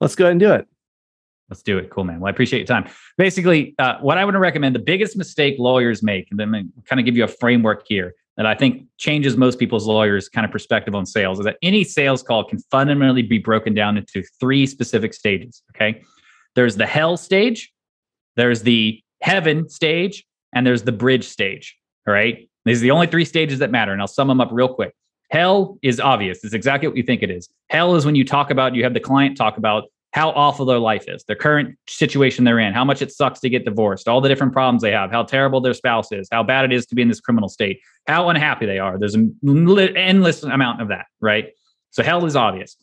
Let's 0.00 0.16
go 0.16 0.24
ahead 0.24 0.32
and 0.32 0.40
do 0.40 0.52
it. 0.52 0.66
Let's 1.48 1.62
do 1.62 1.78
it. 1.78 1.90
Cool, 1.90 2.04
man. 2.04 2.20
Well, 2.20 2.28
I 2.28 2.30
appreciate 2.30 2.60
your 2.60 2.66
time. 2.66 2.90
Basically, 3.18 3.74
uh, 3.78 3.98
what 4.00 4.18
I 4.18 4.24
want 4.24 4.34
to 4.34 4.40
recommend 4.40 4.74
the 4.74 4.80
biggest 4.80 5.16
mistake 5.16 5.56
lawyers 5.58 6.02
make, 6.02 6.28
and 6.30 6.38
then 6.38 6.72
kind 6.86 6.98
of 6.98 7.06
give 7.06 7.16
you 7.16 7.24
a 7.24 7.28
framework 7.28 7.84
here 7.86 8.14
that 8.36 8.46
I 8.46 8.54
think 8.54 8.84
changes 8.96 9.36
most 9.36 9.58
people's 9.58 9.86
lawyers' 9.86 10.28
kind 10.28 10.44
of 10.44 10.50
perspective 10.50 10.94
on 10.94 11.04
sales 11.04 11.38
is 11.38 11.44
that 11.44 11.56
any 11.62 11.84
sales 11.84 12.22
call 12.22 12.44
can 12.44 12.58
fundamentally 12.70 13.22
be 13.22 13.38
broken 13.38 13.74
down 13.74 13.96
into 13.96 14.22
three 14.38 14.66
specific 14.66 15.12
stages. 15.14 15.62
Okay. 15.74 16.02
There's 16.54 16.76
the 16.76 16.86
hell 16.86 17.16
stage, 17.16 17.72
there's 18.36 18.62
the 18.62 19.00
heaven 19.20 19.68
stage, 19.68 20.24
and 20.54 20.66
there's 20.66 20.82
the 20.82 20.92
bridge 20.92 21.28
stage. 21.28 21.76
All 22.06 22.14
right. 22.14 22.48
These 22.64 22.80
are 22.80 22.82
the 22.82 22.90
only 22.90 23.06
three 23.06 23.24
stages 23.24 23.58
that 23.58 23.70
matter. 23.70 23.92
And 23.92 24.00
I'll 24.00 24.08
sum 24.08 24.28
them 24.28 24.40
up 24.40 24.48
real 24.52 24.72
quick. 24.72 24.94
Hell 25.30 25.78
is 25.82 26.00
obvious. 26.00 26.42
It's 26.42 26.54
exactly 26.54 26.88
what 26.88 26.96
you 26.96 27.02
think 27.02 27.22
it 27.22 27.30
is. 27.30 27.48
Hell 27.68 27.94
is 27.94 28.04
when 28.04 28.14
you 28.14 28.24
talk 28.24 28.50
about, 28.50 28.74
you 28.74 28.82
have 28.82 28.94
the 28.94 29.00
client 29.00 29.36
talk 29.36 29.58
about 29.58 29.84
how 30.12 30.30
awful 30.30 30.66
their 30.66 30.78
life 30.78 31.04
is, 31.06 31.22
their 31.24 31.36
current 31.36 31.76
situation 31.88 32.44
they're 32.44 32.58
in, 32.58 32.72
how 32.72 32.84
much 32.84 33.00
it 33.00 33.12
sucks 33.12 33.38
to 33.40 33.48
get 33.48 33.64
divorced, 33.64 34.08
all 34.08 34.20
the 34.20 34.28
different 34.28 34.52
problems 34.52 34.82
they 34.82 34.90
have, 34.90 35.10
how 35.10 35.22
terrible 35.22 35.60
their 35.60 35.74
spouse 35.74 36.10
is, 36.10 36.28
how 36.32 36.42
bad 36.42 36.64
it 36.64 36.72
is 36.72 36.84
to 36.86 36.94
be 36.94 37.02
in 37.02 37.08
this 37.08 37.20
criminal 37.20 37.48
state, 37.48 37.80
how 38.06 38.28
unhappy 38.28 38.66
they 38.66 38.78
are. 38.78 38.98
There's 38.98 39.14
an 39.14 39.38
endless 39.96 40.42
amount 40.42 40.82
of 40.82 40.88
that, 40.88 41.06
right? 41.20 41.50
So 41.90 42.02
hell 42.02 42.24
is 42.26 42.34
obvious. 42.34 42.76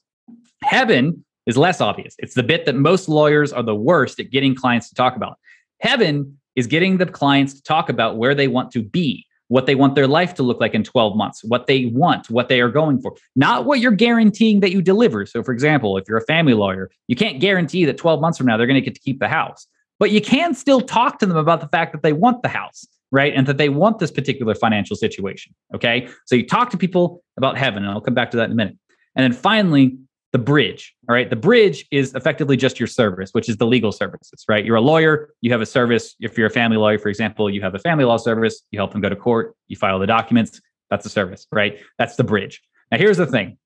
Heaven 0.64 1.26
is 1.46 1.58
less 1.58 1.82
obvious. 1.82 2.16
It's 2.20 2.34
the 2.34 2.44
bit 2.44 2.66
that 2.66 2.76
most 2.76 3.10
lawyers 3.10 3.52
are 3.52 3.64
the 3.64 3.76
worst 3.76 4.20
at 4.20 4.32
getting 4.32 4.56
clients 4.56 4.90
to 4.90 4.96
talk 4.96 5.16
about. 5.16 5.38
Heaven 5.82 6.38
is 6.56 6.66
getting 6.66 6.98
the 6.98 7.06
clients 7.06 7.54
to 7.56 7.62
talk 7.62 7.90
about 7.90 8.18
where 8.18 8.36
they 8.36 8.48
want 8.48 8.72
to 8.72 8.84
be 8.84 9.27
what 9.50 9.66
they 9.66 9.76
want 9.76 9.96
their 9.96 10.08
life 10.08 10.34
to 10.36 10.44
look 10.44 10.60
like 10.60 10.74
in 10.74 10.84
12 10.84 11.16
months, 11.16 11.44
what 11.44 11.68
they 11.68 11.86
want, 11.86 12.30
what 12.30 12.50
they 12.50 12.62
are 12.62 12.70
going 12.70 13.02
for, 13.02 13.16
not 13.36 13.66
what 13.66 13.80
you're 13.80 13.92
guaranteeing 13.92 14.60
that 14.60 14.72
you 14.72 14.82
deliver. 14.82 15.26
So, 15.26 15.44
for 15.44 15.52
example, 15.52 15.98
if 15.98 16.08
you're 16.08 16.18
a 16.18 16.26
family 16.26 16.54
lawyer, 16.54 16.90
you 17.08 17.16
can't 17.16 17.40
guarantee 17.40 17.86
that 17.86 17.98
12 17.98 18.22
months 18.22 18.38
from 18.38 18.48
now 18.48 18.58
they're 18.58 18.68
going 18.68 18.82
to 18.82 18.86
get 18.86 18.96
to 18.96 19.02
keep 19.02 19.20
the 19.20 19.28
house, 19.28 19.68
but 20.00 20.12
you 20.12 20.22
can 20.22 20.54
still 20.54 20.82
talk 20.82 21.20
to 21.20 21.26
them 21.26 21.38
about 21.38 21.62
the 21.62 21.68
fact 21.68 21.94
that 21.94 22.04
they 22.04 22.14
want 22.14 22.42
the 22.44 22.50
house, 22.50 22.86
right? 23.12 23.34
And 23.34 23.48
that 23.48 23.58
they 23.58 23.70
want 23.70 24.00
this 24.00 24.12
particular 24.12 24.54
financial 24.54 24.96
situation. 24.96 25.54
Okay. 25.74 26.08
So, 26.26 26.36
you 26.36 26.46
talk 26.46 26.70
to 26.72 26.78
people 26.78 27.24
about 27.38 27.58
heaven, 27.58 27.84
and 27.84 27.92
I'll 27.92 28.02
come 28.02 28.14
back 28.14 28.32
to 28.32 28.38
that 28.38 28.46
in 28.46 28.52
a 28.52 28.56
minute. 28.56 28.78
And 29.16 29.24
then 29.24 29.34
finally, 29.34 29.98
the 30.34 30.40
bridge. 30.40 30.94
All 31.10 31.14
right. 31.16 31.30
The 31.30 31.36
bridge 31.36 31.86
is 31.92 32.14
effectively 32.14 32.58
just 32.58 32.80
your 32.80 32.88
service, 32.88 33.30
which 33.32 33.48
is 33.48 33.58
the 33.58 33.66
legal 33.66 33.92
services, 33.92 34.44
right? 34.50 34.66
You're 34.66 34.76
a 34.76 34.82
lawyer, 34.82 35.30
you 35.42 35.52
have 35.52 35.62
a 35.62 35.66
service. 35.66 36.16
If 36.20 36.38
you're 36.38 36.48
a 36.48 36.52
family 36.52 36.78
lawyer, 36.78 37.00
for 37.00 37.10
example, 37.10 37.50
you 37.50 37.62
have 37.62 37.76
a 37.76 37.80
family 37.80 38.04
law 38.04 38.18
service, 38.18 38.64
you 38.72 38.80
help 38.80 38.92
them 38.92 39.02
go 39.02 39.10
to 39.10 39.16
court, 39.16 39.56
you 39.68 39.78
file 39.78 40.00
the 40.00 40.08
documents. 40.08 40.60
That's 40.90 41.06
a 41.06 41.10
service, 41.10 41.48
right? 41.52 41.80
That's 41.98 42.16
the 42.16 42.24
bridge. 42.24 42.62
Now, 42.92 42.98
here's 42.98 43.18
the 43.18 43.26
thing 43.26 43.58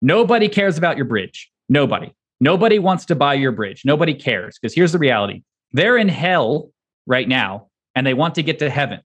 nobody 0.00 0.48
cares 0.48 0.78
about 0.78 0.96
your 0.96 1.06
bridge. 1.06 1.50
Nobody. 1.68 2.14
Nobody 2.40 2.78
wants 2.78 3.06
to 3.06 3.14
buy 3.14 3.34
your 3.34 3.52
bridge. 3.52 3.82
Nobody 3.84 4.14
cares 4.14 4.58
because 4.58 4.74
here's 4.74 4.92
the 4.92 4.98
reality 4.98 5.42
they're 5.72 5.96
in 5.96 6.08
hell 6.08 6.70
right 7.06 7.28
now 7.28 7.68
and 7.94 8.06
they 8.06 8.14
want 8.14 8.34
to 8.36 8.42
get 8.42 8.58
to 8.60 8.70
heaven. 8.70 9.00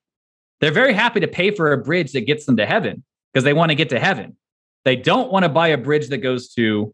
They're 0.62 0.72
very 0.72 0.94
happy 0.94 1.20
to 1.22 1.28
pay 1.28 1.52
for 1.52 1.72
a 1.72 1.78
bridge 1.78 2.12
that 2.13 2.22
gets 2.22 2.46
them 2.46 2.58
to 2.58 2.65
heaven 2.65 3.04
because 3.34 3.44
they 3.44 3.54
want 3.54 3.70
to 3.70 3.76
get 3.76 3.89
to 3.89 4.00
heaven. 4.00 4.36
They 4.86 4.96
don't 4.96 5.32
want 5.32 5.44
to 5.44 5.50
buy 5.50 5.70
a 5.70 5.78
bridge 5.78 6.10
that 6.10 6.20
goes 6.20 6.50
to 6.54 6.94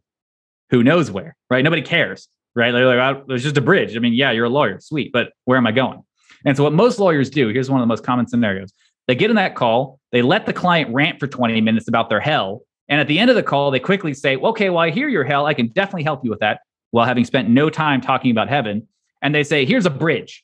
who 0.69 0.84
knows 0.84 1.12
where, 1.12 1.36
right? 1.50 1.63
Nobody 1.63 1.82
cares, 1.82 2.28
right? 2.56 2.71
They're 2.71 3.13
like, 3.13 3.28
there's 3.28 3.43
just 3.43 3.58
a 3.58 3.62
bridge. 3.62 3.95
I 3.95 4.00
mean, 4.00 4.13
yeah, 4.13 4.32
you're 4.32 4.45
a 4.45 4.50
lawyer, 4.50 4.80
sweet, 4.80 5.12
but 5.12 5.34
where 5.45 5.58
am 5.58 5.67
I 5.67 5.71
going? 5.71 6.02
And 6.45 6.56
so, 6.58 6.63
what 6.63 6.74
most 6.74 7.00
lawyers 7.00 7.30
do 7.30 7.48
here's 7.50 7.69
one 7.69 7.80
of 7.80 7.84
the 7.84 7.88
most 7.88 8.04
common 8.04 8.28
scenarios 8.28 8.74
they 9.08 9.15
get 9.15 9.30
in 9.30 9.36
that 9.36 9.56
call, 9.56 10.00
they 10.12 10.21
let 10.21 10.45
the 10.45 10.54
client 10.54 10.93
rant 10.93 11.19
for 11.19 11.28
20 11.28 11.62
minutes 11.62 11.88
about 11.88 12.10
their 12.10 12.19
hell. 12.19 12.63
And 12.89 13.00
at 13.00 13.08
the 13.08 13.19
end 13.19 13.30
of 13.30 13.36
the 13.36 13.43
call, 13.43 13.71
they 13.71 13.80
quickly 13.80 14.13
say, 14.13 14.36
okay, 14.38 14.69
well, 14.69 14.80
I 14.80 14.89
hear 14.89 15.08
your 15.08 15.24
hell. 15.24 15.45
I 15.45 15.54
can 15.54 15.67
definitely 15.67 16.04
help 16.04 16.24
you 16.24 16.30
with 16.30 16.39
that 16.39 16.62
while 16.91 17.06
having 17.06 17.26
spent 17.26 17.50
no 17.50 17.69
time 17.69 18.02
talking 18.02 18.32
about 18.32 18.50
heaven. 18.50 18.88
And 19.21 19.34
they 19.34 19.43
say, 19.43 19.65
here's 19.65 19.86
a 19.86 19.91
bridge. 19.91 20.43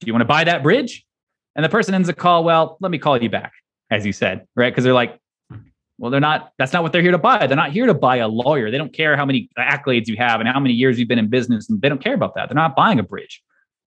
Do 0.00 0.06
you 0.06 0.12
want 0.12 0.22
to 0.22 0.26
buy 0.26 0.44
that 0.44 0.62
bridge? 0.62 1.06
And 1.54 1.64
the 1.64 1.68
person 1.68 1.94
ends 1.94 2.08
the 2.08 2.14
call, 2.14 2.44
well, 2.44 2.76
let 2.80 2.90
me 2.90 2.98
call 2.98 3.22
you 3.22 3.28
back, 3.28 3.52
as 3.90 4.06
you 4.06 4.12
said, 4.12 4.46
right? 4.56 4.70
Because 4.70 4.84
they're 4.84 4.94
like, 4.94 5.18
well, 6.02 6.10
they're 6.10 6.20
not, 6.20 6.52
that's 6.58 6.72
not 6.72 6.82
what 6.82 6.90
they're 6.90 7.00
here 7.00 7.12
to 7.12 7.18
buy. 7.18 7.46
They're 7.46 7.56
not 7.56 7.70
here 7.70 7.86
to 7.86 7.94
buy 7.94 8.16
a 8.16 8.26
lawyer. 8.26 8.72
They 8.72 8.76
don't 8.76 8.92
care 8.92 9.16
how 9.16 9.24
many 9.24 9.48
accolades 9.56 10.08
you 10.08 10.16
have 10.16 10.40
and 10.40 10.48
how 10.48 10.58
many 10.58 10.74
years 10.74 10.98
you've 10.98 11.06
been 11.06 11.20
in 11.20 11.28
business. 11.28 11.70
And 11.70 11.80
they 11.80 11.88
don't 11.88 12.02
care 12.02 12.12
about 12.12 12.34
that. 12.34 12.48
They're 12.48 12.56
not 12.56 12.74
buying 12.74 12.98
a 12.98 13.04
bridge. 13.04 13.40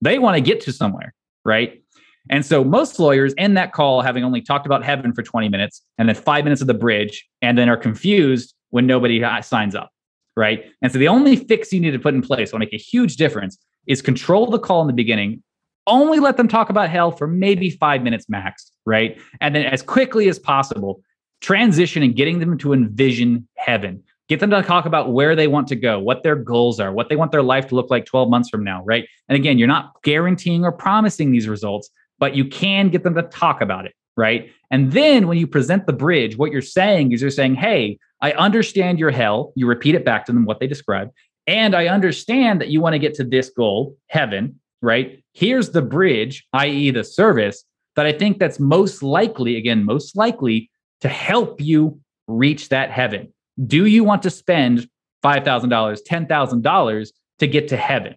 They 0.01 0.19
want 0.19 0.35
to 0.35 0.41
get 0.41 0.59
to 0.61 0.73
somewhere. 0.73 1.13
Right. 1.45 1.81
And 2.29 2.45
so 2.45 2.65
most 2.65 2.99
lawyers 2.99 3.33
end 3.37 3.55
that 3.55 3.71
call 3.71 4.01
having 4.01 4.25
only 4.25 4.41
talked 4.41 4.65
about 4.65 4.83
heaven 4.83 5.13
for 5.13 5.23
20 5.23 5.47
minutes 5.47 5.83
and 5.97 6.09
then 6.09 6.15
five 6.15 6.43
minutes 6.43 6.59
of 6.59 6.67
the 6.67 6.73
bridge 6.73 7.25
and 7.41 7.57
then 7.57 7.69
are 7.69 7.77
confused 7.77 8.55
when 8.71 8.85
nobody 8.85 9.23
uh, 9.23 9.41
signs 9.41 9.73
up. 9.73 9.89
Right. 10.35 10.65
And 10.81 10.91
so 10.91 10.97
the 10.97 11.07
only 11.07 11.37
fix 11.37 11.71
you 11.71 11.79
need 11.79 11.91
to 11.91 11.99
put 11.99 12.13
in 12.13 12.21
place 12.21 12.51
will 12.51 12.59
make 12.59 12.73
a 12.73 12.77
huge 12.77 13.15
difference 13.15 13.57
is 13.87 14.01
control 14.01 14.47
the 14.47 14.59
call 14.59 14.81
in 14.81 14.87
the 14.87 14.93
beginning. 14.93 15.43
Only 15.87 16.19
let 16.19 16.35
them 16.35 16.49
talk 16.49 16.69
about 16.69 16.89
hell 16.89 17.11
for 17.11 17.25
maybe 17.25 17.69
five 17.69 18.03
minutes 18.03 18.27
max. 18.27 18.69
Right. 18.85 19.17
And 19.39 19.55
then 19.55 19.65
as 19.65 19.81
quickly 19.81 20.27
as 20.27 20.39
possible, 20.39 21.01
transition 21.41 22.03
and 22.03 22.15
getting 22.15 22.39
them 22.39 22.57
to 22.59 22.73
envision 22.73 23.47
heaven. 23.57 24.03
Get 24.29 24.39
them 24.39 24.51
to 24.51 24.61
talk 24.61 24.85
about 24.85 25.11
where 25.11 25.35
they 25.35 25.47
want 25.47 25.67
to 25.69 25.75
go, 25.75 25.99
what 25.99 26.23
their 26.23 26.35
goals 26.35 26.79
are, 26.79 26.93
what 26.93 27.09
they 27.09 27.17
want 27.17 27.31
their 27.31 27.43
life 27.43 27.67
to 27.67 27.75
look 27.75 27.89
like 27.89 28.05
12 28.05 28.29
months 28.29 28.49
from 28.49 28.63
now, 28.63 28.81
right? 28.85 29.05
And 29.27 29.35
again, 29.35 29.57
you're 29.57 29.67
not 29.67 30.01
guaranteeing 30.03 30.63
or 30.63 30.71
promising 30.71 31.31
these 31.31 31.49
results, 31.49 31.89
but 32.17 32.35
you 32.35 32.45
can 32.45 32.89
get 32.89 33.03
them 33.03 33.15
to 33.15 33.23
talk 33.23 33.59
about 33.59 33.85
it, 33.85 33.93
right? 34.15 34.49
And 34.69 34.93
then 34.93 35.27
when 35.27 35.37
you 35.37 35.47
present 35.47 35.85
the 35.85 35.93
bridge, 35.93 36.37
what 36.37 36.51
you're 36.51 36.61
saying 36.61 37.11
is 37.11 37.21
you're 37.21 37.29
saying, 37.29 37.55
hey, 37.55 37.97
I 38.21 38.31
understand 38.33 38.99
your 38.99 39.11
hell. 39.11 39.51
You 39.55 39.67
repeat 39.67 39.95
it 39.95 40.05
back 40.05 40.25
to 40.27 40.31
them, 40.31 40.45
what 40.45 40.59
they 40.59 40.67
described. 40.67 41.11
And 41.47 41.75
I 41.75 41.87
understand 41.87 42.61
that 42.61 42.69
you 42.69 42.79
want 42.79 42.93
to 42.93 42.99
get 42.99 43.15
to 43.15 43.25
this 43.25 43.49
goal, 43.49 43.97
heaven, 44.07 44.59
right? 44.81 45.21
Here's 45.33 45.71
the 45.71 45.81
bridge, 45.81 46.47
i.e., 46.53 46.91
the 46.91 47.03
service 47.03 47.65
that 47.95 48.05
I 48.05 48.13
think 48.13 48.39
that's 48.39 48.59
most 48.59 49.03
likely, 49.03 49.57
again, 49.57 49.83
most 49.83 50.15
likely 50.15 50.69
to 51.01 51.09
help 51.09 51.59
you 51.59 51.99
reach 52.27 52.69
that 52.69 52.91
heaven. 52.91 53.33
Do 53.65 53.85
you 53.85 54.03
want 54.03 54.23
to 54.23 54.29
spend 54.29 54.87
$5,000, 55.23 55.99
$10,000 56.09 57.07
to 57.39 57.47
get 57.47 57.67
to 57.67 57.77
heaven? 57.77 58.15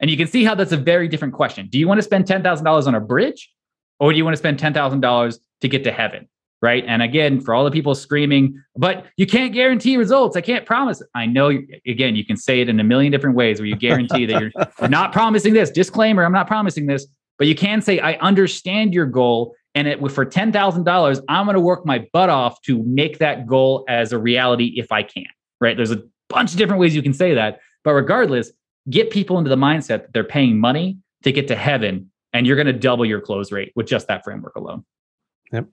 And 0.00 0.10
you 0.10 0.16
can 0.16 0.26
see 0.26 0.44
how 0.44 0.54
that's 0.54 0.72
a 0.72 0.76
very 0.76 1.08
different 1.08 1.34
question. 1.34 1.68
Do 1.68 1.78
you 1.78 1.88
want 1.88 1.98
to 1.98 2.02
spend 2.02 2.26
$10,000 2.26 2.86
on 2.86 2.94
a 2.94 3.00
bridge 3.00 3.50
or 3.98 4.12
do 4.12 4.18
you 4.18 4.24
want 4.24 4.34
to 4.34 4.38
spend 4.38 4.58
$10,000 4.58 5.38
to 5.62 5.68
get 5.68 5.84
to 5.84 5.92
heaven? 5.92 6.28
Right. 6.62 6.84
And 6.86 7.02
again, 7.02 7.40
for 7.40 7.54
all 7.54 7.64
the 7.64 7.70
people 7.70 7.94
screaming, 7.94 8.62
but 8.76 9.06
you 9.18 9.26
can't 9.26 9.52
guarantee 9.52 9.98
results. 9.98 10.36
I 10.36 10.40
can't 10.40 10.64
promise. 10.64 11.02
I 11.14 11.26
know, 11.26 11.50
again, 11.86 12.16
you 12.16 12.24
can 12.24 12.36
say 12.36 12.60
it 12.60 12.68
in 12.68 12.80
a 12.80 12.84
million 12.84 13.12
different 13.12 13.36
ways 13.36 13.60
where 13.60 13.66
you 13.66 13.76
guarantee 13.76 14.24
that 14.26 14.40
you're, 14.40 14.50
you're 14.80 14.88
not 14.88 15.12
promising 15.12 15.52
this. 15.52 15.70
Disclaimer 15.70 16.24
I'm 16.24 16.32
not 16.32 16.46
promising 16.46 16.86
this, 16.86 17.06
but 17.38 17.46
you 17.46 17.54
can 17.54 17.82
say, 17.82 18.00
I 18.00 18.14
understand 18.14 18.94
your 18.94 19.04
goal 19.04 19.54
and 19.76 19.86
it 19.86 20.00
for 20.10 20.24
ten 20.24 20.50
thousand 20.50 20.82
dollars, 20.82 21.20
I'm 21.28 21.46
going 21.46 21.54
to 21.54 21.60
work 21.60 21.86
my 21.86 22.04
butt 22.12 22.30
off 22.30 22.60
to 22.62 22.82
make 22.82 23.18
that 23.18 23.46
goal 23.46 23.84
as 23.88 24.12
a 24.12 24.18
reality 24.18 24.72
if 24.76 24.90
I 24.90 25.04
can. 25.04 25.26
Right? 25.60 25.76
There's 25.76 25.92
a 25.92 26.02
bunch 26.28 26.50
of 26.50 26.58
different 26.58 26.80
ways 26.80 26.96
you 26.96 27.02
can 27.02 27.14
say 27.14 27.34
that, 27.34 27.60
but 27.84 27.92
regardless, 27.92 28.50
get 28.90 29.10
people 29.10 29.38
into 29.38 29.50
the 29.50 29.56
mindset 29.56 29.86
that 29.86 30.12
they're 30.12 30.24
paying 30.24 30.58
money 30.58 30.98
to 31.22 31.30
get 31.30 31.46
to 31.48 31.54
heaven, 31.54 32.10
and 32.32 32.46
you're 32.46 32.56
going 32.56 32.66
to 32.66 32.72
double 32.72 33.04
your 33.04 33.20
close 33.20 33.52
rate 33.52 33.72
with 33.76 33.86
just 33.86 34.08
that 34.08 34.24
framework 34.24 34.56
alone. 34.56 34.84
Yep. 35.52 35.68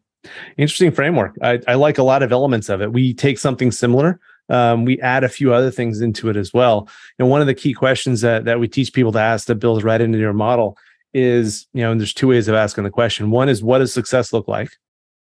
Interesting 0.57 0.91
framework. 0.91 1.35
I, 1.41 1.59
I 1.67 1.73
like 1.73 1.97
a 1.97 2.03
lot 2.03 2.23
of 2.23 2.31
elements 2.31 2.69
of 2.69 2.81
it. 2.81 2.93
We 2.93 3.13
take 3.13 3.39
something 3.39 3.71
similar 3.71 4.19
um, 4.49 4.85
we 4.85 4.99
add 4.99 5.23
a 5.23 5.29
few 5.29 5.53
other 5.53 5.71
things 5.71 6.01
into 6.01 6.29
it 6.29 6.35
as 6.35 6.53
well. 6.53 6.89
And 7.17 7.29
one 7.29 7.41
of 7.41 7.47
the 7.47 7.53
key 7.53 7.73
questions 7.73 8.21
that, 8.21 8.45
that 8.45 8.59
we 8.59 8.67
teach 8.67 8.93
people 8.93 9.11
to 9.13 9.19
ask 9.19 9.47
that 9.47 9.55
builds 9.55 9.83
right 9.83 10.01
into 10.01 10.17
your 10.17 10.33
model 10.33 10.77
is, 11.13 11.67
you 11.73 11.81
know, 11.81 11.91
and 11.91 11.99
there's 11.99 12.13
two 12.13 12.27
ways 12.27 12.47
of 12.47 12.55
asking 12.55 12.83
the 12.83 12.89
question. 12.89 13.31
One 13.31 13.49
is, 13.49 13.63
what 13.63 13.79
does 13.79 13.93
success 13.93 14.33
look 14.33 14.47
like? 14.47 14.69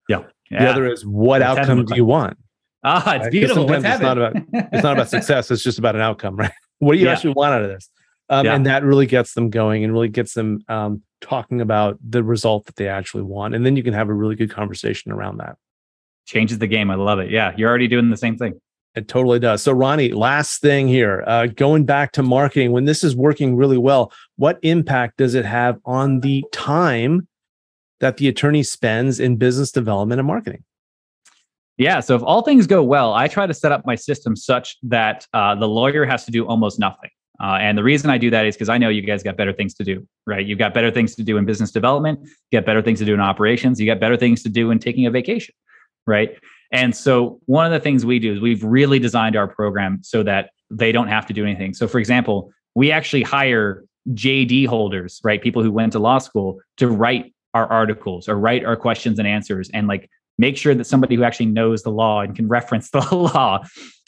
Yeah. 0.08 0.24
yeah. 0.50 0.64
The 0.64 0.70
other 0.70 0.92
is, 0.92 1.06
what 1.06 1.42
What's 1.42 1.60
outcome 1.60 1.86
do 1.86 1.96
you 1.96 2.06
want? 2.06 2.38
Ah, 2.84 3.16
it's 3.16 3.24
right? 3.24 3.32
beautiful. 3.32 3.72
It's 3.72 3.84
not 3.84 4.18
about 4.18 4.36
it's 4.54 4.84
not 4.84 4.94
about 4.94 5.10
success. 5.10 5.52
It's 5.52 5.64
just 5.64 5.80
about 5.80 5.96
an 5.96 6.02
outcome, 6.02 6.36
right? 6.36 6.52
What 6.82 6.94
do 6.94 7.00
you 7.00 7.08
yeah. 7.08 7.12
actually 7.12 7.34
want 7.34 7.54
out 7.54 7.62
of 7.62 7.68
this? 7.68 7.90
Um, 8.30 8.46
yeah. 8.46 8.56
And 8.56 8.66
that 8.66 8.84
really 8.84 9.06
gets 9.06 9.34
them 9.34 9.50
going 9.50 9.84
and 9.84 9.92
really 9.92 10.08
gets 10.08 10.34
them 10.34 10.64
um, 10.70 11.02
talking 11.20 11.60
about 11.60 12.00
the 12.02 12.24
result 12.24 12.68
that 12.68 12.78
they 12.78 12.88
actually 12.88 13.24
want. 13.24 13.54
And 13.54 13.66
then 13.66 13.76
you 13.76 13.84
can 13.84 13.94
have 13.94 14.08
a 14.08 14.14
really 14.14 14.36
good 14.36 14.50
conversation 14.50 15.12
around 15.12 15.40
that. 15.40 15.58
Changes 16.26 16.60
the 16.60 16.68
game. 16.68 16.90
I 16.90 16.96
love 16.96 17.20
it. 17.20 17.32
Yeah, 17.32 17.54
you're 17.58 17.68
already 17.68 17.90
doing 17.90 18.10
the 18.10 18.16
same 18.16 18.38
thing. 18.38 18.62
It 18.96 19.08
totally 19.08 19.40
does. 19.40 19.62
So, 19.62 19.72
Ronnie, 19.72 20.12
last 20.12 20.62
thing 20.62 20.88
here, 20.88 21.24
uh, 21.28 21.46
going 21.46 21.86
back 21.86 22.12
to 22.14 22.24
marketing, 22.24 22.72
when 22.72 22.86
this 22.86 23.04
is 23.04 23.16
working 23.16 23.56
really 23.56 23.78
well, 23.78 24.12
what 24.36 24.58
impact 24.64 25.18
does 25.18 25.36
it 25.36 25.46
have 25.46 25.80
on 25.86 26.22
the 26.22 26.44
time 26.52 27.28
that 28.00 28.18
the 28.18 28.28
attorney 28.28 28.64
spends 28.64 29.20
in 29.20 29.38
business 29.38 29.72
development 29.72 30.20
and 30.20 30.28
marketing? 30.28 30.64
Yeah. 31.78 32.00
So, 32.00 32.16
if 32.16 32.24
all 32.24 32.42
things 32.42 32.66
go 32.66 32.84
well, 32.84 33.14
I 33.14 33.28
try 33.28 33.46
to 33.46 33.54
set 33.54 33.72
up 33.72 33.86
my 33.86 33.96
system 33.96 34.36
such 34.36 34.78
that 34.84 35.28
uh, 35.34 35.54
the 35.56 35.68
lawyer 35.68 36.06
has 36.06 36.26
to 36.26 36.32
do 36.32 36.48
almost 36.48 36.80
nothing. 36.80 37.12
Uh, 37.42 37.58
and 37.62 37.78
the 37.78 37.84
reason 37.84 38.10
I 38.10 38.18
do 38.18 38.30
that 38.32 38.46
is 38.46 38.56
because 38.56 38.70
I 38.70 38.78
know 38.78 38.90
you 38.90 39.02
guys 39.02 39.24
got 39.24 39.38
better 39.38 39.54
things 39.54 39.74
to 39.76 39.84
do, 39.84 40.06
right? 40.28 40.46
You've 40.46 40.60
got 40.60 40.74
better 40.74 40.92
things 40.92 41.16
to 41.16 41.24
do 41.24 41.38
in 41.38 41.46
business 41.46 41.72
development, 41.72 42.20
you 42.24 42.60
got 42.60 42.66
better 42.66 42.82
things 42.82 43.00
to 43.00 43.06
do 43.06 43.14
in 43.14 43.22
operations, 43.22 43.80
you 43.80 43.86
got 43.86 44.00
better 44.00 44.18
things 44.18 44.44
to 44.44 44.50
do 44.50 44.72
in 44.72 44.80
taking 44.80 45.06
a 45.06 45.12
vacation, 45.12 45.56
right? 46.06 46.38
And 46.72 46.96
so 46.96 47.40
one 47.46 47.66
of 47.66 47.72
the 47.72 47.80
things 47.80 48.06
we 48.06 48.20
do 48.20 48.34
is 48.34 48.40
we've 48.40 48.64
really 48.64 49.00
designed 49.00 49.36
our 49.36 49.48
program 49.48 50.00
so 50.04 50.24
that 50.24 50.52
they 50.70 50.92
don't 50.92 51.08
have 51.08 51.26
to 51.28 51.34
do 51.34 51.46
anything. 51.46 51.74
So, 51.74 51.88
for 51.88 52.00
example, 52.00 52.52
we 52.76 52.92
actually 52.92 53.24
hire 53.24 53.84
JD 54.10 54.68
holders, 54.68 55.20
right? 55.24 55.42
People 55.42 55.64
who 55.64 55.72
went 55.72 55.94
to 55.94 56.00
law 56.00 56.20
school 56.20 56.60
to 56.78 56.88
write 56.88 57.34
our 57.54 57.68
articles 57.68 58.30
or 58.30 58.36
write 58.38 58.64
our 58.64 58.76
questions 58.76 59.20
and 59.20 59.28
answers 59.28 59.70
and 59.74 59.88
like 59.88 60.10
make 60.38 60.56
sure 60.56 60.76
that 60.76 60.86
somebody 60.86 61.16
who 61.16 61.24
actually 61.24 61.48
knows 61.48 61.84
the 61.84 61.92
law 61.92 62.22
and 62.22 62.36
can 62.36 62.48
reference 62.48 62.90
the 62.92 63.02
law 63.16 63.64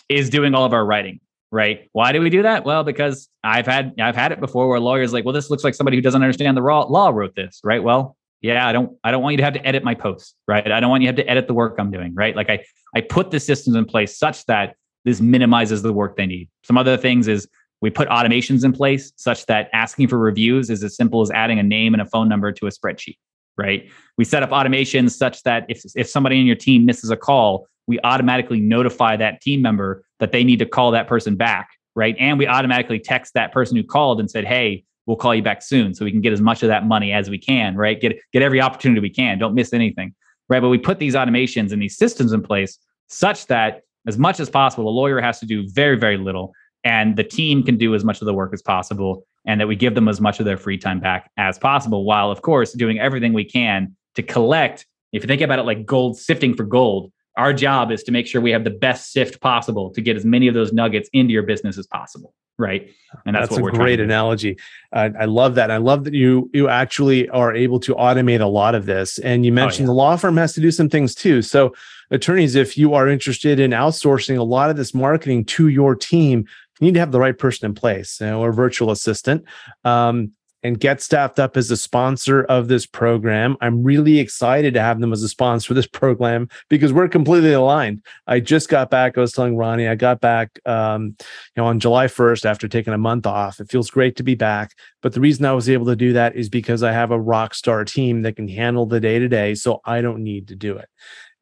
is 0.10 0.30
doing 0.30 0.54
all 0.54 0.66
of 0.66 0.74
our 0.74 0.86
writing 0.86 1.20
right 1.52 1.90
why 1.92 2.12
do 2.12 2.22
we 2.22 2.30
do 2.30 2.44
that 2.44 2.64
well 2.64 2.84
because 2.84 3.28
i've 3.44 3.66
had 3.66 3.94
i've 4.00 4.16
had 4.16 4.32
it 4.32 4.40
before 4.40 4.70
where 4.70 4.80
lawyers 4.80 5.12
like 5.12 5.26
well 5.26 5.34
this 5.34 5.50
looks 5.50 5.64
like 5.64 5.74
somebody 5.74 5.98
who 5.98 6.02
doesn't 6.02 6.22
understand 6.22 6.56
the 6.56 6.62
law 6.62 7.10
wrote 7.10 7.36
this 7.36 7.60
right 7.64 7.84
well 7.84 8.16
yeah 8.42 8.68
i 8.68 8.72
don't 8.72 8.98
i 9.04 9.12
don't 9.12 9.22
want 9.22 9.34
you 9.34 9.38
to 9.38 9.44
have 9.44 9.54
to 9.54 9.66
edit 9.66 9.84
my 9.84 9.96
posts 9.96 10.36
right? 10.48 10.72
I 10.72 10.80
don't 10.80 10.90
want 10.90 11.04
you 11.04 11.12
to 11.12 11.18
have 11.18 11.26
to 11.26 11.30
edit 11.30 11.48
the 11.48 11.54
work 11.54 11.76
i'm 11.80 11.92
doing 11.92 12.14
right? 12.14 12.36
Like 12.36 12.50
i 12.50 12.64
i 12.96 13.02
put 13.02 13.32
the 13.32 13.40
systems 13.40 13.76
in 13.76 13.86
place 13.86 14.18
such 14.18 14.46
that 14.46 14.76
this 15.06 15.20
minimizes 15.20 15.82
the 15.82 15.94
work 15.94 16.16
they 16.16 16.28
need. 16.28 16.48
Some 16.64 16.78
other 16.78 16.96
things 16.96 17.28
is 17.28 17.48
we 17.82 17.90
put 17.90 18.08
automations 18.10 18.64
in 18.64 18.72
place 18.72 19.12
such 19.16 19.48
that 19.48 19.68
asking 19.74 20.08
for 20.10 20.20
reviews 20.20 20.70
is 20.70 20.84
as 20.84 20.96
simple 20.96 21.22
as 21.22 21.32
adding 21.32 21.58
a 21.58 21.64
name 21.64 21.96
and 21.96 22.02
a 22.02 22.06
phone 22.06 22.30
number 22.30 22.52
to 22.52 22.68
a 22.68 22.70
spreadsheet 22.70 23.18
right? 23.58 23.90
We 24.18 24.26
set 24.26 24.44
up 24.44 24.52
automations 24.52 25.12
such 25.12 25.44
that 25.44 25.66
if 25.70 25.84
if 25.96 26.10
somebody 26.10 26.40
in 26.40 26.46
your 26.46 26.56
team 26.56 26.86
misses 26.86 27.10
a 27.10 27.18
call 27.18 27.68
we 27.88 28.00
automatically 28.02 28.60
notify 28.60 29.18
that 29.18 29.42
team 29.42 29.62
member 29.62 30.04
that 30.20 30.32
they 30.32 30.44
need 30.44 30.60
to 30.60 30.66
call 30.66 30.92
that 30.92 31.08
person 31.08 31.36
back 31.36 31.70
right? 31.94 32.16
And 32.20 32.40
we 32.40 32.48
automatically 32.48 33.00
text 33.00 33.34
that 33.34 33.52
person 33.52 33.76
who 33.76 33.84
called 33.84 34.20
and 34.20 34.30
said 34.30 34.46
hey 34.46 34.84
we'll 35.06 35.18
call 35.18 35.34
you 35.34 35.44
back 35.44 35.62
soon 35.62 35.94
so 35.94 36.06
we 36.06 36.12
can 36.12 36.22
get 36.22 36.34
as 36.34 36.42
much 36.42 36.64
of 36.64 36.68
that 36.68 36.86
money 36.86 37.12
as 37.12 37.30
we 37.30 37.38
can, 37.38 37.76
right? 37.76 38.00
Get 38.00 38.20
get 38.34 38.42
every 38.42 38.62
opportunity 38.62 39.02
we 39.02 39.10
can. 39.10 39.40
Don't 39.40 39.54
miss 39.54 39.74
anything. 39.74 40.14
Right. 40.50 40.60
But 40.60 40.70
we 40.70 40.78
put 40.78 41.00
these 41.00 41.16
automations 41.16 41.72
and 41.72 41.82
these 41.82 41.98
systems 41.98 42.34
in 42.34 42.42
place 42.42 42.78
such 43.08 43.48
that 43.48 43.84
as 44.08 44.18
much 44.18 44.40
as 44.40 44.50
possible, 44.50 44.86
the 44.86 44.92
lawyer 44.92 45.22
has 45.22 45.40
to 45.40 45.46
do 45.46 45.68
very, 45.70 45.98
very 45.98 46.18
little. 46.18 46.54
And 46.84 47.16
the 47.16 47.24
team 47.24 47.64
can 47.64 47.78
do 47.78 47.96
as 47.96 48.04
much 48.04 48.22
of 48.22 48.26
the 48.26 48.34
work 48.34 48.54
as 48.54 48.62
possible. 48.62 49.26
And 49.46 49.62
that 49.62 49.68
we 49.68 49.76
give 49.76 49.96
them 49.96 50.08
as 50.08 50.20
much 50.20 50.40
of 50.40 50.46
their 50.46 50.58
free 50.58 50.78
time 50.78 51.00
back 51.00 51.32
as 51.38 51.58
possible, 51.58 52.04
while 52.04 52.32
of 52.32 52.42
course 52.42 52.74
doing 52.74 53.00
everything 53.00 53.34
we 53.34 53.46
can 53.46 53.96
to 54.16 54.24
collect. 54.24 54.86
If 55.14 55.24
you 55.24 55.28
think 55.28 55.42
about 55.42 55.60
it 55.60 55.64
like 55.64 55.86
gold 55.86 56.18
sifting 56.18 56.54
for 56.54 56.64
gold, 56.64 57.12
our 57.38 57.54
job 57.54 57.92
is 57.92 58.04
to 58.04 58.12
make 58.12 58.28
sure 58.28 58.42
we 58.42 58.52
have 58.52 58.66
the 58.66 58.70
best 58.70 59.12
sift 59.12 59.42
possible 59.42 59.90
to 59.92 60.02
get 60.02 60.16
as 60.16 60.26
many 60.26 60.48
of 60.48 60.54
those 60.54 60.74
nuggets 60.74 61.10
into 61.14 61.32
your 61.32 61.44
business 61.44 61.78
as 61.78 61.88
possible 61.88 62.34
right? 62.62 62.90
And 63.26 63.36
that's, 63.36 63.50
that's 63.50 63.60
a 63.60 63.72
great 63.72 64.00
analogy. 64.00 64.58
Uh, 64.94 65.10
i 65.20 65.26
love 65.26 65.56
that. 65.56 65.70
I 65.70 65.78
love 65.78 66.06
that 66.06 66.14
you 66.14 66.50
you 66.54 66.70
actually 66.70 67.28
are 67.30 67.54
able 67.54 67.80
to 67.82 67.96
automate 67.96 68.40
a 68.40 68.46
lot 68.46 68.76
of 68.76 68.86
this. 68.86 69.18
And 69.20 69.46
you 69.46 69.52
mentioned 69.52 69.90
oh, 69.90 69.92
yeah. 69.92 69.96
the 69.96 69.98
law 69.98 70.16
firm 70.16 70.38
has 70.38 70.54
to 70.54 70.62
do 70.62 70.72
some 70.72 70.90
things 70.90 71.14
too. 71.14 71.42
So 71.42 71.74
attorneys 72.12 72.56
if 72.56 72.78
you 72.78 72.94
are 72.94 73.08
interested 73.08 73.60
in 73.60 73.72
outsourcing 73.72 74.38
a 74.38 74.44
lot 74.44 74.70
of 74.70 74.78
this 74.78 74.94
marketing 74.94 75.46
to 75.46 75.68
your 75.68 75.96
team 75.96 76.46
you 76.80 76.86
need 76.86 76.94
to 76.96 77.00
have 77.00 77.12
the 77.12 77.20
right 77.20 77.38
person 77.38 77.68
in 77.68 77.76
place 77.76 78.20
you 78.20 78.28
know, 78.28 78.42
or 78.42 78.52
virtual 78.52 78.90
assistant. 78.90 79.46
Um, 79.86 80.32
and 80.64 80.80
Get 80.80 81.02
Staffed 81.02 81.40
Up 81.40 81.58
as 81.58 81.72
a 81.72 81.78
sponsor 81.78 82.44
of 82.44 82.68
this 82.68 82.86
program. 82.86 83.58
I'm 83.62 83.84
really 83.84 84.20
excited 84.20 84.74
to 84.74 84.82
have 84.82 85.00
them 85.00 85.14
as 85.14 85.24
a 85.24 85.30
sponsor 85.30 85.68
for 85.68 85.74
this 85.74 85.88
program 85.92 86.50
because 86.70 86.94
we're 86.94 87.08
completely 87.08 87.54
aligned. 87.54 88.04
I 88.28 88.40
just 88.40 88.70
got 88.70 88.90
back. 88.90 89.18
I 89.18 89.22
was 89.22 89.32
telling 89.34 89.58
Ronnie, 89.58 89.88
I 89.88 89.96
got 89.96 90.22
back, 90.22 90.60
um, 90.66 91.16
you 91.20 91.62
know, 91.62 91.66
on 91.66 91.80
July 91.80 92.08
1st 92.08 92.46
after 92.46 92.68
taking 92.68 92.94
a 92.94 92.98
month 92.98 93.26
off. 93.26 93.60
It 93.60 93.72
feels 93.72 93.90
great 93.90 94.16
to 94.18 94.24
be 94.24 94.36
back. 94.36 94.74
But 95.02 95.14
the 95.14 95.22
reason 95.22 95.46
I 95.46 95.54
was 95.54 95.70
able 95.70 95.88
to 95.88 95.96
do 95.96 96.14
that 96.14 96.36
is 96.36 96.50
because 96.50 96.84
I 96.84 96.92
have 96.92 97.12
a 97.12 97.20
rock 97.20 97.54
star 97.54 97.84
team 97.86 98.22
that 98.22 98.36
can 98.36 98.48
handle 98.48 98.86
the 98.86 99.00
day 99.00 99.20
to 99.20 99.28
day, 99.28 99.56
so 99.56 99.82
I 99.86 100.02
don't 100.02 100.24
need 100.24 100.48
to 100.50 100.56
do 100.56 100.78
it. 100.78 100.90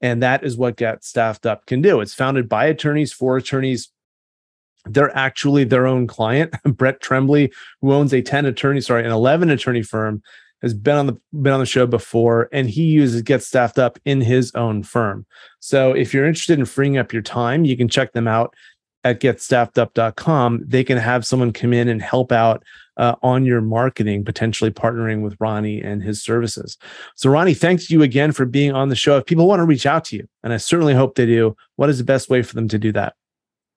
And 0.01 0.23
that 0.23 0.43
is 0.43 0.55
what 0.55 0.77
Get 0.77 1.03
Staffed 1.03 1.45
Up 1.45 1.65
can 1.65 1.81
do. 1.81 1.99
It's 1.99 2.13
founded 2.13 2.47
by 2.47 2.65
attorneys 2.65 3.11
for 3.11 3.35
attorneys 3.35 3.91
they're 4.85 5.15
actually 5.15 5.63
their 5.63 5.87
own 5.87 6.07
client. 6.07 6.53
Brett 6.63 7.01
Tremblay, 7.01 7.51
who 7.81 7.93
owns 7.93 8.13
a 8.13 8.21
10 8.21 8.45
attorney, 8.45 8.81
sorry, 8.81 9.05
an 9.05 9.11
11 9.11 9.49
attorney 9.49 9.83
firm, 9.83 10.21
has 10.61 10.73
been 10.73 10.97
on 10.97 11.07
the 11.07 11.17
been 11.41 11.53
on 11.53 11.59
the 11.59 11.65
show 11.65 11.87
before 11.87 12.49
and 12.51 12.69
he 12.69 12.83
uses 12.83 13.21
get 13.21 13.41
staffed 13.41 13.79
up 13.79 13.97
in 14.05 14.21
his 14.21 14.53
own 14.55 14.83
firm. 14.83 15.25
So 15.59 15.93
if 15.93 16.13
you're 16.13 16.25
interested 16.25 16.59
in 16.59 16.65
freeing 16.65 16.97
up 16.97 17.13
your 17.13 17.21
time, 17.21 17.63
you 17.63 17.77
can 17.77 17.87
check 17.87 18.11
them 18.11 18.27
out 18.27 18.53
at 19.03 19.21
getstaffedup.com. 19.21 20.63
They 20.67 20.83
can 20.83 20.97
have 20.97 21.25
someone 21.25 21.53
come 21.53 21.73
in 21.73 21.87
and 21.87 22.01
help 22.01 22.31
out 22.31 22.63
uh, 22.97 23.15
on 23.23 23.45
your 23.45 23.61
marketing, 23.61 24.25
potentially 24.25 24.71
partnering 24.71 25.21
with 25.21 25.37
Ronnie 25.39 25.81
and 25.81 26.03
his 26.03 26.21
services. 26.21 26.77
So, 27.15 27.29
Ronnie, 27.29 27.53
thanks 27.53 27.89
you 27.89 28.03
again 28.03 28.33
for 28.33 28.45
being 28.45 28.73
on 28.73 28.89
the 28.89 28.95
show. 28.95 29.17
If 29.17 29.25
people 29.25 29.47
want 29.47 29.61
to 29.61 29.65
reach 29.65 29.85
out 29.85 30.03
to 30.05 30.17
you, 30.17 30.27
and 30.43 30.51
I 30.51 30.57
certainly 30.57 30.93
hope 30.93 31.15
they 31.15 31.25
do, 31.25 31.55
what 31.77 31.89
is 31.89 31.97
the 31.97 32.03
best 32.03 32.29
way 32.29 32.41
for 32.41 32.55
them 32.55 32.67
to 32.67 32.77
do 32.77 32.91
that? 32.91 33.13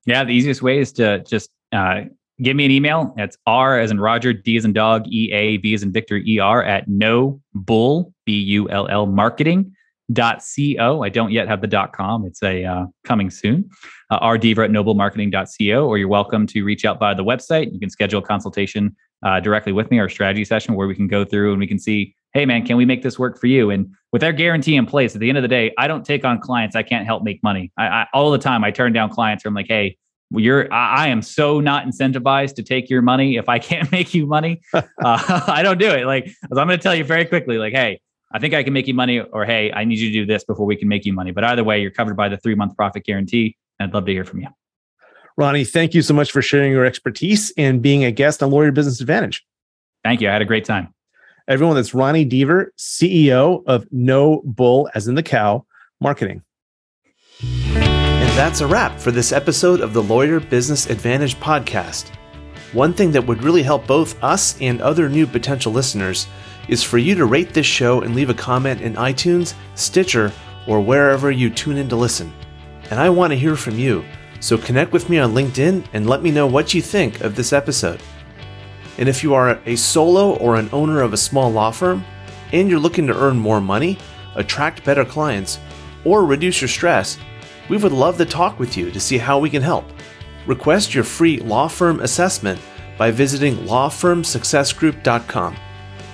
Yeah, 0.07 0.25
the 0.25 0.33
easiest 0.33 0.63
way 0.63 0.79
is 0.79 0.93
to 0.95 1.21
just 1.21 1.51
uh, 1.73 2.03
give 2.41 2.57
me 2.57 2.65
an 2.65 2.71
email. 2.71 3.15
It's 3.17 3.37
R 3.47 3.79
as 3.79 3.91
in 3.91 4.01
Roger, 4.01 4.33
D 4.33 4.57
as 4.57 4.65
in 4.65 4.73
dog, 4.73 5.07
E 5.07 5.33
A, 5.33 5.59
V 5.59 5.75
as 5.75 5.83
in 5.83 5.93
Victor, 5.93 6.17
E 6.17 6.39
R 6.39 6.63
at 6.63 6.89
no 6.89 7.41
bull, 7.55 8.13
B 8.27 8.33
U 8.33 8.69
L 8.71 8.89
L 8.89 9.07
marketing 9.07 9.73
dot 10.13 10.43
co. 10.57 11.03
I 11.03 11.09
don't 11.09 11.31
yet 11.31 11.49
have 11.49 11.61
the 11.61 11.67
dot 11.67 11.93
com. 11.93 12.27
It's 12.27 12.43
a 12.43 12.65
uh, 12.65 12.87
coming 13.05 13.31
soon. 13.31 13.69
Uh, 14.11 14.21
rdeaver 14.21 14.65
at 14.65 14.71
nobullmarketing.co, 14.71 15.87
or 15.87 15.97
you're 15.97 16.09
welcome 16.09 16.47
to 16.49 16.63
reach 16.65 16.85
out 16.85 16.99
via 16.99 17.15
the 17.15 17.25
website. 17.25 17.73
You 17.73 17.81
can 17.81 17.89
schedule 17.89 18.21
a 18.21 18.27
consultation 18.27 18.95
uh, 19.25 19.41
directly 19.41 19.73
with 19.73 19.91
me 19.91 19.99
or 19.99 20.07
a 20.07 20.11
strategy 20.11 20.45
session 20.45 20.75
where 20.75 20.87
we 20.87 20.95
can 20.95 21.09
go 21.09 21.25
through 21.25 21.53
and 21.53 21.61
we 21.61 21.67
can 21.67 21.79
see, 21.79 22.15
hey 22.35 22.45
man, 22.45 22.67
can 22.67 22.77
we 22.77 22.85
make 22.85 23.03
this 23.03 23.19
work 23.19 23.39
for 23.39 23.47
you? 23.47 23.71
And 23.71 23.89
with 24.13 24.23
our 24.23 24.33
guarantee 24.33 24.77
in 24.77 24.87
place, 24.87 25.15
at 25.15 25.21
the 25.21 25.29
end 25.29 25.39
of 25.39 25.43
the 25.43 25.49
day, 25.49 25.73
I 25.79 25.89
don't 25.89 26.05
take 26.05 26.25
on 26.25 26.39
clients 26.39 26.77
I 26.77 26.83
can't 26.83 27.07
help 27.07 27.23
make 27.23 27.43
money. 27.43 27.73
I, 27.79 27.87
I 27.87 28.07
all 28.13 28.31
the 28.31 28.39
time 28.39 28.63
I 28.63 28.71
turn 28.71 28.93
down 28.93 29.11
clients 29.11 29.45
where 29.45 29.49
I'm 29.49 29.55
like, 29.55 29.69
hey, 29.69 29.97
you're 30.31 30.73
I, 30.73 31.05
I 31.05 31.09
am 31.09 31.23
so 31.23 31.61
not 31.61 31.87
incentivized 31.87 32.55
to 32.55 32.63
take 32.63 32.89
your 32.89 33.03
money 33.03 33.37
if 33.37 33.49
I 33.49 33.59
can't 33.71 33.91
make 33.91 34.15
you 34.15 34.27
money. 34.27 34.61
uh, 34.75 34.83
I 35.03 35.63
don't 35.63 35.79
do 35.79 35.91
it. 35.91 36.07
Like 36.07 36.31
I'm 36.45 36.57
going 36.57 36.69
to 36.69 36.79
tell 36.79 36.95
you 36.95 37.05
very 37.05 37.25
quickly, 37.25 37.59
like, 37.59 37.73
hey, 37.73 38.01
I 38.35 38.39
think 38.39 38.55
I 38.55 38.63
can 38.63 38.73
make 38.73 38.87
you 38.87 38.95
money, 38.95 39.21
or 39.21 39.45
hey, 39.45 39.71
I 39.73 39.85
need 39.85 39.99
you 39.99 40.09
to 40.11 40.15
do 40.21 40.27
this 40.27 40.45
before 40.45 40.65
we 40.65 40.77
can 40.77 40.89
make 40.89 41.05
you 41.05 41.13
money. 41.13 41.33
But 41.33 41.45
either 41.45 41.65
way, 41.65 41.83
you're 41.83 41.91
covered 41.91 42.17
by 42.17 42.29
the 42.29 42.39
three 42.39 42.55
month 42.55 42.77
profit 42.77 43.05
guarantee. 43.05 43.57
I'd 43.79 43.93
love 43.93 44.07
to 44.07 44.13
hear 44.13 44.25
from 44.25 44.41
you. 44.41 44.49
Ronnie, 45.37 45.65
thank 45.65 45.95
you 45.95 46.03
so 46.03 46.15
much 46.15 46.31
for 46.31 46.43
sharing 46.43 46.73
your 46.73 46.85
expertise 46.85 47.53
and 47.57 47.81
being 47.81 48.05
a 48.05 48.11
guest 48.11 48.43
on 48.43 48.51
Lawyer 48.51 48.71
Business 48.71 49.01
Advantage. 49.01 49.45
Thank 50.05 50.21
you. 50.21 50.29
I 50.29 50.33
had 50.33 50.43
a 50.43 50.47
great 50.47 50.65
time. 50.65 50.95
Everyone, 51.53 51.77
that's 51.77 51.93
Ronnie 51.93 52.25
Deaver, 52.25 52.69
CEO 52.79 53.63
of 53.67 53.87
No 53.93 54.41
Bull, 54.43 54.89
as 54.95 55.07
in 55.07 55.17
the 55.17 55.23
cow, 55.23 55.67
marketing. 56.01 56.43
And 57.43 58.39
that's 58.39 58.63
a 58.63 58.67
wrap 58.67 58.99
for 58.99 59.11
this 59.11 59.33
episode 59.33 59.83
of 59.83 59.93
the 59.93 60.03
Lawyer 60.03 60.41
Business 60.41 60.89
Advantage 60.89 61.39
podcast. 61.41 62.09
One 62.73 62.95
thing 62.95 63.11
that 63.11 63.27
would 63.27 63.45
really 63.45 63.63
help 63.63 63.87
both 63.87 64.17
us 64.25 64.59
and 64.63 64.81
other 64.81 65.11
new 65.11 65.27
potential 65.27 65.75
listeners 65.75 66.27
is 66.69 66.83
for 66.83 66.97
you 66.97 67.15
to 67.17 67.27
rate 67.27 67.53
this 67.53 67.67
show 67.67 68.01
and 68.01 68.15
leave 68.15 68.31
a 68.31 68.35
comment 68.35 68.81
in 68.81 68.95
iTunes, 68.95 69.53
Stitcher, 69.75 70.33
or 70.67 70.81
wherever 70.81 71.31
you 71.31 71.51
tune 71.51 71.77
in 71.77 71.87
to 71.91 71.97
listen. 71.97 72.33
And 72.91 72.99
I 72.99 73.11
want 73.11 73.31
to 73.31 73.39
hear 73.39 73.57
from 73.57 73.79
you, 73.79 74.07
so 74.41 74.57
connect 74.57 74.93
with 74.93 75.11
me 75.11 75.19
on 75.19 75.35
LinkedIn 75.35 75.85
and 75.93 76.09
let 76.09 76.23
me 76.23 76.31
know 76.31 76.47
what 76.47 76.73
you 76.73 76.81
think 76.81 77.21
of 77.21 77.37
this 77.37 77.53
episode. 77.53 78.01
And 78.99 79.09
if 79.09 79.23
you 79.23 79.35
are 79.35 79.61
a 79.67 79.77
solo 79.77 80.37
or 80.37 80.57
an 80.57 80.69
owner 80.73 81.01
of 81.01 81.13
a 81.13 81.17
small 81.17 81.51
law 81.51 81.71
firm 81.71 82.05
and 82.53 82.69
you're 82.69 82.79
looking 82.79 83.07
to 83.07 83.19
earn 83.19 83.39
more 83.39 83.61
money, 83.61 83.99
attract 84.35 84.85
better 84.85 85.05
clients, 85.05 85.59
or 86.05 86.25
reduce 86.25 86.61
your 86.61 86.69
stress, 86.69 87.19
we 87.69 87.77
would 87.77 87.93
love 87.93 88.19
to 88.19 88.25
talk 88.25 88.59
with 88.59 88.77
you 88.77 88.91
to 88.91 89.01
see 89.01 89.19
how 89.19 89.39
we 89.39 89.51
can 89.51 89.63
help. 89.63 89.85
Request 90.47 90.95
your 90.95 91.05
free 91.05 91.39
law 91.39 91.69
firm 91.69 92.01
assessment 92.01 92.61
by 92.99 93.11
visiting 93.11 93.57
lawfirmsuccessgroup.com. 93.59 95.57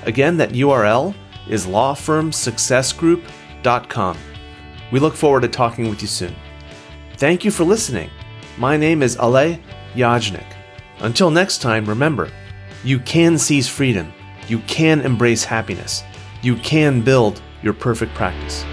Again, 0.04 0.36
that 0.36 0.50
URL 0.50 1.14
is 1.48 1.66
lawfirmsuccessgroup.com. 1.66 4.18
We 4.92 5.00
look 5.00 5.14
forward 5.14 5.40
to 5.42 5.48
talking 5.48 5.90
with 5.90 6.00
you 6.00 6.08
soon. 6.08 6.34
Thank 7.16 7.44
you 7.44 7.50
for 7.50 7.64
listening. 7.64 8.10
My 8.56 8.76
name 8.76 9.02
is 9.02 9.16
Alay 9.16 9.60
Yajnik. 9.94 10.54
Until 11.00 11.30
next 11.30 11.58
time, 11.58 11.86
remember, 11.86 12.30
you 12.84 12.98
can 13.00 13.38
seize 13.38 13.68
freedom, 13.68 14.12
you 14.48 14.58
can 14.60 15.00
embrace 15.00 15.44
happiness, 15.44 16.04
you 16.42 16.56
can 16.56 17.00
build 17.00 17.42
your 17.62 17.74
perfect 17.74 18.14
practice. 18.14 18.64